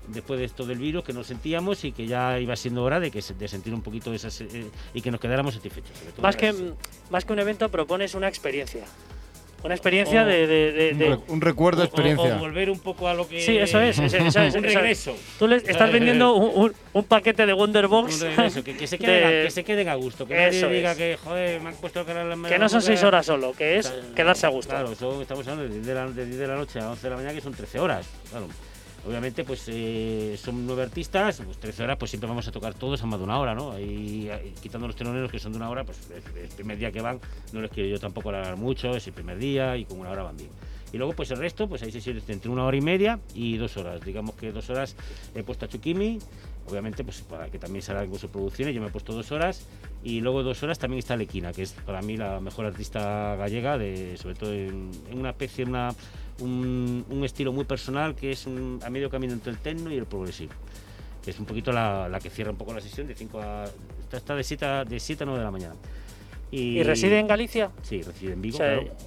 después 0.07 0.39
de 0.39 0.45
esto 0.45 0.65
del 0.65 0.77
virus 0.77 1.03
que 1.03 1.13
nos 1.13 1.27
sentíamos 1.27 1.83
y 1.83 1.91
que 1.91 2.07
ya 2.07 2.39
iba 2.39 2.55
siendo 2.55 2.83
hora 2.83 2.99
de 2.99 3.11
que 3.11 3.21
de 3.21 3.47
sentir 3.47 3.73
un 3.73 3.81
poquito 3.81 4.13
esas 4.13 4.39
eh, 4.41 4.69
y 4.93 5.01
que 5.01 5.11
nos 5.11 5.19
quedáramos 5.19 5.55
satisfechos 5.55 5.91
más 6.21 6.35
que 6.35 6.73
más 7.09 7.25
que 7.25 7.33
un 7.33 7.39
evento 7.39 7.69
propones 7.69 8.15
una 8.15 8.27
experiencia 8.27 8.85
una 9.63 9.73
experiencia 9.73 10.23
de, 10.23 11.19
un, 11.27 11.41
recuerdo 11.41 11.81
de 11.81 11.87
experiencia. 11.87 12.35
O, 12.35 12.39
volver 12.39 12.69
un 12.69 12.79
poco 12.79 13.07
a 13.07 13.13
lo 13.13 13.27
que. 13.27 13.41
Sí, 13.41 13.57
eso 13.57 13.79
es. 13.79 13.97
un 14.55 14.63
regreso. 14.63 15.15
Tú 15.39 15.47
le 15.47 15.57
estás 15.57 15.91
vendiendo 15.91 16.35
un, 16.35 16.73
un, 16.93 17.03
paquete 17.03 17.45
de 17.45 17.53
Wonderbox. 17.53 18.21
Un 18.21 18.27
regreso, 18.29 18.63
que, 18.63 18.77
que, 18.77 18.87
se 18.87 18.97
queden, 18.97 19.43
que 19.45 19.51
se 19.51 19.63
queden 19.63 19.89
a 19.89 19.95
gusto. 19.95 20.27
Que 20.27 20.35
nadie 20.35 20.67
diga 20.69 20.95
que, 20.95 21.17
joder, 21.21 21.61
me 21.61 21.69
han 21.69 21.75
puesto 21.75 22.05
que 22.05 22.13
Que 22.47 22.59
no 22.59 22.69
son 22.69 22.81
seis 22.81 23.03
horas 23.03 23.25
solo, 23.25 23.53
que 23.53 23.77
es 23.77 23.93
quedarse 24.15 24.45
a 24.45 24.49
gusto. 24.49 24.71
Claro, 24.71 24.91
estamos 24.91 25.47
hablando 25.47 25.63
de 25.63 25.69
10 25.69 25.85
de, 25.85 25.93
la, 25.93 26.07
de, 26.07 26.25
de 26.25 26.47
la 26.47 26.55
noche 26.55 26.79
a 26.79 26.91
11 26.91 27.01
de 27.01 27.09
la 27.09 27.15
mañana, 27.15 27.33
que 27.33 27.41
son 27.41 27.53
13 27.53 27.79
horas. 27.79 28.07
Claro. 28.29 28.47
Obviamente, 29.07 29.45
pues 29.45 29.63
eh, 29.67 30.37
son 30.37 30.67
nueve 30.67 30.83
artistas, 30.83 31.41
pues 31.45 31.57
13 31.57 31.83
horas, 31.83 31.97
pues 31.97 32.11
siempre 32.11 32.27
vamos 32.27 32.45
a 32.49 32.51
tocar 32.51 32.73
todos 32.73 33.01
a 33.01 33.05
más 33.05 33.17
de 33.17 33.23
una 33.23 33.39
hora, 33.39 33.55
¿no? 33.55 33.71
Ahí, 33.71 34.29
quitando 34.61 34.85
los 34.85 34.97
teloneros 34.97 35.31
que 35.31 35.39
son 35.39 35.53
de 35.53 35.57
una 35.59 35.69
hora, 35.69 35.85
pues 35.85 35.97
el, 36.35 36.49
primer 36.49 36.77
día 36.77 36.91
que 36.91 36.99
van, 36.99 37.21
no 37.53 37.61
les 37.61 37.71
quiero 37.71 37.87
yo 37.87 37.99
tampoco 38.01 38.29
alargar 38.29 38.57
mucho, 38.57 38.97
es 38.97 39.07
el 39.07 39.13
primer 39.13 39.37
día 39.37 39.77
y 39.77 39.85
con 39.85 40.01
una 40.01 40.09
hora 40.09 40.23
van 40.23 40.35
bien. 40.35 40.49
Y 40.91 40.97
luego, 40.97 41.13
pues 41.13 41.31
el 41.31 41.37
resto, 41.37 41.69
pues 41.69 41.83
hay 41.83 41.91
sesiones 41.91 42.29
entre 42.29 42.51
una 42.51 42.65
hora 42.65 42.75
y 42.75 42.81
media 42.81 43.19
y 43.33 43.55
dos 43.55 43.77
horas. 43.77 44.01
Digamos 44.01 44.35
que 44.35 44.51
dos 44.51 44.69
horas 44.69 44.97
he 45.33 45.41
puesto 45.41 45.65
a 45.65 45.69
Chukimi, 45.69 46.19
obviamente, 46.69 47.03
pues 47.03 47.21
para 47.21 47.49
que 47.49 47.59
también 47.59 47.81
salga 47.81 48.05
con 48.05 48.19
sus 48.19 48.29
producciones, 48.29 48.75
yo 48.75 48.81
me 48.81 48.87
he 48.87 48.91
puesto 48.91 49.13
dos 49.13 49.31
horas. 49.31 49.65
Y 50.03 50.21
luego 50.21 50.43
dos 50.43 50.61
horas 50.63 50.79
también 50.79 50.99
está 50.99 51.15
Lequina, 51.15 51.51
que 51.51 51.63
es 51.63 51.71
para 51.73 52.01
mí 52.01 52.17
la 52.17 52.39
mejor 52.39 52.65
artista 52.65 53.35
gallega, 53.35 53.77
de, 53.77 54.15
sobre 54.17 54.35
todo 54.35 54.53
en, 54.53 54.91
una 55.13 55.31
especie, 55.31 55.65
una 55.65 55.93
un, 56.39 57.21
estilo 57.23 57.51
muy 57.51 57.65
personal 57.65 58.15
que 58.15 58.31
es 58.31 58.47
a 58.47 58.89
medio 58.89 59.09
camino 59.09 59.33
entre 59.33 59.51
el 59.51 59.57
techno 59.57 59.91
y 59.91 59.97
el 59.97 60.05
progresivo. 60.05 60.53
Es 61.25 61.39
un 61.39 61.45
poquito 61.45 61.73
la, 61.73 62.19
que 62.21 62.29
cierra 62.29 62.51
un 62.51 62.57
poco 62.57 62.73
la 62.73 62.79
sesión 62.79 63.07
de 63.07 63.15
5 63.15 63.41
a. 63.41 63.65
Está 64.11 64.35
de 64.35 64.43
7 64.43 64.65
a, 64.65 64.85
de 64.85 64.99
7 64.99 65.23
a 65.23 65.25
9 65.25 65.39
de 65.39 65.45
la 65.45 65.51
mañana. 65.51 65.75
Y, 66.49 66.81
reside 66.83 67.19
en 67.19 67.27
Galicia? 67.27 67.71
Sí, 67.81 68.01
reside 68.01 68.33
en 68.33 68.41
Vigo. 68.41 68.57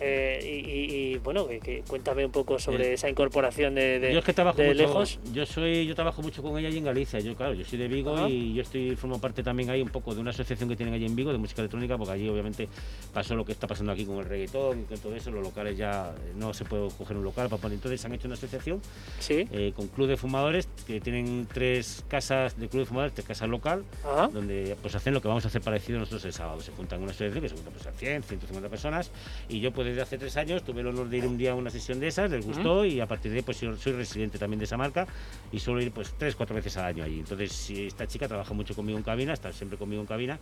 Eh, 0.00 1.10
y, 1.12 1.18
bueno, 1.18 1.46
que, 1.46 1.82
cuéntame 1.88 2.26
un 2.26 2.32
poco 2.32 2.58
sobre 2.58 2.92
esa 2.92 3.08
incorporación 3.08 3.74
de, 3.74 3.98
de, 3.98 4.12
yo 4.12 4.18
es 4.18 4.24
que 4.24 4.34
trabajo 4.34 4.62
mucho, 4.62 4.74
lejos. 4.74 5.18
Yo 5.32 5.46
soy, 5.46 5.86
yo 5.86 5.94
trabajo 5.94 6.20
mucho 6.20 6.42
con 6.42 6.58
ella 6.58 6.68
allí 6.68 6.78
en 6.78 6.84
Galicia. 6.84 7.18
Yo, 7.20 7.34
claro, 7.34 7.54
yo 7.54 7.64
soy 7.64 7.78
de 7.78 7.88
Vigo 7.88 8.28
y 8.28 8.54
yo 8.54 8.62
estoy 8.62 8.94
formo 8.96 9.20
parte 9.20 9.42
también 9.42 9.70
ahí 9.70 9.80
un 9.80 9.88
poco 9.88 10.14
de 10.14 10.20
una 10.20 10.30
asociación 10.30 10.68
que 10.68 10.76
tienen 10.76 10.94
allí 10.94 11.06
en 11.06 11.16
Vigo 11.16 11.32
de 11.32 11.38
música 11.38 11.62
electrónica, 11.62 11.96
porque 11.96 12.12
allí 12.12 12.28
obviamente 12.28 12.68
pasó 13.12 13.34
lo 13.34 13.44
que 13.44 13.52
está 13.52 13.66
pasando 13.66 13.92
aquí 13.92 14.04
con 14.04 14.18
el 14.18 14.26
reggaetón 14.26 14.82
y 14.82 14.84
con 14.84 14.98
todo 14.98 15.14
eso. 15.16 15.30
Los 15.30 15.42
locales 15.42 15.78
ya 15.78 16.14
no 16.36 16.52
se 16.52 16.64
puede 16.66 16.88
coger 16.90 17.16
un 17.16 17.24
local 17.24 17.48
para 17.48 17.62
poner. 17.62 17.76
Entonces 17.76 18.04
han 18.04 18.12
hecho 18.12 18.28
una 18.28 18.34
asociación 18.34 18.82
¿Sí? 19.18 19.48
Eh, 19.50 19.72
con 19.74 19.88
club 19.88 20.08
de 20.08 20.16
fumadores 20.16 20.68
que 20.86 21.00
tienen 21.00 21.48
tres 21.52 22.04
casas 22.08 22.58
de 22.58 22.68
club 22.68 22.82
de 22.82 22.86
fumadores, 22.86 23.14
tres 23.14 23.26
casas 23.26 23.48
local, 23.48 23.84
donde 24.32 24.76
pues 24.82 24.94
hacen 24.94 25.14
lo 25.14 25.22
que 25.22 25.28
vamos 25.28 25.44
a 25.44 25.48
hacer 25.48 25.62
parecido 25.62 25.98
nosotros 25.98 26.24
el 26.26 26.32
sábado. 26.32 26.60
Se 26.60 26.72
juntan 26.72 27.00
una 27.00 27.10
asociación 27.10 27.29
junta 27.32 27.70
pues, 27.70 27.86
a 27.86 27.92
100, 27.92 28.22
150 28.22 28.68
personas. 28.68 29.10
Y 29.48 29.60
yo, 29.60 29.72
pues 29.72 29.88
desde 29.88 30.02
hace 30.02 30.18
tres 30.18 30.36
años, 30.36 30.62
tuve 30.64 30.80
el 30.80 30.88
honor 30.88 31.08
de 31.08 31.18
ir 31.18 31.26
un 31.26 31.38
día 31.38 31.52
a 31.52 31.54
una 31.54 31.70
sesión 31.70 32.00
de 32.00 32.08
esas, 32.08 32.30
les 32.30 32.44
gustó 32.44 32.84
y 32.84 33.00
a 33.00 33.06
partir 33.06 33.30
de 33.30 33.38
ahí, 33.38 33.42
pues 33.42 33.58
soy 33.58 33.92
residente 33.92 34.38
también 34.38 34.58
de 34.58 34.64
esa 34.64 34.76
marca 34.76 35.06
y 35.52 35.60
suelo 35.60 35.80
ir 35.80 35.92
pues 35.92 36.14
tres, 36.18 36.34
cuatro 36.34 36.56
veces 36.56 36.76
al 36.76 36.86
año 36.86 37.04
allí. 37.04 37.20
Entonces, 37.20 37.70
esta 37.70 38.06
chica 38.06 38.26
trabaja 38.28 38.52
mucho 38.54 38.74
conmigo 38.74 38.98
en 38.98 39.04
cabina, 39.04 39.32
está 39.32 39.52
siempre 39.52 39.78
conmigo 39.78 40.00
en 40.00 40.06
cabina 40.06 40.38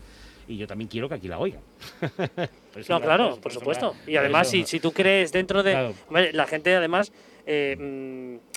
y 0.47 0.57
yo 0.57 0.67
también 0.67 0.89
quiero 0.89 1.09
que 1.09 1.15
aquí 1.15 1.29
la 1.29 1.39
oigan. 1.39 1.61
no, 2.89 3.01
claro, 3.01 3.39
por, 3.41 3.53
supuesto. 3.53 3.95
y 4.07 4.17
además, 4.17 4.49
si, 4.49 4.65
si, 4.65 4.81
tú 4.81 4.93
crees 4.93 5.33
dentro 5.33 5.63
de... 5.63 5.95
La 6.33 6.47
gente, 6.47 6.75
además... 6.75 7.13
Eh, 7.51 7.77
mm, 7.79 8.48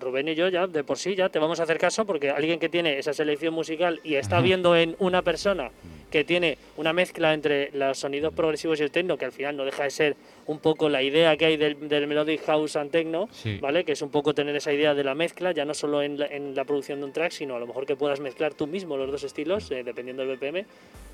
Rubén 0.00 0.28
y 0.28 0.34
yo 0.34 0.48
ya 0.48 0.66
de 0.66 0.84
por 0.84 0.98
sí 0.98 1.14
ya 1.14 1.28
te 1.28 1.38
vamos 1.38 1.60
a 1.60 1.64
hacer 1.64 1.78
caso 1.78 2.04
porque 2.04 2.30
alguien 2.30 2.58
que 2.58 2.68
tiene 2.68 2.98
esa 2.98 3.12
selección 3.12 3.54
musical 3.54 4.00
y 4.04 4.14
está 4.14 4.40
viendo 4.40 4.76
en 4.76 4.96
una 4.98 5.22
persona 5.22 5.70
que 6.10 6.24
tiene 6.24 6.56
una 6.76 6.92
mezcla 6.92 7.34
entre 7.34 7.70
los 7.72 7.98
sonidos 7.98 8.32
progresivos 8.32 8.78
y 8.80 8.84
el 8.84 8.90
techno, 8.90 9.18
que 9.18 9.24
al 9.24 9.32
final 9.32 9.56
no 9.56 9.64
deja 9.64 9.82
de 9.82 9.90
ser 9.90 10.16
un 10.46 10.60
poco 10.60 10.88
la 10.88 11.02
idea 11.02 11.36
que 11.36 11.46
hay 11.46 11.56
del, 11.56 11.76
Melodic 12.06 12.44
House 12.44 12.76
and 12.76 12.90
Techno, 12.90 13.28
¿vale? 13.60 13.84
Que 13.84 13.92
es 13.92 14.02
un 14.02 14.10
poco 14.10 14.32
tener 14.32 14.54
esa 14.54 14.72
idea 14.72 14.94
de 14.94 15.02
la 15.02 15.14
mezcla, 15.14 15.52
ya 15.52 15.64
no 15.64 15.74
solo 15.74 16.02
en 16.02 16.16
la, 16.54 16.64
producción 16.64 17.00
de 17.00 17.06
un 17.06 17.12
track, 17.12 17.32
sino 17.32 17.56
a 17.56 17.58
lo 17.58 17.66
mejor 17.66 17.86
que 17.86 17.96
puedas 17.96 18.20
mezclar 18.20 18.54
tú 18.54 18.66
mismo 18.66 18.96
los 18.96 19.10
dos 19.10 19.24
estilos, 19.24 19.70
eh, 19.70 19.82
dependiendo 19.82 20.24
del 20.24 20.36
BPM. 20.36 20.64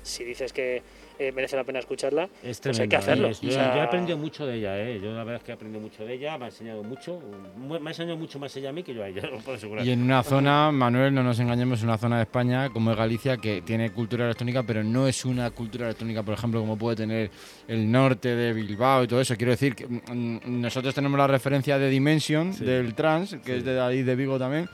Si 0.03 0.23
dices 0.23 0.53
que 0.53 0.81
eh, 1.19 1.31
merece 1.31 1.55
la 1.55 1.63
pena 1.63 1.79
escucharla, 1.79 2.29
es 2.43 2.59
pues 2.59 2.79
hay 2.79 2.87
que 2.87 2.95
hacerlo. 2.95 3.31
yo, 3.31 3.51
he 3.51 3.81
aprendido 3.81 4.17
mucho 4.17 4.45
de 4.45 4.55
ella, 4.55 4.79
¿eh? 4.79 4.99
Yo 5.01 5.11
la 5.11 5.23
verdad 5.23 5.35
es 5.37 5.43
que 5.43 5.51
he 5.51 5.55
aprendido 5.55 5.81
mucho 5.81 6.05
de 6.05 6.13
ella, 6.13 6.37
me 6.37 6.45
ha 6.45 6.47
enseñado 6.47 6.83
mucho, 6.83 7.21
me 7.67 7.75
ha 7.75 7.91
enseñado 7.91 8.17
mucho 8.17 8.39
más 8.39 8.55
ella 8.57 8.69
a 8.69 8.73
mí 8.73 8.83
que 8.83 8.93
yo 8.93 9.03
a 9.03 9.07
ella, 9.07 9.21
lo 9.31 9.39
puedo 9.39 9.57
asegurar. 9.57 9.85
Y 9.85 9.91
en 9.91 10.01
una 10.01 10.23
zona, 10.23 10.71
Manuel, 10.71 11.13
no 11.13 11.23
nos 11.23 11.39
engañemos, 11.39 11.83
una 11.83 11.97
zona 11.97 12.17
de 12.17 12.23
España 12.23 12.69
como 12.69 12.91
es 12.91 12.97
Galicia, 12.97 13.37
que 13.37 13.61
tiene 13.61 13.91
cultura 13.91 14.25
electrónica, 14.25 14.63
pero 14.63 14.83
no 14.83 15.07
es 15.07 15.25
una 15.25 15.51
cultura 15.51 15.85
electrónica, 15.85 16.23
por 16.23 16.33
ejemplo, 16.33 16.59
como 16.59 16.77
puede 16.77 16.97
tener 16.97 17.31
el 17.67 17.91
norte 17.91 18.35
de 18.35 18.53
Bilbao 18.53 19.03
y 19.03 19.07
todo 19.07 19.21
eso. 19.21 19.35
Quiero 19.35 19.51
decir 19.51 19.75
que 19.75 19.87
mm, 19.87 20.61
nosotros 20.61 20.93
tenemos 20.93 21.17
la 21.17 21.27
referencia 21.27 21.77
de 21.77 21.89
Dimension, 21.89 22.57
del 22.57 22.93
trans, 22.93 23.37
que 23.43 23.57
es 23.57 23.65
de 23.65 23.79
ahí 23.79 24.03
de 24.03 24.15
Vigo 24.15 24.39
también. 24.39 24.69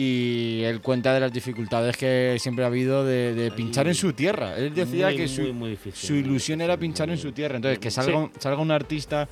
Y 0.00 0.62
él 0.62 0.80
cuenta 0.80 1.12
de 1.12 1.18
las 1.18 1.32
dificultades 1.32 1.96
que 1.96 2.36
siempre 2.38 2.62
ha 2.62 2.68
habido 2.68 3.04
de, 3.04 3.52
pinchar 3.56 3.88
en 3.88 3.96
su 3.96 4.12
tierra. 4.12 4.56
Él 4.56 4.72
decía 4.72 5.08
que 5.12 5.26
su, 5.26 5.76
su, 5.92 6.14
ilusión 6.14 6.60
era 6.60 6.76
pinchar 6.76 7.10
en 7.10 7.18
su 7.18 7.32
tierra. 7.32 7.56
Entonces, 7.56 7.80
que 7.80 7.90
salga, 7.90 8.30
salga 8.38 8.62
un 8.62 8.70
artista 8.70 9.28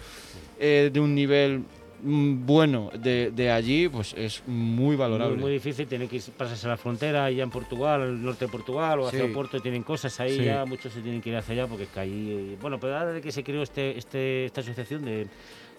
eh, 0.59 0.91
de 0.93 0.99
un 0.99 1.15
nivel 1.15 1.63
bueno 2.03 2.91
de, 2.95 3.31
de, 3.31 3.51
allí, 3.51 3.89
pues 3.89 4.15
es 4.17 4.43
muy 4.47 4.97
valorable. 4.97 5.35
Muy, 5.35 5.45
muy 5.45 5.53
difícil, 5.53 5.87
tiene 5.87 6.09
que 6.09 6.21
pasarse 6.37 6.67
a 6.67 6.71
la 6.71 6.77
frontera, 6.77 7.25
allá 7.25 7.43
en 7.43 7.51
Portugal, 7.51 8.03
el 8.03 8.23
norte 8.23 8.47
de 8.47 8.51
Portugal, 8.51 9.01
o 9.01 9.09
hacia 9.09 9.25
el 9.25 9.33
puerto, 9.33 9.61
tienen 9.61 9.83
cosas 9.83 10.19
ahí, 10.21 10.45
ya 10.45 10.65
muchos 10.65 10.93
se 10.93 11.01
tienen 11.01 11.21
que 11.21 11.31
ir 11.31 11.37
hacia 11.37 11.55
allá 11.55 11.67
porque 11.67 11.85
es 11.85 11.91
que 11.91 12.01
ahí. 12.01 12.57
Bueno, 12.61 12.79
pero 12.79 12.97
ahora 12.97 13.13
de 13.13 13.21
que 13.21 13.33
se 13.33 13.43
creó 13.43 13.63
este, 13.63 13.99
este, 13.99 14.47
esta 14.47 14.61
asociación 14.61 15.05
de 15.05 15.27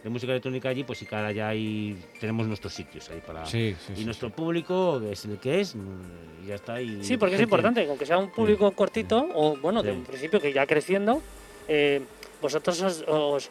de 0.03 0.09
música 0.09 0.31
electrónica 0.31 0.69
allí, 0.69 0.83
pues 0.83 0.99
sí, 0.99 1.05
cada 1.05 1.31
ya 1.31 1.49
ahí 1.49 1.97
tenemos 2.19 2.47
nuestros 2.47 2.73
sitios 2.73 3.09
ahí 3.09 3.21
para... 3.25 3.45
Sí, 3.45 3.75
y 3.95 4.05
nuestro 4.05 4.29
público 4.29 5.01
es 5.09 5.25
el 5.25 5.37
que 5.37 5.59
es, 5.59 5.75
mm, 5.75 6.43
y 6.43 6.47
ya 6.47 6.55
está. 6.55 6.81
Y 6.81 7.03
sí, 7.03 7.17
porque 7.17 7.35
es 7.35 7.41
importante, 7.41 7.85
aunque 7.87 8.05
sea 8.05 8.17
un 8.17 8.29
público 8.29 8.71
cortito, 8.71 9.27
o 9.33 9.57
bueno, 9.57 9.83
de 9.83 9.91
un 9.91 10.03
principio 10.03 10.39
que 10.39 10.53
ya 10.53 10.65
creciendo, 10.65 11.21
eh, 11.67 12.01
vosotros 12.41 13.03
os, 13.07 13.49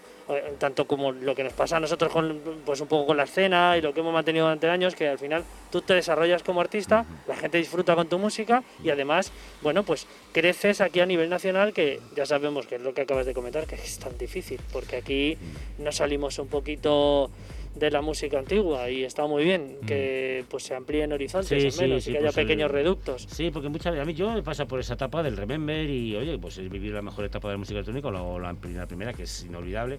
tanto 0.58 0.86
como 0.86 1.12
lo 1.12 1.34
que 1.34 1.44
nos 1.44 1.52
pasa 1.52 1.76
a 1.76 1.80
nosotros 1.80 2.12
con 2.12 2.40
pues 2.64 2.80
un 2.80 2.88
poco 2.88 3.06
con 3.06 3.16
la 3.16 3.24
escena 3.24 3.76
y 3.76 3.80
lo 3.80 3.92
que 3.92 4.00
hemos 4.00 4.12
mantenido 4.12 4.46
durante 4.46 4.68
años 4.68 4.94
que 4.94 5.08
al 5.08 5.18
final 5.18 5.44
tú 5.70 5.82
te 5.82 5.94
desarrollas 5.94 6.42
como 6.42 6.60
artista 6.60 7.04
la 7.26 7.36
gente 7.36 7.58
disfruta 7.58 7.94
con 7.94 8.08
tu 8.08 8.18
música 8.18 8.62
y 8.82 8.90
además 8.90 9.32
bueno 9.62 9.82
pues 9.82 10.06
creces 10.32 10.80
aquí 10.80 11.00
a 11.00 11.06
nivel 11.06 11.30
nacional 11.30 11.72
que 11.72 12.00
ya 12.14 12.26
sabemos 12.26 12.66
que 12.66 12.76
es 12.76 12.82
lo 12.82 12.94
que 12.94 13.02
acabas 13.02 13.26
de 13.26 13.34
comentar 13.34 13.66
que 13.66 13.76
es 13.76 13.98
tan 13.98 14.16
difícil 14.18 14.60
porque 14.72 14.96
aquí 14.96 15.38
no 15.78 15.92
salimos 15.92 16.38
un 16.38 16.48
poquito 16.48 17.30
de 17.78 17.90
la 17.90 18.00
música 18.00 18.38
antigua 18.38 18.90
y 18.90 19.04
está 19.04 19.26
muy 19.26 19.44
bien 19.44 19.78
que 19.86 20.44
pues 20.48 20.64
se 20.64 20.74
amplíen 20.74 21.12
horizontes 21.12 21.78
menos 21.78 22.06
y 22.06 22.12
que 22.12 22.18
haya 22.18 22.26
pues 22.28 22.36
pequeños 22.36 22.70
reductos. 22.70 23.26
Sí, 23.30 23.50
porque 23.50 23.68
muchas 23.68 23.92
veces 23.92 24.02
a 24.02 24.06
mí 24.06 24.14
yo 24.14 24.32
me 24.32 24.42
pasa 24.42 24.66
por 24.66 24.80
esa 24.80 24.94
etapa 24.94 25.22
del 25.22 25.36
remember 25.36 25.88
y 25.88 26.16
oye, 26.16 26.38
pues 26.38 26.58
es 26.58 26.68
vivir 26.70 26.92
la 26.92 27.02
mejor 27.02 27.24
etapa 27.24 27.48
de 27.48 27.54
la 27.54 27.58
música 27.58 27.78
electrónica, 27.78 28.08
o 28.08 28.38
la, 28.38 28.52
la 28.52 28.86
primera 28.86 29.12
que 29.12 29.24
es 29.24 29.44
inolvidable 29.44 29.98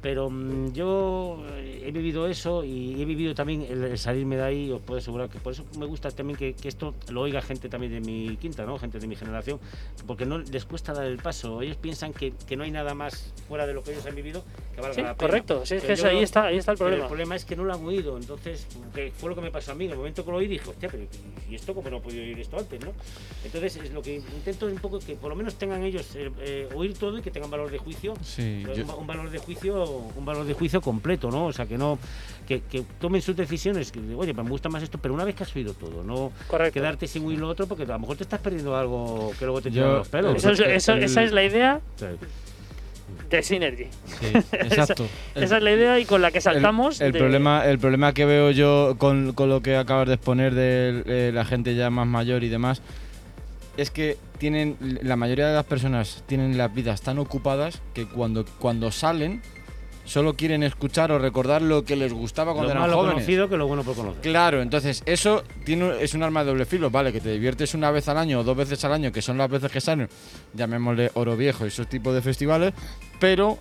pero 0.00 0.30
mm, 0.30 0.72
yo 0.72 1.42
eh, 1.56 1.84
he 1.86 1.92
vivido 1.92 2.26
eso 2.26 2.64
y 2.64 3.00
he 3.00 3.04
vivido 3.04 3.34
también 3.34 3.66
el, 3.68 3.98
salirme 3.98 4.36
de 4.36 4.42
ahí, 4.42 4.70
os 4.70 4.80
puedo 4.80 4.98
asegurar 4.98 5.28
que 5.28 5.38
por 5.38 5.52
eso 5.52 5.64
me 5.78 5.86
gusta 5.86 6.10
también 6.10 6.38
que, 6.38 6.54
esto 6.64 6.94
lo 7.10 7.22
oiga 7.22 7.42
gente 7.42 7.68
también 7.68 7.92
de 7.92 8.00
mi 8.00 8.36
quinta, 8.36 8.64
¿no? 8.64 8.78
gente 8.78 8.98
de 8.98 9.06
mi 9.06 9.16
generación, 9.16 9.58
porque 10.06 10.24
no 10.24 10.38
les 10.38 10.64
cuesta 10.64 10.92
dar 10.92 11.06
el 11.06 11.18
paso. 11.18 11.62
Ellos 11.62 11.76
piensan 11.76 12.12
que, 12.12 12.32
que 12.48 12.56
no 12.56 12.64
hay 12.64 12.70
nada 12.70 12.94
más 12.94 13.32
fuera 13.48 13.66
de 13.66 13.74
lo 13.74 13.82
que 13.82 13.92
ellos 13.92 14.06
han 14.06 14.14
vivido 14.14 14.42
que 14.74 14.80
valga 14.80 14.94
sí, 14.94 15.02
la 15.02 15.14
pena. 15.14 15.28
Correcto, 15.28 15.66
sí, 15.66 15.76
es 15.76 15.82
que 15.82 16.06
ahí, 16.06 16.22
está, 16.22 16.44
ahí 16.44 16.58
está 16.58 16.72
el 16.72 16.78
problema. 16.78 17.02
El 17.02 17.08
problema 17.08 17.36
es 17.36 17.44
que 17.44 17.56
no 17.56 17.64
lo 17.64 17.74
han 17.74 17.84
oído, 17.84 18.16
entonces 18.16 18.66
que 18.94 19.12
fue 19.16 19.28
lo 19.30 19.34
que 19.34 19.42
me 19.42 19.50
pasó 19.50 19.72
a 19.72 19.74
mí. 19.74 19.86
En 19.86 19.92
el 19.92 19.96
momento 19.96 20.24
que 20.24 20.30
lo 20.30 20.36
oí 20.38 20.46
dije, 20.46 20.68
hostia, 20.68 20.88
pero 20.88 21.04
¿y 21.48 21.54
esto 21.54 21.74
cómo 21.74 21.90
no 21.90 21.98
he 21.98 22.00
podido 22.00 22.22
oír 22.22 22.38
esto 22.38 22.58
antes? 22.58 22.80
¿no? 22.84 22.92
Entonces 23.44 23.76
es 23.76 23.92
lo 23.92 24.02
que 24.02 24.16
intento 24.16 24.68
es 24.68 24.74
un 24.74 24.80
poco 24.80 24.98
que 24.98 25.14
por 25.14 25.30
lo 25.30 25.36
menos 25.36 25.54
tengan 25.56 25.82
ellos 25.82 26.14
eh, 26.14 26.30
eh, 26.40 26.68
oír 26.74 26.96
todo 26.96 27.18
y 27.18 27.22
que 27.22 27.30
tengan 27.30 27.50
valor 27.50 27.70
de 27.70 27.78
juicio. 27.78 28.14
Sí, 28.22 28.64
un, 28.98 29.06
valor 29.06 29.30
de 29.30 29.38
juicio, 29.38 29.74
un 29.90 30.24
valor 30.24 30.46
de 30.46 30.54
juicio 30.54 30.80
completo, 30.80 31.30
¿no? 31.30 31.46
O 31.46 31.52
sea, 31.52 31.66
que 31.66 31.78
no 31.78 31.98
que, 32.46 32.84
tomen 33.00 33.22
sus 33.22 33.36
decisiones, 33.36 33.92
que 33.92 34.00
oye, 34.16 34.34
me 34.34 34.42
gusta 34.42 34.68
más 34.68 34.82
esto, 34.82 34.98
pero 34.98 35.14
una 35.14 35.24
vez 35.24 35.34
que 35.34 35.44
has 35.44 35.54
oído 35.54 35.74
todo, 35.74 36.02
no 36.02 36.32
quedarte 36.72 37.06
sin 37.06 37.24
oír 37.24 37.38
lo 37.38 37.48
otro, 37.48 37.66
porque 37.66 37.84
a 37.84 37.86
lo 37.86 37.98
mejor 38.00 38.16
te 38.16 38.24
estás 38.24 38.40
perdiendo 38.40 38.76
algo 38.76 39.32
que 39.38 39.44
luego 39.44 39.60
te 39.60 39.70
lleva 39.70 39.98
los 39.98 40.08
pelos. 40.08 40.44
esa 40.44 41.22
es 41.22 41.32
la 41.32 41.44
idea. 41.44 41.80
de 43.28 43.42
Synergy. 43.42 43.86
exacto. 44.52 45.06
esa, 45.34 45.56
es 45.58 45.62
la 45.62 45.72
idea 45.72 45.98
y 46.00 46.04
con 46.04 46.22
la 46.22 46.30
que 46.30 46.40
saltamos. 46.40 47.00
El, 47.00 47.12
problema, 47.12 47.64
el 47.66 47.78
problema 47.78 48.12
que 48.12 48.24
veo 48.24 48.50
yo 48.50 48.96
con, 48.98 49.32
con, 49.32 49.48
lo 49.48 49.62
que 49.62 49.76
acabas 49.76 50.08
de 50.08 50.14
exponer 50.14 50.54
de 50.54 51.30
la 51.32 51.44
gente 51.44 51.76
ya 51.76 51.90
más 51.90 52.06
mayor 52.06 52.42
y 52.42 52.48
demás 52.48 52.82
es 53.76 53.90
que 53.90 54.16
tienen 54.38 54.76
la 55.02 55.16
mayoría 55.16 55.46
de 55.48 55.54
las 55.54 55.64
personas 55.64 56.24
tienen 56.26 56.58
las 56.58 56.74
vidas 56.74 57.02
tan 57.02 57.18
ocupadas 57.18 57.80
que 57.94 58.06
cuando, 58.06 58.44
cuando 58.58 58.90
salen 58.90 59.42
solo 60.10 60.34
quieren 60.34 60.64
escuchar 60.64 61.12
o 61.12 61.20
recordar 61.20 61.62
lo 61.62 61.84
que 61.84 61.94
les 61.94 62.12
gustaba 62.12 62.52
cuando 62.52 62.74
lo 62.74 62.80
eran 62.80 62.90
jóvenes. 62.90 63.14
conocido 63.14 63.48
que 63.48 63.56
lo 63.56 63.68
bueno 63.68 63.84
por 63.84 63.94
conocer. 63.94 64.20
Claro, 64.22 64.60
entonces 64.60 65.04
eso 65.06 65.44
tiene, 65.64 66.02
es 66.02 66.14
un 66.14 66.24
arma 66.24 66.40
de 66.42 66.50
doble 66.50 66.64
filo, 66.64 66.90
vale, 66.90 67.12
que 67.12 67.20
te 67.20 67.30
diviertes 67.30 67.74
una 67.74 67.92
vez 67.92 68.08
al 68.08 68.18
año 68.18 68.40
o 68.40 68.42
dos 68.42 68.56
veces 68.56 68.84
al 68.84 68.92
año, 68.92 69.12
que 69.12 69.22
son 69.22 69.38
las 69.38 69.48
veces 69.48 69.70
que 69.70 69.80
salen, 69.80 70.08
llamémosle 70.52 71.12
oro 71.14 71.36
viejo 71.36 71.64
y 71.64 71.68
esos 71.68 71.86
tipos 71.86 72.12
de 72.12 72.22
festivales, 72.22 72.74
pero 73.20 73.60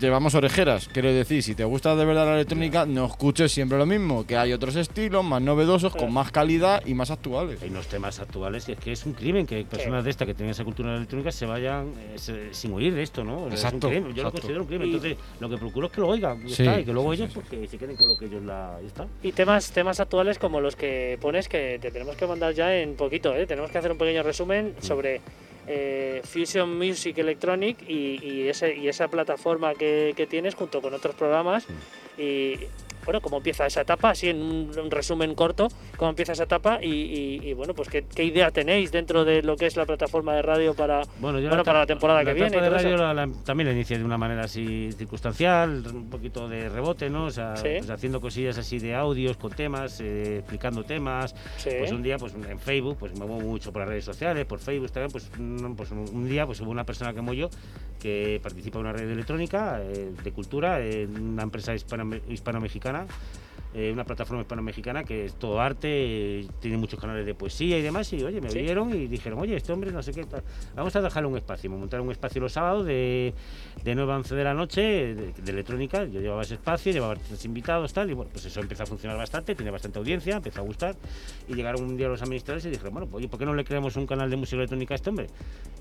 llevamos 0.00 0.34
orejeras. 0.34 0.88
Quiero 0.92 1.12
decir, 1.12 1.42
si 1.42 1.54
te 1.54 1.64
gusta 1.64 1.94
de 1.96 2.04
verdad 2.04 2.26
la 2.26 2.34
electrónica, 2.34 2.86
no 2.86 3.06
escuches 3.06 3.52
siempre 3.52 3.78
lo 3.78 3.86
mismo, 3.86 4.26
que 4.26 4.36
hay 4.36 4.52
otros 4.52 4.76
estilos 4.76 5.24
más 5.24 5.42
novedosos, 5.42 5.94
con 5.94 6.12
más 6.12 6.30
calidad 6.30 6.82
y 6.86 6.94
más 6.94 7.10
actuales. 7.10 7.62
Hay 7.62 7.70
unos 7.70 7.86
temas 7.86 8.18
actuales 8.20 8.68
y 8.68 8.72
es 8.72 8.78
que 8.78 8.92
es 8.92 9.06
un 9.06 9.12
crimen 9.12 9.46
que 9.46 9.64
personas 9.64 10.04
de 10.04 10.10
esta 10.10 10.26
que 10.26 10.34
tienen 10.34 10.50
esa 10.50 10.64
cultura 10.64 10.96
electrónica 10.96 11.32
se 11.32 11.46
vayan 11.46 11.92
eh, 11.98 12.48
sin 12.52 12.72
oír 12.72 12.94
de 12.94 13.02
esto, 13.02 13.24
¿no? 13.24 13.48
Exacto. 13.48 13.90
Yo 13.90 14.22
lo 14.22 14.32
considero 14.32 14.62
un 14.62 14.66
crimen. 14.66 14.86
Entonces, 14.88 15.16
lo 15.40 15.48
que 15.48 15.56
procuro 15.56 15.86
es 15.86 15.92
que 15.92 16.00
lo 16.00 16.08
oigan 16.08 16.46
y, 16.46 16.52
está, 16.52 16.80
y 16.80 16.84
que 16.84 16.92
luego 16.92 17.12
ellos 17.12 17.30
pues, 17.32 17.70
se 17.70 17.78
queden 17.78 17.96
con 17.96 18.08
lo 18.08 18.16
que 18.16 18.26
ellos 18.26 18.42
la. 18.42 18.78
Y, 18.82 18.86
está. 18.86 19.06
y 19.22 19.32
temas, 19.32 19.70
temas 19.72 20.00
actuales 20.00 20.38
como 20.38 20.60
los 20.60 20.76
que 20.76 21.18
pones 21.20 21.48
que 21.48 21.78
te 21.80 21.90
tenemos 21.90 22.16
que 22.16 22.26
mandar 22.26 22.54
ya 22.54 22.74
en 22.76 22.94
poquito, 22.94 23.34
¿eh? 23.34 23.46
Tenemos 23.46 23.70
que 23.70 23.78
hacer 23.78 23.92
un 23.92 23.98
pequeño 23.98 24.22
resumen 24.22 24.74
mm. 24.78 24.82
sobre 24.82 25.20
eh, 25.66 26.22
Fusion 26.24 26.76
Music 26.76 27.16
Electronic 27.18 27.78
y, 27.88 28.48
ese, 28.48 28.76
y 28.76 28.88
esa 28.88 29.08
plataforma 29.08 29.74
que, 29.74 30.12
que, 30.16 30.26
tienes 30.26 30.54
junto 30.54 30.80
con 30.82 30.94
otros 30.94 31.14
programas. 31.14 31.66
Y 32.18 32.58
bueno, 33.04 33.20
cómo 33.20 33.38
empieza 33.38 33.66
esa 33.66 33.82
etapa, 33.82 34.10
así 34.10 34.28
en 34.28 34.40
un, 34.42 34.90
resumen 34.90 35.34
corto, 35.34 35.68
cómo 35.96 36.10
empieza 36.10 36.32
esa 36.32 36.44
etapa 36.44 36.78
y, 36.82 37.52
bueno, 37.54 37.74
pues 37.74 37.88
¿qué, 37.88 38.24
idea 38.24 38.50
tenéis 38.50 38.92
dentro 38.92 39.24
de 39.24 39.42
lo 39.42 39.56
que 39.56 39.66
es 39.66 39.76
la 39.76 39.84
plataforma 39.84 40.34
de 40.34 40.42
radio 40.42 40.74
para, 40.74 41.02
bueno, 41.18 41.64
para 41.64 41.80
la 41.80 41.86
temporada 41.86 42.24
que 42.24 42.34
viene. 42.34 42.56
La 42.56 42.62
de 42.62 42.70
radio 42.70 43.32
también 43.44 43.68
la 43.68 43.72
inicié 43.72 43.98
de 43.98 44.04
una 44.04 44.18
manera 44.18 44.44
así 44.44 44.90
circunstancial, 44.92 45.84
un 45.92 46.10
poquito 46.10 46.48
de 46.48 46.68
rebote, 46.68 47.10
¿no? 47.10 47.24
O 47.24 47.30
sea, 47.30 47.54
pues 47.60 47.90
haciendo 47.90 48.20
cosillas 48.20 48.58
así 48.58 48.78
de 48.78 48.94
audios 48.94 49.36
con 49.36 49.52
temas, 49.52 50.00
eh, 50.00 50.38
explicando 50.38 50.84
temas. 50.84 51.34
Pues 51.62 51.92
un 51.92 52.02
día, 52.02 52.18
pues 52.18 52.34
en 52.34 52.58
Facebook, 52.58 52.96
pues 52.98 53.18
me 53.18 53.26
muevo 53.26 53.40
mucho 53.40 53.72
por 53.72 53.80
las 53.80 53.88
redes 53.88 54.04
sociales, 54.04 54.44
por 54.46 54.58
Facebook 54.58 54.90
también, 54.90 55.10
pues, 55.10 55.30
pues 55.76 55.90
un 55.90 56.28
día 56.28 56.46
pues 56.46 56.60
hubo 56.60 56.70
una 56.70 56.84
persona 56.84 57.14
como 57.14 57.32
yo 57.32 57.50
que 58.00 58.40
participa 58.42 58.78
en 58.78 58.86
una 58.86 58.92
red 58.92 59.08
electrónica 59.08 59.80
eh, 59.80 60.12
de 60.22 60.32
cultura 60.32 60.80
en 60.80 61.16
una 61.20 61.44
empresa 61.44 61.72
hispano-mexicana 61.74 62.91
canal 62.92 63.08
eh, 63.74 63.90
una 63.90 64.04
plataforma 64.04 64.42
hispano-mexicana 64.42 65.04
que 65.04 65.26
es 65.26 65.34
todo 65.34 65.60
arte, 65.60 66.46
tiene 66.60 66.76
muchos 66.76 67.00
canales 67.00 67.24
de 67.24 67.34
poesía 67.34 67.78
y 67.78 67.82
demás, 67.82 68.12
y 68.12 68.22
oye, 68.22 68.40
me 68.40 68.52
vieron 68.52 68.94
y 68.94 69.06
dijeron, 69.06 69.38
oye, 69.38 69.56
este 69.56 69.72
hombre 69.72 69.90
no 69.92 70.02
sé 70.02 70.12
qué, 70.12 70.26
vamos 70.74 70.94
a 70.94 71.00
dejarle 71.00 71.28
un 71.28 71.36
espacio, 71.36 71.70
me 71.70 71.78
montaron 71.78 72.06
un 72.06 72.12
espacio 72.12 72.40
los 72.40 72.52
sábados 72.52 72.84
de, 72.84 73.32
de 73.82 73.94
9 73.94 74.12
a 74.12 74.16
11 74.16 74.34
de 74.34 74.44
la 74.44 74.54
noche, 74.54 74.82
de, 75.14 75.32
electrónica, 75.46 76.04
yo 76.04 76.20
llevaba 76.20 76.42
ese 76.42 76.54
espacio, 76.54 76.92
llevaba 76.92 77.16
tres 77.16 77.44
invitados, 77.44 77.92
tal, 77.92 78.10
y 78.10 78.14
bueno, 78.14 78.30
pues 78.30 78.44
eso 78.44 78.60
empezó 78.60 78.82
a 78.82 78.86
funcionar 78.86 79.16
bastante, 79.16 79.54
tiene 79.54 79.70
bastante 79.70 79.98
audiencia, 79.98 80.36
empezó 80.36 80.60
a 80.60 80.64
gustar, 80.64 80.96
y 81.48 81.54
llegaron 81.54 81.82
un 81.82 81.96
día 81.96 82.08
los 82.08 82.20
administradores 82.20 82.66
y 82.66 82.70
dijeron, 82.70 82.92
bueno, 82.92 83.06
pues, 83.08 83.20
oye, 83.20 83.28
¿por 83.28 83.38
qué 83.38 83.46
no 83.46 83.54
le 83.54 83.64
creamos 83.64 83.96
un 83.96 84.06
canal 84.06 84.28
de 84.28 84.36
música 84.36 84.56
electrónica 84.56 84.94
a 84.94 84.96
este 84.96 85.10
hombre? 85.10 85.28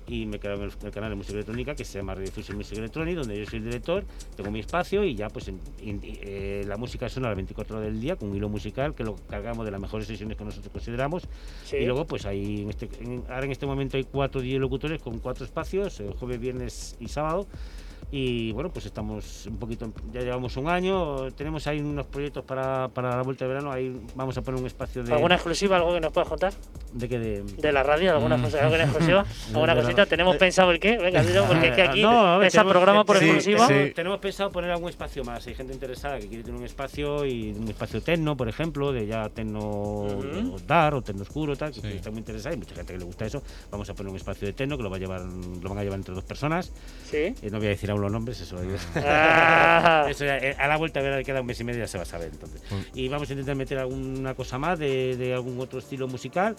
Y 0.08 0.26
me 0.26 0.40
crearon 0.40 0.64
el, 0.64 0.92
canal 0.92 1.10
de 1.10 1.16
música 1.16 1.34
electrónica 1.34 1.76
que 1.76 1.86
se 1.86 2.00
llama 2.00 2.16
Radio 2.16 2.32
Fusion 2.32 2.58
Music 2.58 2.78
Electronic, 2.78 3.16
donde 3.16 3.38
yo 3.38 3.46
soy 3.46 3.60
el 3.60 3.66
director, 3.66 4.04
tengo 4.36 4.50
mi 4.50 4.60
espacio 4.60 5.04
y 5.04 5.16
ya 5.16 5.30
pues 5.30 5.52
eh, 5.82 6.64
la 6.68 6.78
música 6.78 7.08
suena 7.10 7.28
a 7.28 7.32
las 7.32 7.38
24 7.38 7.76
horas 7.76 7.81
del 7.82 8.00
día 8.00 8.16
con 8.16 8.30
un 8.30 8.36
hilo 8.36 8.50
musical 8.50 8.96
que 8.96 9.04
lo 9.04 9.16
cargamos 9.30 9.66
de 9.66 9.72
las 9.72 9.82
mejores 9.82 10.08
sesiones 10.08 10.38
que 10.38 10.44
nosotros 10.44 10.72
consideramos. 10.72 11.28
Y 11.72 11.86
luego, 11.86 12.06
pues 12.06 12.26
ahí, 12.26 12.62
en 12.62 12.70
este, 12.70 12.90
ahora 13.30 13.46
en 13.46 13.52
este 13.52 13.66
momento 13.66 13.98
hay 13.98 14.04
cuatro 14.04 14.42
locutores 14.42 15.02
con 15.02 15.20
cuatro 15.20 15.46
espacios, 15.46 16.00
el 16.00 16.14
jueves, 16.14 16.40
viernes 16.40 16.96
y 17.00 17.08
sábado. 17.08 17.48
Y 18.14 18.52
bueno, 18.52 18.70
pues 18.70 18.86
estamos 18.86 19.46
un 19.46 19.58
poquito, 19.58 19.90
ya 20.12 20.20
llevamos 20.20 20.58
un 20.58 20.68
año, 20.68 21.32
tenemos 21.32 21.66
ahí 21.68 21.80
unos 21.80 22.06
proyectos 22.08 22.44
para, 22.44 22.90
para 22.90 23.16
la 23.16 23.24
vuelta 23.24 23.46
de 23.46 23.50
verano, 23.54 23.72
ahí 23.72 23.96
vamos 24.16 24.38
a 24.38 24.42
poner 24.42 24.60
un 24.60 24.68
espacio 24.68 25.02
de... 25.02 25.14
¿Alguna 25.14 25.36
exclusiva, 25.36 25.78
algo 25.78 25.94
que 25.94 26.02
nos 26.02 26.12
puedas 26.12 26.28
contar? 26.28 26.52
¿De 26.92 27.08
qué? 27.08 27.18
De, 27.18 27.42
de 27.42 27.72
la 27.72 27.84
radio, 27.84 28.12
alguna, 28.12 28.36
mm. 28.36 28.44
cosa, 28.44 28.60
alguna 28.66 28.84
exclusiva, 28.84 29.26
alguna 29.54 29.76
cosita. 29.76 30.06
¿Tenemos 30.06 30.36
pensado 30.36 30.72
el 30.72 30.80
qué? 30.82 30.98
Venga, 30.98 31.24
porque 31.48 31.70
es 31.70 31.76
que 31.76 31.82
aquí 31.84 32.02
no, 32.02 32.44
ese 32.44 32.62
programa 32.66 33.06
por 33.06 33.16
exclusiva... 33.16 33.66
Tenemos 33.96 34.20
pensado 34.20 34.52
poner 34.52 34.72
algún 34.72 34.90
espacio 34.90 35.24
más, 35.24 35.48
hay 35.48 35.56
gente 35.56 35.72
interesada 35.72 36.20
que 36.20 36.28
quiere 36.28 36.44
tener 36.44 36.60
un 36.60 36.66
espacio 36.66 37.26
y 37.26 37.52
un 37.52 37.70
espacio 37.70 38.02
tecno, 38.02 38.36
por 38.36 38.50
ejemplo, 38.50 38.92
de 38.92 39.08
ya 39.08 39.30
tecno 39.30 40.06
dar 40.68 40.96
o 40.96 41.02
tecno 41.02 41.22
oscuro, 41.22 41.56
tal, 41.56 41.72
que 41.72 41.96
está 41.96 42.12
muy 42.12 42.20
interesada, 42.20 42.52
hay 42.52 42.60
mucha 42.60 42.76
gente 42.76 42.92
que 42.92 43.00
le 43.00 43.06
gusta 43.06 43.26
eso. 43.26 43.42
Vamos 43.70 43.90
a 43.90 43.94
poner 43.94 44.10
un 44.10 44.18
espacio 44.18 44.48
de 44.48 44.54
tecno 44.54 44.76
que 44.76 44.84
lo 44.84 44.90
va 44.90 44.98
a 44.98 45.00
llevar, 45.00 45.22
lo 45.22 45.70
van 45.70 45.78
a 45.78 45.84
llevar 45.84 46.00
entre 46.00 46.14
dos 46.14 46.26
personas. 46.26 46.74
Sí. 47.10 47.18
Eh, 47.18 47.50
no 47.50 47.58
voy 47.58 47.68
a 47.68 47.70
decir 47.70 47.90
aún 47.90 48.01
los 48.02 48.12
nombres, 48.12 48.40
eso, 48.42 48.58
ah. 48.96 50.06
eso 50.10 50.26
eh, 50.26 50.56
a 50.58 50.68
la 50.68 50.78
vuelta 50.78 51.00
a 51.00 51.04
ver, 51.04 51.24
queda 51.24 51.42
un 51.42 51.48
mes 51.48 51.60
y 51.60 51.64
medio 51.64 51.80
ya 51.80 51.88
se 51.88 51.98
va 51.98 52.04
a 52.04 52.06
saber 52.06 52.30
entonces. 52.32 52.62
Mm. 52.72 52.98
Y 52.98 53.08
vamos 53.08 53.30
a 53.30 53.34
intentar 53.34 53.56
meter 53.56 53.78
alguna 53.80 54.34
cosa 54.34 54.58
más 54.58 54.80
de, 54.80 55.16
de 55.16 55.34
algún 55.34 55.60
otro 55.60 55.80
estilo 55.80 56.08
musical 56.08 56.56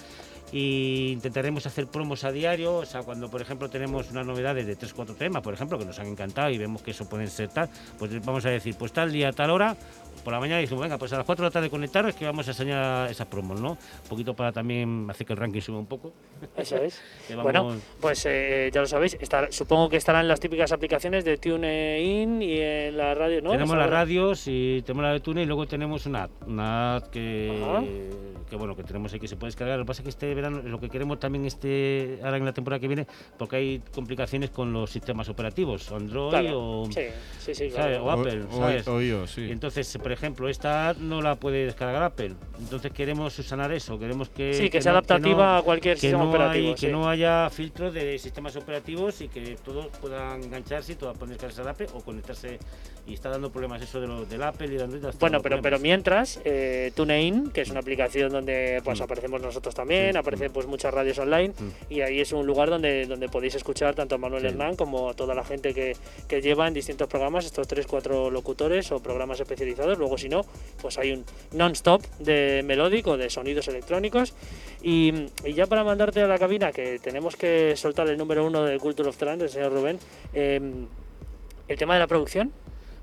y 0.52 1.12
intentaremos 1.12 1.66
hacer 1.66 1.86
promos 1.86 2.24
a 2.24 2.30
diario, 2.30 2.76
o 2.76 2.84
sea, 2.84 3.02
cuando 3.02 3.30
por 3.30 3.40
ejemplo 3.40 3.70
tenemos 3.70 4.10
unas 4.10 4.26
novedades 4.26 4.66
de 4.66 4.78
3-4 4.78 5.16
temas, 5.16 5.42
por 5.42 5.54
ejemplo, 5.54 5.78
que 5.78 5.86
nos 5.86 5.98
han 5.98 6.08
encantado 6.08 6.50
y 6.50 6.58
vemos 6.58 6.82
que 6.82 6.90
eso 6.90 7.08
puede 7.08 7.26
ser 7.28 7.48
tal, 7.48 7.70
pues 7.98 8.24
vamos 8.24 8.44
a 8.44 8.50
decir, 8.50 8.74
pues 8.76 8.92
tal 8.92 9.10
día, 9.10 9.32
tal 9.32 9.50
hora, 9.50 9.76
por 10.22 10.32
la 10.32 10.40
mañana 10.40 10.60
dijimos, 10.60 10.82
venga, 10.82 10.98
pues 10.98 11.12
a 11.12 11.16
las 11.16 11.26
4 11.26 11.44
de 11.44 11.48
la 11.48 11.52
tarde 11.52 11.70
conectaros 11.70 12.14
que 12.14 12.24
vamos 12.24 12.46
a 12.46 12.50
enseñar 12.50 13.10
esas 13.10 13.26
promos, 13.26 13.60
¿no? 13.60 13.72
Un 13.72 14.08
poquito 14.08 14.34
para 14.34 14.52
también 14.52 15.06
hacer 15.10 15.26
que 15.26 15.32
el 15.32 15.38
ranking 15.38 15.60
suba 15.60 15.78
un 15.78 15.86
poco. 15.86 16.12
Eso 16.56 16.76
es. 16.76 17.00
Bueno, 17.42 17.76
pues 18.00 18.24
eh, 18.26 18.70
ya 18.72 18.80
lo 18.80 18.86
sabéis, 18.86 19.16
supongo 19.50 19.88
que 19.88 19.96
estarán 19.96 20.28
las 20.28 20.38
típicas 20.38 20.70
aplicaciones 20.70 21.24
de 21.24 21.38
TuneIn 21.38 22.40
y 22.40 22.60
en 22.60 22.96
la 22.96 23.14
radio, 23.14 23.40
¿no? 23.40 23.50
Tenemos 23.50 23.76
las 23.76 23.90
radios 23.90 24.44
y 24.46 24.82
tenemos 24.82 25.04
la 25.04 25.12
de 25.12 25.20
Tune 25.20 25.42
y 25.42 25.46
luego 25.46 25.66
tenemos 25.66 26.06
una 26.06 26.24
app, 26.24 26.30
una 26.46 26.96
app 26.96 27.08
que, 27.08 28.10
que, 28.48 28.56
bueno, 28.56 28.76
que 28.76 28.84
tenemos 28.84 29.12
ahí 29.12 29.18
que 29.18 29.28
se 29.28 29.36
puede 29.36 29.48
descargar. 29.48 29.78
Lo 29.78 29.84
que 29.84 29.88
pasa 29.88 30.02
es 30.02 30.04
que 30.04 30.10
este 30.10 30.34
verano, 30.34 30.62
lo 30.62 30.78
que 30.78 30.88
queremos 30.88 31.18
también 31.18 31.46
este 31.46 32.20
ahora 32.22 32.36
en 32.36 32.44
la 32.44 32.52
temporada 32.52 32.80
que 32.80 32.86
viene, 32.86 33.06
porque 33.38 33.56
hay 33.56 33.82
complicaciones 33.92 34.50
con 34.50 34.72
los 34.72 34.90
sistemas 34.90 35.28
operativos, 35.28 35.90
Android 35.90 36.50
o, 36.54 36.88
sí, 36.90 37.54
sí, 37.54 37.72
o 38.00 38.10
Apple, 38.10 38.44
¿sabes? 38.50 38.88
O, 38.88 39.00
yo, 39.00 39.26
sí. 39.26 39.42
Y 39.42 39.50
entonces, 39.50 39.98
por 40.12 40.18
ejemplo, 40.18 40.48
esta 40.50 40.94
no 40.98 41.22
la 41.22 41.36
puede 41.36 41.64
descargar 41.64 42.02
Apple. 42.02 42.34
Entonces 42.58 42.92
queremos 42.92 43.32
subsanar 43.32 43.72
eso, 43.72 43.98
queremos 43.98 44.28
que... 44.28 44.52
Sí, 44.52 44.68
que, 44.68 44.82
sea 44.82 44.92
adaptativa 44.92 45.56
a 45.56 45.62
cualquier 45.62 45.98
sistema 45.98 46.28
operativo. 46.28 46.74
Que 46.74 46.88
no 46.88 47.08
haya 47.08 47.48
filtros 47.48 47.94
de 47.94 48.18
sistemas 48.18 48.54
operativos 48.56 49.22
y 49.22 49.28
que 49.28 49.56
todos 49.64 49.86
puedan 50.02 50.42
engancharse 50.42 50.92
y 50.92 50.96
todas 50.96 51.16
puedan 51.16 51.30
descargarse 51.30 51.62
al 51.62 51.68
Apple 51.68 51.86
o 51.94 52.00
conectarse. 52.02 52.58
Y 53.06 53.14
está 53.14 53.30
dando 53.30 53.50
problemas 53.50 53.80
eso 53.80 54.00
de 54.00 54.06
lo, 54.06 54.26
del 54.26 54.42
Apple 54.42 54.66
y 54.66 54.76
de 54.76 54.84
Android. 54.84 55.02
Bueno, 55.18 55.40
pero, 55.40 55.62
pero 55.62 55.78
mientras, 55.78 56.40
eh, 56.44 56.92
TuneIn, 56.94 57.50
que 57.50 57.62
es 57.62 57.70
una 57.70 57.80
aplicación 57.80 58.30
donde 58.30 58.80
pues 58.84 59.00
mm. 59.00 59.02
aparecemos 59.02 59.40
nosotros 59.40 59.74
también, 59.74 60.16
aparecen 60.18 60.50
mm. 60.50 60.54
pues 60.54 60.66
muchas 60.66 60.92
radios 60.92 61.18
online 61.18 61.54
mm. 61.58 61.92
y 61.92 62.02
ahí 62.02 62.20
es 62.20 62.32
un 62.32 62.46
lugar 62.46 62.70
donde, 62.70 63.06
donde 63.06 63.28
podéis 63.28 63.54
escuchar 63.54 63.94
tanto 63.94 64.14
a 64.14 64.18
Manuel 64.18 64.44
Hernán 64.44 64.76
como 64.76 65.08
a 65.08 65.14
toda 65.14 65.34
la 65.34 65.42
gente 65.42 65.74
que, 65.74 65.96
que 66.28 66.42
lleva 66.42 66.68
en 66.68 66.74
distintos 66.74 67.08
programas, 67.08 67.46
estos 67.46 67.66
tres, 67.66 67.86
cuatro 67.86 68.30
locutores 68.30 68.92
o 68.92 69.02
programas 69.02 69.40
especializados 69.40 69.98
Luego, 70.02 70.18
si 70.18 70.28
no, 70.28 70.44
pues 70.80 70.98
hay 70.98 71.12
un 71.12 71.24
non-stop 71.52 72.02
de 72.18 72.62
melódico, 72.66 73.16
de 73.16 73.30
sonidos 73.30 73.68
electrónicos. 73.68 74.34
Y, 74.82 75.26
ya 75.54 75.66
para 75.68 75.84
mandarte 75.84 76.20
a 76.20 76.26
la 76.26 76.38
cabina, 76.38 76.72
que 76.72 76.98
tenemos 76.98 77.36
que 77.36 77.76
soltar 77.76 78.08
el 78.08 78.18
número 78.18 78.44
uno 78.44 78.64
de 78.64 78.80
Culture 78.80 79.08
of 79.08 79.16
Trance, 79.16 79.44
el 79.44 79.50
señor 79.50 79.72
Rubén, 79.72 80.00
em, 80.34 80.88
el 81.68 81.78
tema 81.78 81.94
de 81.94 82.00
la 82.00 82.08
producción. 82.08 82.50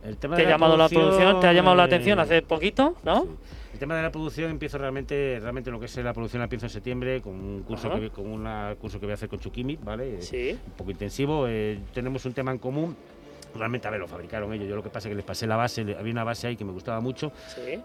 El 0.03 0.17
tema 0.17 0.35
¿Te, 0.35 0.45
ha 0.45 0.49
llamado 0.49 0.75
la 0.75 0.89
producción, 0.89 1.39
¿Te 1.39 1.47
ha 1.47 1.53
llamado 1.53 1.77
la 1.77 1.83
atención 1.83 2.19
hace 2.19 2.41
poquito, 2.41 2.95
no? 3.03 3.27
El 3.71 3.79
tema 3.79 3.95
de 3.95 4.01
la 4.01 4.11
producción 4.11 4.51
empiezo 4.51 4.77
realmente, 4.77 5.39
realmente 5.41 5.71
lo 5.71 5.79
que 5.79 5.85
es 5.85 5.95
la 5.95 6.13
producción 6.13 6.39
la 6.39 6.45
empiezo 6.45 6.65
en 6.65 6.69
septiembre 6.69 7.21
con 7.21 7.33
un 7.33 7.63
curso 7.63 7.89
que 7.97 8.09
con 8.09 8.27
un 8.27 8.75
curso 8.75 8.99
que 8.99 9.05
voy 9.05 9.11
a 9.11 9.15
hacer 9.15 9.29
con 9.29 9.39
Chukimi, 9.39 9.77
¿vale? 9.77 10.21
Sí. 10.21 10.51
Un 10.51 10.73
poco 10.73 10.91
intensivo. 10.91 11.45
Eh, 11.47 11.79
tenemos 11.93 12.25
un 12.25 12.33
tema 12.33 12.51
en 12.51 12.57
común 12.57 12.97
Realmente, 13.55 13.87
a 13.87 13.91
ver, 13.91 13.99
lo 13.99 14.07
fabricaron 14.07 14.53
ellos. 14.53 14.67
Yo 14.67 14.75
lo 14.75 14.83
que 14.83 14.89
pasa 14.89 15.07
es 15.07 15.11
que 15.11 15.15
les 15.15 15.25
pasé 15.25 15.47
la 15.47 15.55
base, 15.55 15.81
había 15.97 16.11
una 16.11 16.23
base 16.23 16.47
ahí 16.47 16.55
que 16.55 16.65
me 16.65 16.71
gustaba 16.71 16.99
mucho. 16.99 17.31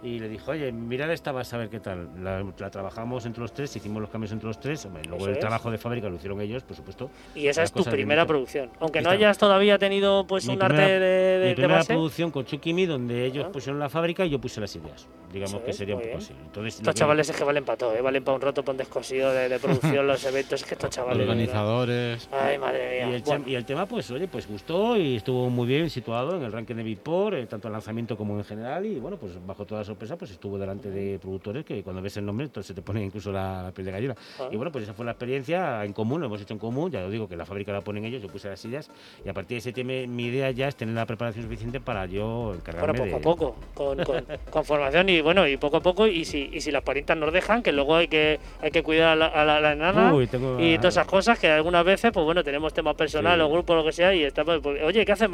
Y 0.02 0.18
le 0.18 0.28
dijo, 0.28 0.50
oye, 0.50 0.72
mirad 0.72 1.10
esta 1.12 1.32
base 1.32 1.56
a 1.56 1.58
ver 1.58 1.68
qué 1.68 1.80
tal. 1.80 2.08
La, 2.22 2.70
trabajamos 2.70 3.26
entre 3.26 3.42
los 3.42 3.52
tres, 3.52 3.74
hicimos 3.76 4.00
los 4.00 4.10
cambios 4.10 4.32
entre 4.32 4.48
los 4.48 4.60
tres. 4.60 4.86
luego 5.08 5.28
el 5.28 5.38
trabajo 5.38 5.70
de 5.70 5.78
fábrica 5.78 6.08
lo 6.08 6.16
hicieron 6.16 6.40
ellos, 6.40 6.62
por 6.62 6.76
supuesto. 6.76 7.10
Y 7.34 7.46
esa 7.46 7.62
es 7.62 7.72
tu 7.72 7.84
primera 7.84 8.26
producción. 8.26 8.70
Aunque 8.80 9.00
no 9.00 9.10
hayas 9.10 9.38
todavía 9.38 9.78
tenido 9.78 10.26
pues 10.26 10.46
un 10.48 10.62
arte 10.62 10.80
de, 10.80 10.98
de, 11.38 11.48
mi 11.48 11.54
primera 11.54 11.84
producción 11.84 12.30
con 12.30 12.44
Chukimi, 12.44 12.86
donde 12.86 13.24
ellos 13.24 13.46
pusieron 13.52 13.78
la 13.78 13.88
fábrica 13.88 14.24
y 14.24 14.30
yo 14.30 14.40
puse 14.40 14.60
las 14.60 14.74
ideas. 14.76 15.08
Digamos 15.32 15.62
que 15.62 15.72
sería 15.72 15.96
un 15.96 16.02
poco 16.02 16.18
así. 16.18 16.32
Entonces, 16.44 16.76
estos 16.76 16.94
chavales 16.94 17.28
es 17.28 17.36
que 17.36 17.42
valen 17.42 17.64
para 17.64 17.76
todo, 17.76 17.94
¿eh? 17.96 18.00
valen 18.00 18.22
para 18.22 18.36
un 18.36 18.40
roto, 18.40 18.62
para 18.62 18.72
un 18.72 18.78
descosido 18.78 19.32
de, 19.32 19.58
producción, 19.58 20.06
los 20.06 20.24
eventos. 20.26 20.60
Es 20.60 20.66
que 20.66 20.74
estos 20.74 20.90
chavales. 20.90 21.22
Organizadores. 21.22 22.28
Ay, 22.30 22.56
madre 22.56 23.06
mía. 23.06 23.20
Y 23.26 23.32
el, 23.32 23.48
y 23.48 23.54
el 23.56 23.64
tema, 23.64 23.86
pues, 23.86 24.08
oye, 24.12 24.28
pues 24.28 24.46
gustó 24.46 24.96
y 24.96 25.16
estuvo 25.16 25.50
muy 25.54 25.66
bien 25.66 25.88
situado 25.88 26.36
en 26.36 26.42
el 26.42 26.52
ranking 26.52 26.74
de 26.74 26.82
Beatport, 26.82 27.36
eh, 27.36 27.46
tanto 27.46 27.68
en 27.68 27.72
lanzamiento 27.72 28.16
como 28.16 28.36
en 28.36 28.44
general, 28.44 28.84
y 28.84 28.98
bueno, 28.98 29.16
pues 29.16 29.32
bajo 29.46 29.64
toda 29.64 29.84
sorpresa, 29.84 30.16
pues 30.16 30.30
estuvo 30.30 30.58
delante 30.58 30.90
de 30.90 31.18
productores 31.18 31.64
que 31.64 31.82
cuando 31.82 32.02
ves 32.02 32.16
el 32.16 32.26
nombre, 32.26 32.46
entonces 32.46 32.68
se 32.68 32.74
te 32.74 32.82
pone 32.82 33.04
incluso 33.04 33.32
la, 33.32 33.72
piel 33.74 33.86
de 33.86 33.92
gallina. 33.92 34.16
Ah. 34.38 34.48
Y 34.50 34.56
bueno, 34.56 34.70
pues 34.70 34.84
esa 34.84 34.94
fue 34.94 35.04
la 35.04 35.12
experiencia 35.12 35.84
en 35.84 35.92
común, 35.92 36.20
lo 36.20 36.26
hemos 36.26 36.40
hecho 36.40 36.52
en 36.52 36.58
común, 36.58 36.90
ya 36.90 37.00
lo 37.00 37.10
digo, 37.10 37.28
que 37.28 37.36
la 37.36 37.46
fábrica 37.46 37.72
la 37.72 37.80
ponen 37.80 38.04
ellos, 38.04 38.22
yo 38.22 38.28
puse 38.28 38.48
las 38.48 38.60
sillas, 38.60 38.90
y 39.24 39.28
a 39.28 39.34
partir 39.34 39.56
de 39.56 39.58
ese 39.58 39.72
tema 39.72 39.92
mi 40.08 40.26
idea 40.26 40.50
ya 40.50 40.68
es 40.68 40.76
tener 40.76 40.94
la 40.94 41.06
preparación 41.06 41.44
suficiente 41.44 41.80
para 41.80 42.06
yo 42.06 42.54
encargarme 42.54 42.98
bueno, 42.98 43.18
poco 43.20 43.56
a 43.74 43.94
poco, 43.94 44.36
con, 44.50 44.64
formación 44.64 45.08
y 45.08 45.20
bueno, 45.20 45.46
y 45.46 45.56
poco 45.56 45.78
a 45.78 45.80
poco, 45.80 46.06
y 46.06 46.24
si, 46.24 46.50
y 46.52 46.60
si 46.60 46.70
las 46.70 46.82
parientas 46.82 47.16
nos 47.16 47.32
dejan, 47.32 47.62
que 47.62 47.72
luego 47.72 47.96
hay 47.96 48.08
que, 48.08 48.40
hay 48.60 48.70
que 48.70 48.82
cuidar 48.82 49.10
a 49.10 49.16
la, 49.16 49.54
a 49.54 49.72
enana 49.72 50.12
y 50.58 50.76
todas 50.78 50.94
esas 50.94 51.06
cosas 51.06 51.38
que 51.38 51.50
algunas 51.50 51.84
veces, 51.84 52.10
pues 52.12 52.24
bueno, 52.24 52.42
tenemos 52.42 52.72
temas 52.72 52.94
personales 52.94 53.44
o 53.44 53.50
grupo, 53.50 53.74
lo 53.74 53.84
que 53.84 53.92
sea, 53.92 54.14
y 54.14 54.24
está, 54.24 54.44
pues, 54.44 54.60
pues, 54.62 54.82
oye, 54.82 55.04
¿qué 55.04 55.12
hace 55.12 55.28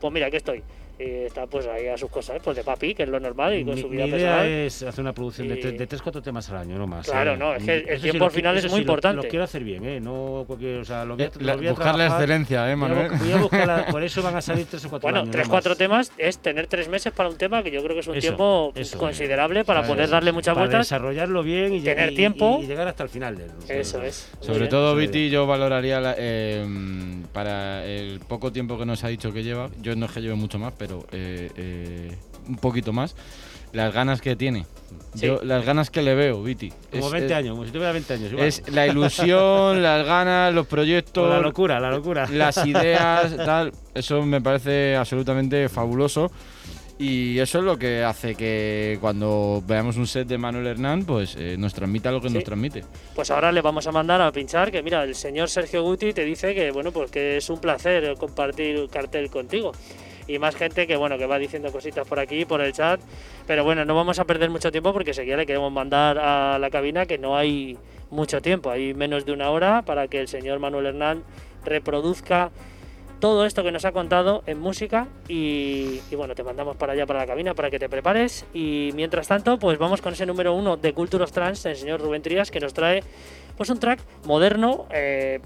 Pues 0.00 0.12
mira, 0.12 0.26
aquí 0.26 0.36
estoy 0.36 0.62
y 0.98 1.24
está 1.24 1.46
pues 1.46 1.66
ahí 1.66 1.88
a 1.88 1.96
sus 1.96 2.10
cosas, 2.10 2.40
pues 2.42 2.56
de 2.56 2.62
papi, 2.62 2.94
que 2.94 3.02
es 3.02 3.08
lo 3.08 3.18
normal 3.18 3.58
y 3.58 3.64
con 3.64 3.76
su 3.76 3.88
vida 3.88 4.04
mi 4.04 4.10
idea 4.10 4.46
es 4.46 4.82
hacer 4.82 5.02
una 5.02 5.12
producción 5.12 5.48
de, 5.48 5.56
tres, 5.56 5.76
de 5.76 5.86
3 5.86 6.02
temas 6.22 6.48
al 6.50 6.58
año, 6.58 6.78
no 6.78 6.86
más. 6.86 7.06
Claro, 7.06 7.34
¿eh? 7.34 7.36
no, 7.36 7.54
es 7.54 7.64
que 7.64 7.78
el 7.78 8.00
tiempo 8.00 8.26
al 8.26 8.30
final 8.30 8.56
es 8.56 8.70
muy 8.70 8.80
importante. 8.80 9.22
Lo, 9.22 9.28
quiero 9.28 9.44
hacer 9.44 9.64
bien, 9.64 9.84
¿eh? 9.84 10.00
No 10.00 10.44
cualquier, 10.46 10.78
o 10.78 10.84
sea, 10.84 11.04
lo 11.04 11.16
voy 11.16 11.24
a, 11.24 11.54
eh, 11.54 11.70
buscar 11.70 11.96
la 11.96 12.06
excelencia, 12.06 12.70
¿eh, 12.70 12.76
Manuel? 12.76 13.10
Voy 13.18 13.32
a, 13.32 13.36
buscar 13.38 13.86
por 13.90 14.02
eso 14.02 14.22
van 14.22 14.36
a 14.36 14.40
salir 14.40 14.66
3 14.66 14.84
o 14.84 14.90
4 14.90 15.10
Bueno, 15.10 15.30
3 15.30 15.48
4 15.48 15.76
temas 15.76 16.12
es 16.16 16.38
tener 16.38 16.68
3 16.68 16.88
meses 16.88 17.12
para 17.12 17.28
un 17.28 17.36
tema 17.36 17.62
que 17.62 17.70
yo 17.70 17.82
creo 17.82 17.94
que 17.94 18.00
es 18.00 18.06
un 18.06 18.18
tiempo 18.18 18.72
considerable 18.96 19.64
para 19.64 19.82
poder 19.82 20.08
darle 20.08 20.32
muchas 20.32 20.54
para 20.54 20.66
vueltas. 20.66 20.86
desarrollarlo 20.86 21.42
bien 21.42 21.74
y 21.74 21.80
tener 21.80 22.14
tiempo 22.14 22.60
y, 22.62 22.66
llegar 22.66 22.86
hasta 22.86 23.02
el 23.02 23.08
final 23.08 23.36
de 23.36 23.44
él. 23.44 23.50
Eso 23.68 24.00
es. 24.02 24.30
Sobre 24.40 24.68
todo, 24.68 24.94
Viti, 24.94 25.28
yo 25.28 25.46
valoraría 25.46 26.14
eh, 26.18 26.64
para 27.32 27.84
el 27.84 28.20
poco 28.20 28.52
tiempo 28.52 28.78
que 28.78 28.86
nos 28.86 29.02
ha 29.02 29.08
dicho 29.08 29.32
que 29.32 29.42
lleva, 29.42 29.70
yo 29.80 29.96
no 29.96 30.06
es 30.06 30.12
que 30.12 30.20
lleve 30.20 30.34
mucho 30.34 30.58
más, 30.58 30.72
pero 30.76 30.83
eh, 31.12 31.50
eh, 31.56 32.16
un 32.48 32.56
poquito 32.56 32.92
más, 32.92 33.14
las 33.72 33.92
ganas 33.92 34.20
que 34.20 34.36
tiene. 34.36 34.66
Yo, 35.14 35.40
las 35.42 35.64
ganas 35.64 35.90
que 35.90 36.02
le 36.02 36.14
veo, 36.14 36.42
Viti. 36.42 36.72
Como 36.90 37.10
20 37.10 37.34
años, 37.34 37.54
como 37.54 37.64
si 37.64 37.72
tuviera 37.72 37.92
20 37.92 38.14
años. 38.14 38.32
Es 38.36 38.68
la 38.72 38.86
ilusión, 38.86 39.82
las 39.82 40.06
ganas, 40.06 40.54
los 40.54 40.66
proyectos. 40.66 41.28
la 41.30 41.40
locura, 41.40 41.80
la 41.80 41.90
locura. 41.90 42.26
Las 42.30 42.64
ideas, 42.66 43.36
tal. 43.36 43.72
Eso 43.94 44.22
me 44.22 44.40
parece 44.40 44.96
absolutamente 44.96 45.68
fabuloso. 45.68 46.30
Y 46.96 47.40
eso 47.40 47.58
es 47.58 47.64
lo 47.64 47.76
que 47.76 48.04
hace 48.04 48.36
que 48.36 48.98
cuando 49.00 49.62
veamos 49.66 49.96
un 49.96 50.06
set 50.06 50.28
de 50.28 50.38
Manuel 50.38 50.68
Hernán, 50.68 51.04
pues 51.04 51.34
eh, 51.36 51.56
nos 51.58 51.74
transmita 51.74 52.12
lo 52.12 52.20
que 52.20 52.30
nos 52.30 52.44
transmite. 52.44 52.84
Pues 53.16 53.32
ahora 53.32 53.50
le 53.50 53.60
vamos 53.62 53.86
a 53.88 53.92
mandar 53.92 54.22
a 54.22 54.30
pinchar 54.30 54.70
que 54.70 54.80
mira, 54.80 55.02
el 55.02 55.16
señor 55.16 55.48
Sergio 55.48 55.82
Guti 55.82 56.12
te 56.12 56.24
dice 56.24 56.54
que 56.54 56.70
bueno, 56.70 56.92
pues 56.92 57.10
que 57.10 57.38
es 57.38 57.50
un 57.50 57.58
placer 57.58 58.14
compartir 58.16 58.88
cartel 58.90 59.28
contigo 59.28 59.72
y 60.26 60.38
más 60.38 60.56
gente 60.56 60.86
que 60.86 60.96
bueno 60.96 61.18
que 61.18 61.26
va 61.26 61.38
diciendo 61.38 61.70
cositas 61.72 62.06
por 62.06 62.18
aquí, 62.18 62.44
por 62.44 62.60
el 62.60 62.72
chat. 62.72 63.00
Pero 63.46 63.64
bueno, 63.64 63.84
no 63.84 63.94
vamos 63.94 64.18
a 64.18 64.24
perder 64.24 64.50
mucho 64.50 64.70
tiempo 64.70 64.92
porque 64.92 65.14
seguía 65.14 65.36
le 65.36 65.46
queremos 65.46 65.72
mandar 65.72 66.18
a 66.18 66.58
la 66.58 66.70
cabina 66.70 67.06
que 67.06 67.18
no 67.18 67.36
hay 67.36 67.76
mucho 68.10 68.40
tiempo, 68.40 68.70
hay 68.70 68.94
menos 68.94 69.24
de 69.24 69.32
una 69.32 69.50
hora 69.50 69.82
para 69.82 70.08
que 70.08 70.20
el 70.20 70.28
señor 70.28 70.58
Manuel 70.60 70.86
Hernán 70.86 71.24
reproduzca 71.64 72.50
todo 73.24 73.46
esto 73.46 73.62
que 73.62 73.72
nos 73.72 73.86
ha 73.86 73.92
contado 73.92 74.42
en 74.46 74.60
música 74.60 75.08
y, 75.28 76.00
bueno, 76.14 76.34
te 76.34 76.42
mandamos 76.42 76.76
para 76.76 76.92
allá 76.92 77.06
para 77.06 77.20
la 77.20 77.26
cabina 77.26 77.54
para 77.54 77.70
que 77.70 77.78
te 77.78 77.88
prepares 77.88 78.44
y 78.52 78.90
mientras 78.94 79.28
tanto 79.28 79.58
pues 79.58 79.78
vamos 79.78 80.02
con 80.02 80.12
ese 80.12 80.26
número 80.26 80.52
uno 80.52 80.76
de 80.76 80.92
Culture 80.92 81.24
of 81.24 81.32
Trance, 81.32 81.70
el 81.70 81.76
señor 81.76 82.02
Rubén 82.02 82.20
Trías 82.20 82.50
que 82.50 82.60
nos 82.60 82.74
trae 82.74 83.02
pues 83.56 83.70
un 83.70 83.78
track 83.78 84.00
moderno, 84.26 84.86
eh, 84.90 85.40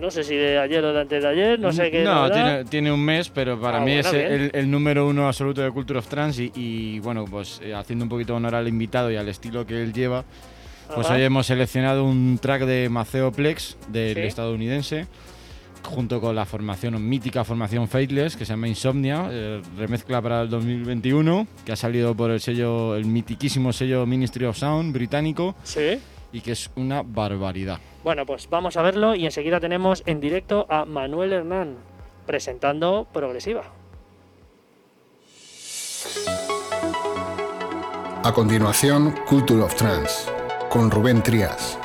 no 0.00 0.10
sé 0.10 0.24
si 0.24 0.34
de 0.34 0.58
ayer 0.58 0.84
o 0.84 0.92
de 0.92 1.00
antes 1.00 1.22
de 1.22 1.28
ayer, 1.28 1.60
no 1.60 1.72
sé 1.72 1.90
qué. 1.90 2.02
No, 2.02 2.28
tiene, 2.64 2.92
un 2.92 3.04
mes, 3.04 3.28
pero 3.28 3.60
para 3.60 3.78
ah, 3.78 3.80
mí 3.80 3.92
es 3.92 4.12
el, 4.12 4.70
número 4.70 5.06
uno 5.06 5.26
absoluto 5.26 5.62
de 5.62 5.70
Culture 5.70 5.98
of 5.98 6.08
Trance 6.08 6.50
y, 6.54 6.98
bueno, 7.00 7.24
pues 7.24 7.60
eh, 7.62 7.74
haciendo 7.74 8.04
un 8.04 8.08
poquito 8.08 8.34
honor 8.34 8.54
al 8.54 8.68
invitado 8.68 9.10
y 9.10 9.16
al 9.16 9.28
estilo 9.28 9.66
que 9.66 9.82
él 9.82 9.92
lleva, 9.92 10.24
pues 10.94 11.08
hoy 11.08 11.22
hemos 11.22 11.46
seleccionado 11.46 12.04
un 12.04 12.38
track 12.40 12.62
de 12.64 12.88
Maceo 12.88 13.32
Plex, 13.32 13.76
del 13.88 14.18
estadounidense, 14.18 15.06
junto 15.82 16.20
con 16.20 16.34
la 16.34 16.44
formación, 16.44 17.08
mítica 17.08 17.44
formación 17.44 17.88
Faithless, 17.88 18.36
que 18.36 18.44
se 18.44 18.52
llama 18.52 18.68
Insomnia, 18.68 19.28
eh, 19.30 19.62
remezcla 19.76 20.20
para 20.20 20.42
el 20.42 20.50
2021, 20.50 21.46
que 21.64 21.72
ha 21.72 21.76
salido 21.76 22.14
por 22.14 22.30
el 22.30 22.40
sello, 22.40 22.96
el 22.96 23.04
mitiquísimo 23.06 23.72
sello 23.72 24.06
Ministry 24.06 24.44
of 24.44 24.56
Sound 24.56 24.92
británico. 24.92 25.54
Sí. 25.64 25.98
Y 26.32 26.40
que 26.40 26.52
es 26.52 26.70
una 26.76 27.02
barbaridad. 27.02 27.78
Bueno, 28.04 28.26
pues 28.26 28.48
vamos 28.50 28.76
a 28.76 28.82
verlo 28.82 29.14
y 29.14 29.24
enseguida 29.24 29.60
tenemos 29.60 30.02
en 30.06 30.20
directo 30.20 30.66
a 30.68 30.84
Manuel 30.84 31.32
Hernán 31.32 31.76
presentando 32.26 33.06
Progresiva. 33.12 33.62
A 38.24 38.32
continuación, 38.32 39.14
Culture 39.28 39.62
of 39.62 39.74
Trance, 39.74 40.30
con 40.68 40.90
Rubén 40.90 41.22
Trías. 41.22 41.78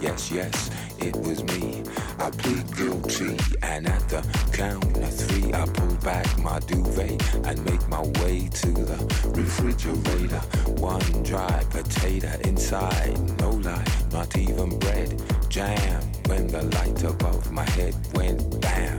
Yes, 0.00 0.30
yes, 0.30 0.70
it 0.98 1.14
was 1.16 1.42
me. 1.44 1.82
I 2.18 2.30
plead 2.30 2.76
guilty, 2.76 3.36
and 3.62 3.86
at 3.86 4.08
the 4.08 4.22
count 4.52 4.96
of 4.96 5.14
three, 5.14 5.52
I 5.52 5.66
pull 5.66 5.94
back 5.96 6.26
my 6.38 6.58
duvet 6.60 7.22
and 7.46 7.64
make 7.64 7.86
my 7.88 8.02
way 8.22 8.48
to 8.48 8.72
the 8.72 9.32
refrigerator. 9.34 10.40
One 10.80 11.22
dry 11.22 11.64
potato 11.70 12.32
inside, 12.44 13.18
no 13.40 13.50
lie, 13.50 13.84
not 14.12 14.36
even 14.36 14.78
bread. 14.78 15.22
Jam 15.48 16.02
when 16.26 16.46
the 16.46 16.62
light 16.62 17.02
above 17.04 17.50
my 17.52 17.68
head 17.70 17.94
went 18.14 18.60
bam. 18.60 18.98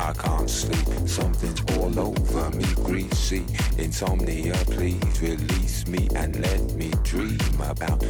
I 0.00 0.08
I 0.08 0.12
can't 0.14 0.48
sleep. 0.48 1.06
Something's 1.06 1.60
all 1.76 2.00
over 2.00 2.50
me, 2.56 2.64
greasy. 2.76 3.44
Insomnia, 3.76 4.54
please 4.64 5.20
release 5.20 5.86
me 5.86 6.08
and 6.16 6.40
let 6.40 6.62
me 6.76 6.90
dream 7.02 7.38
about 7.60 8.02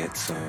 get 0.00 0.16
some 0.16 0.48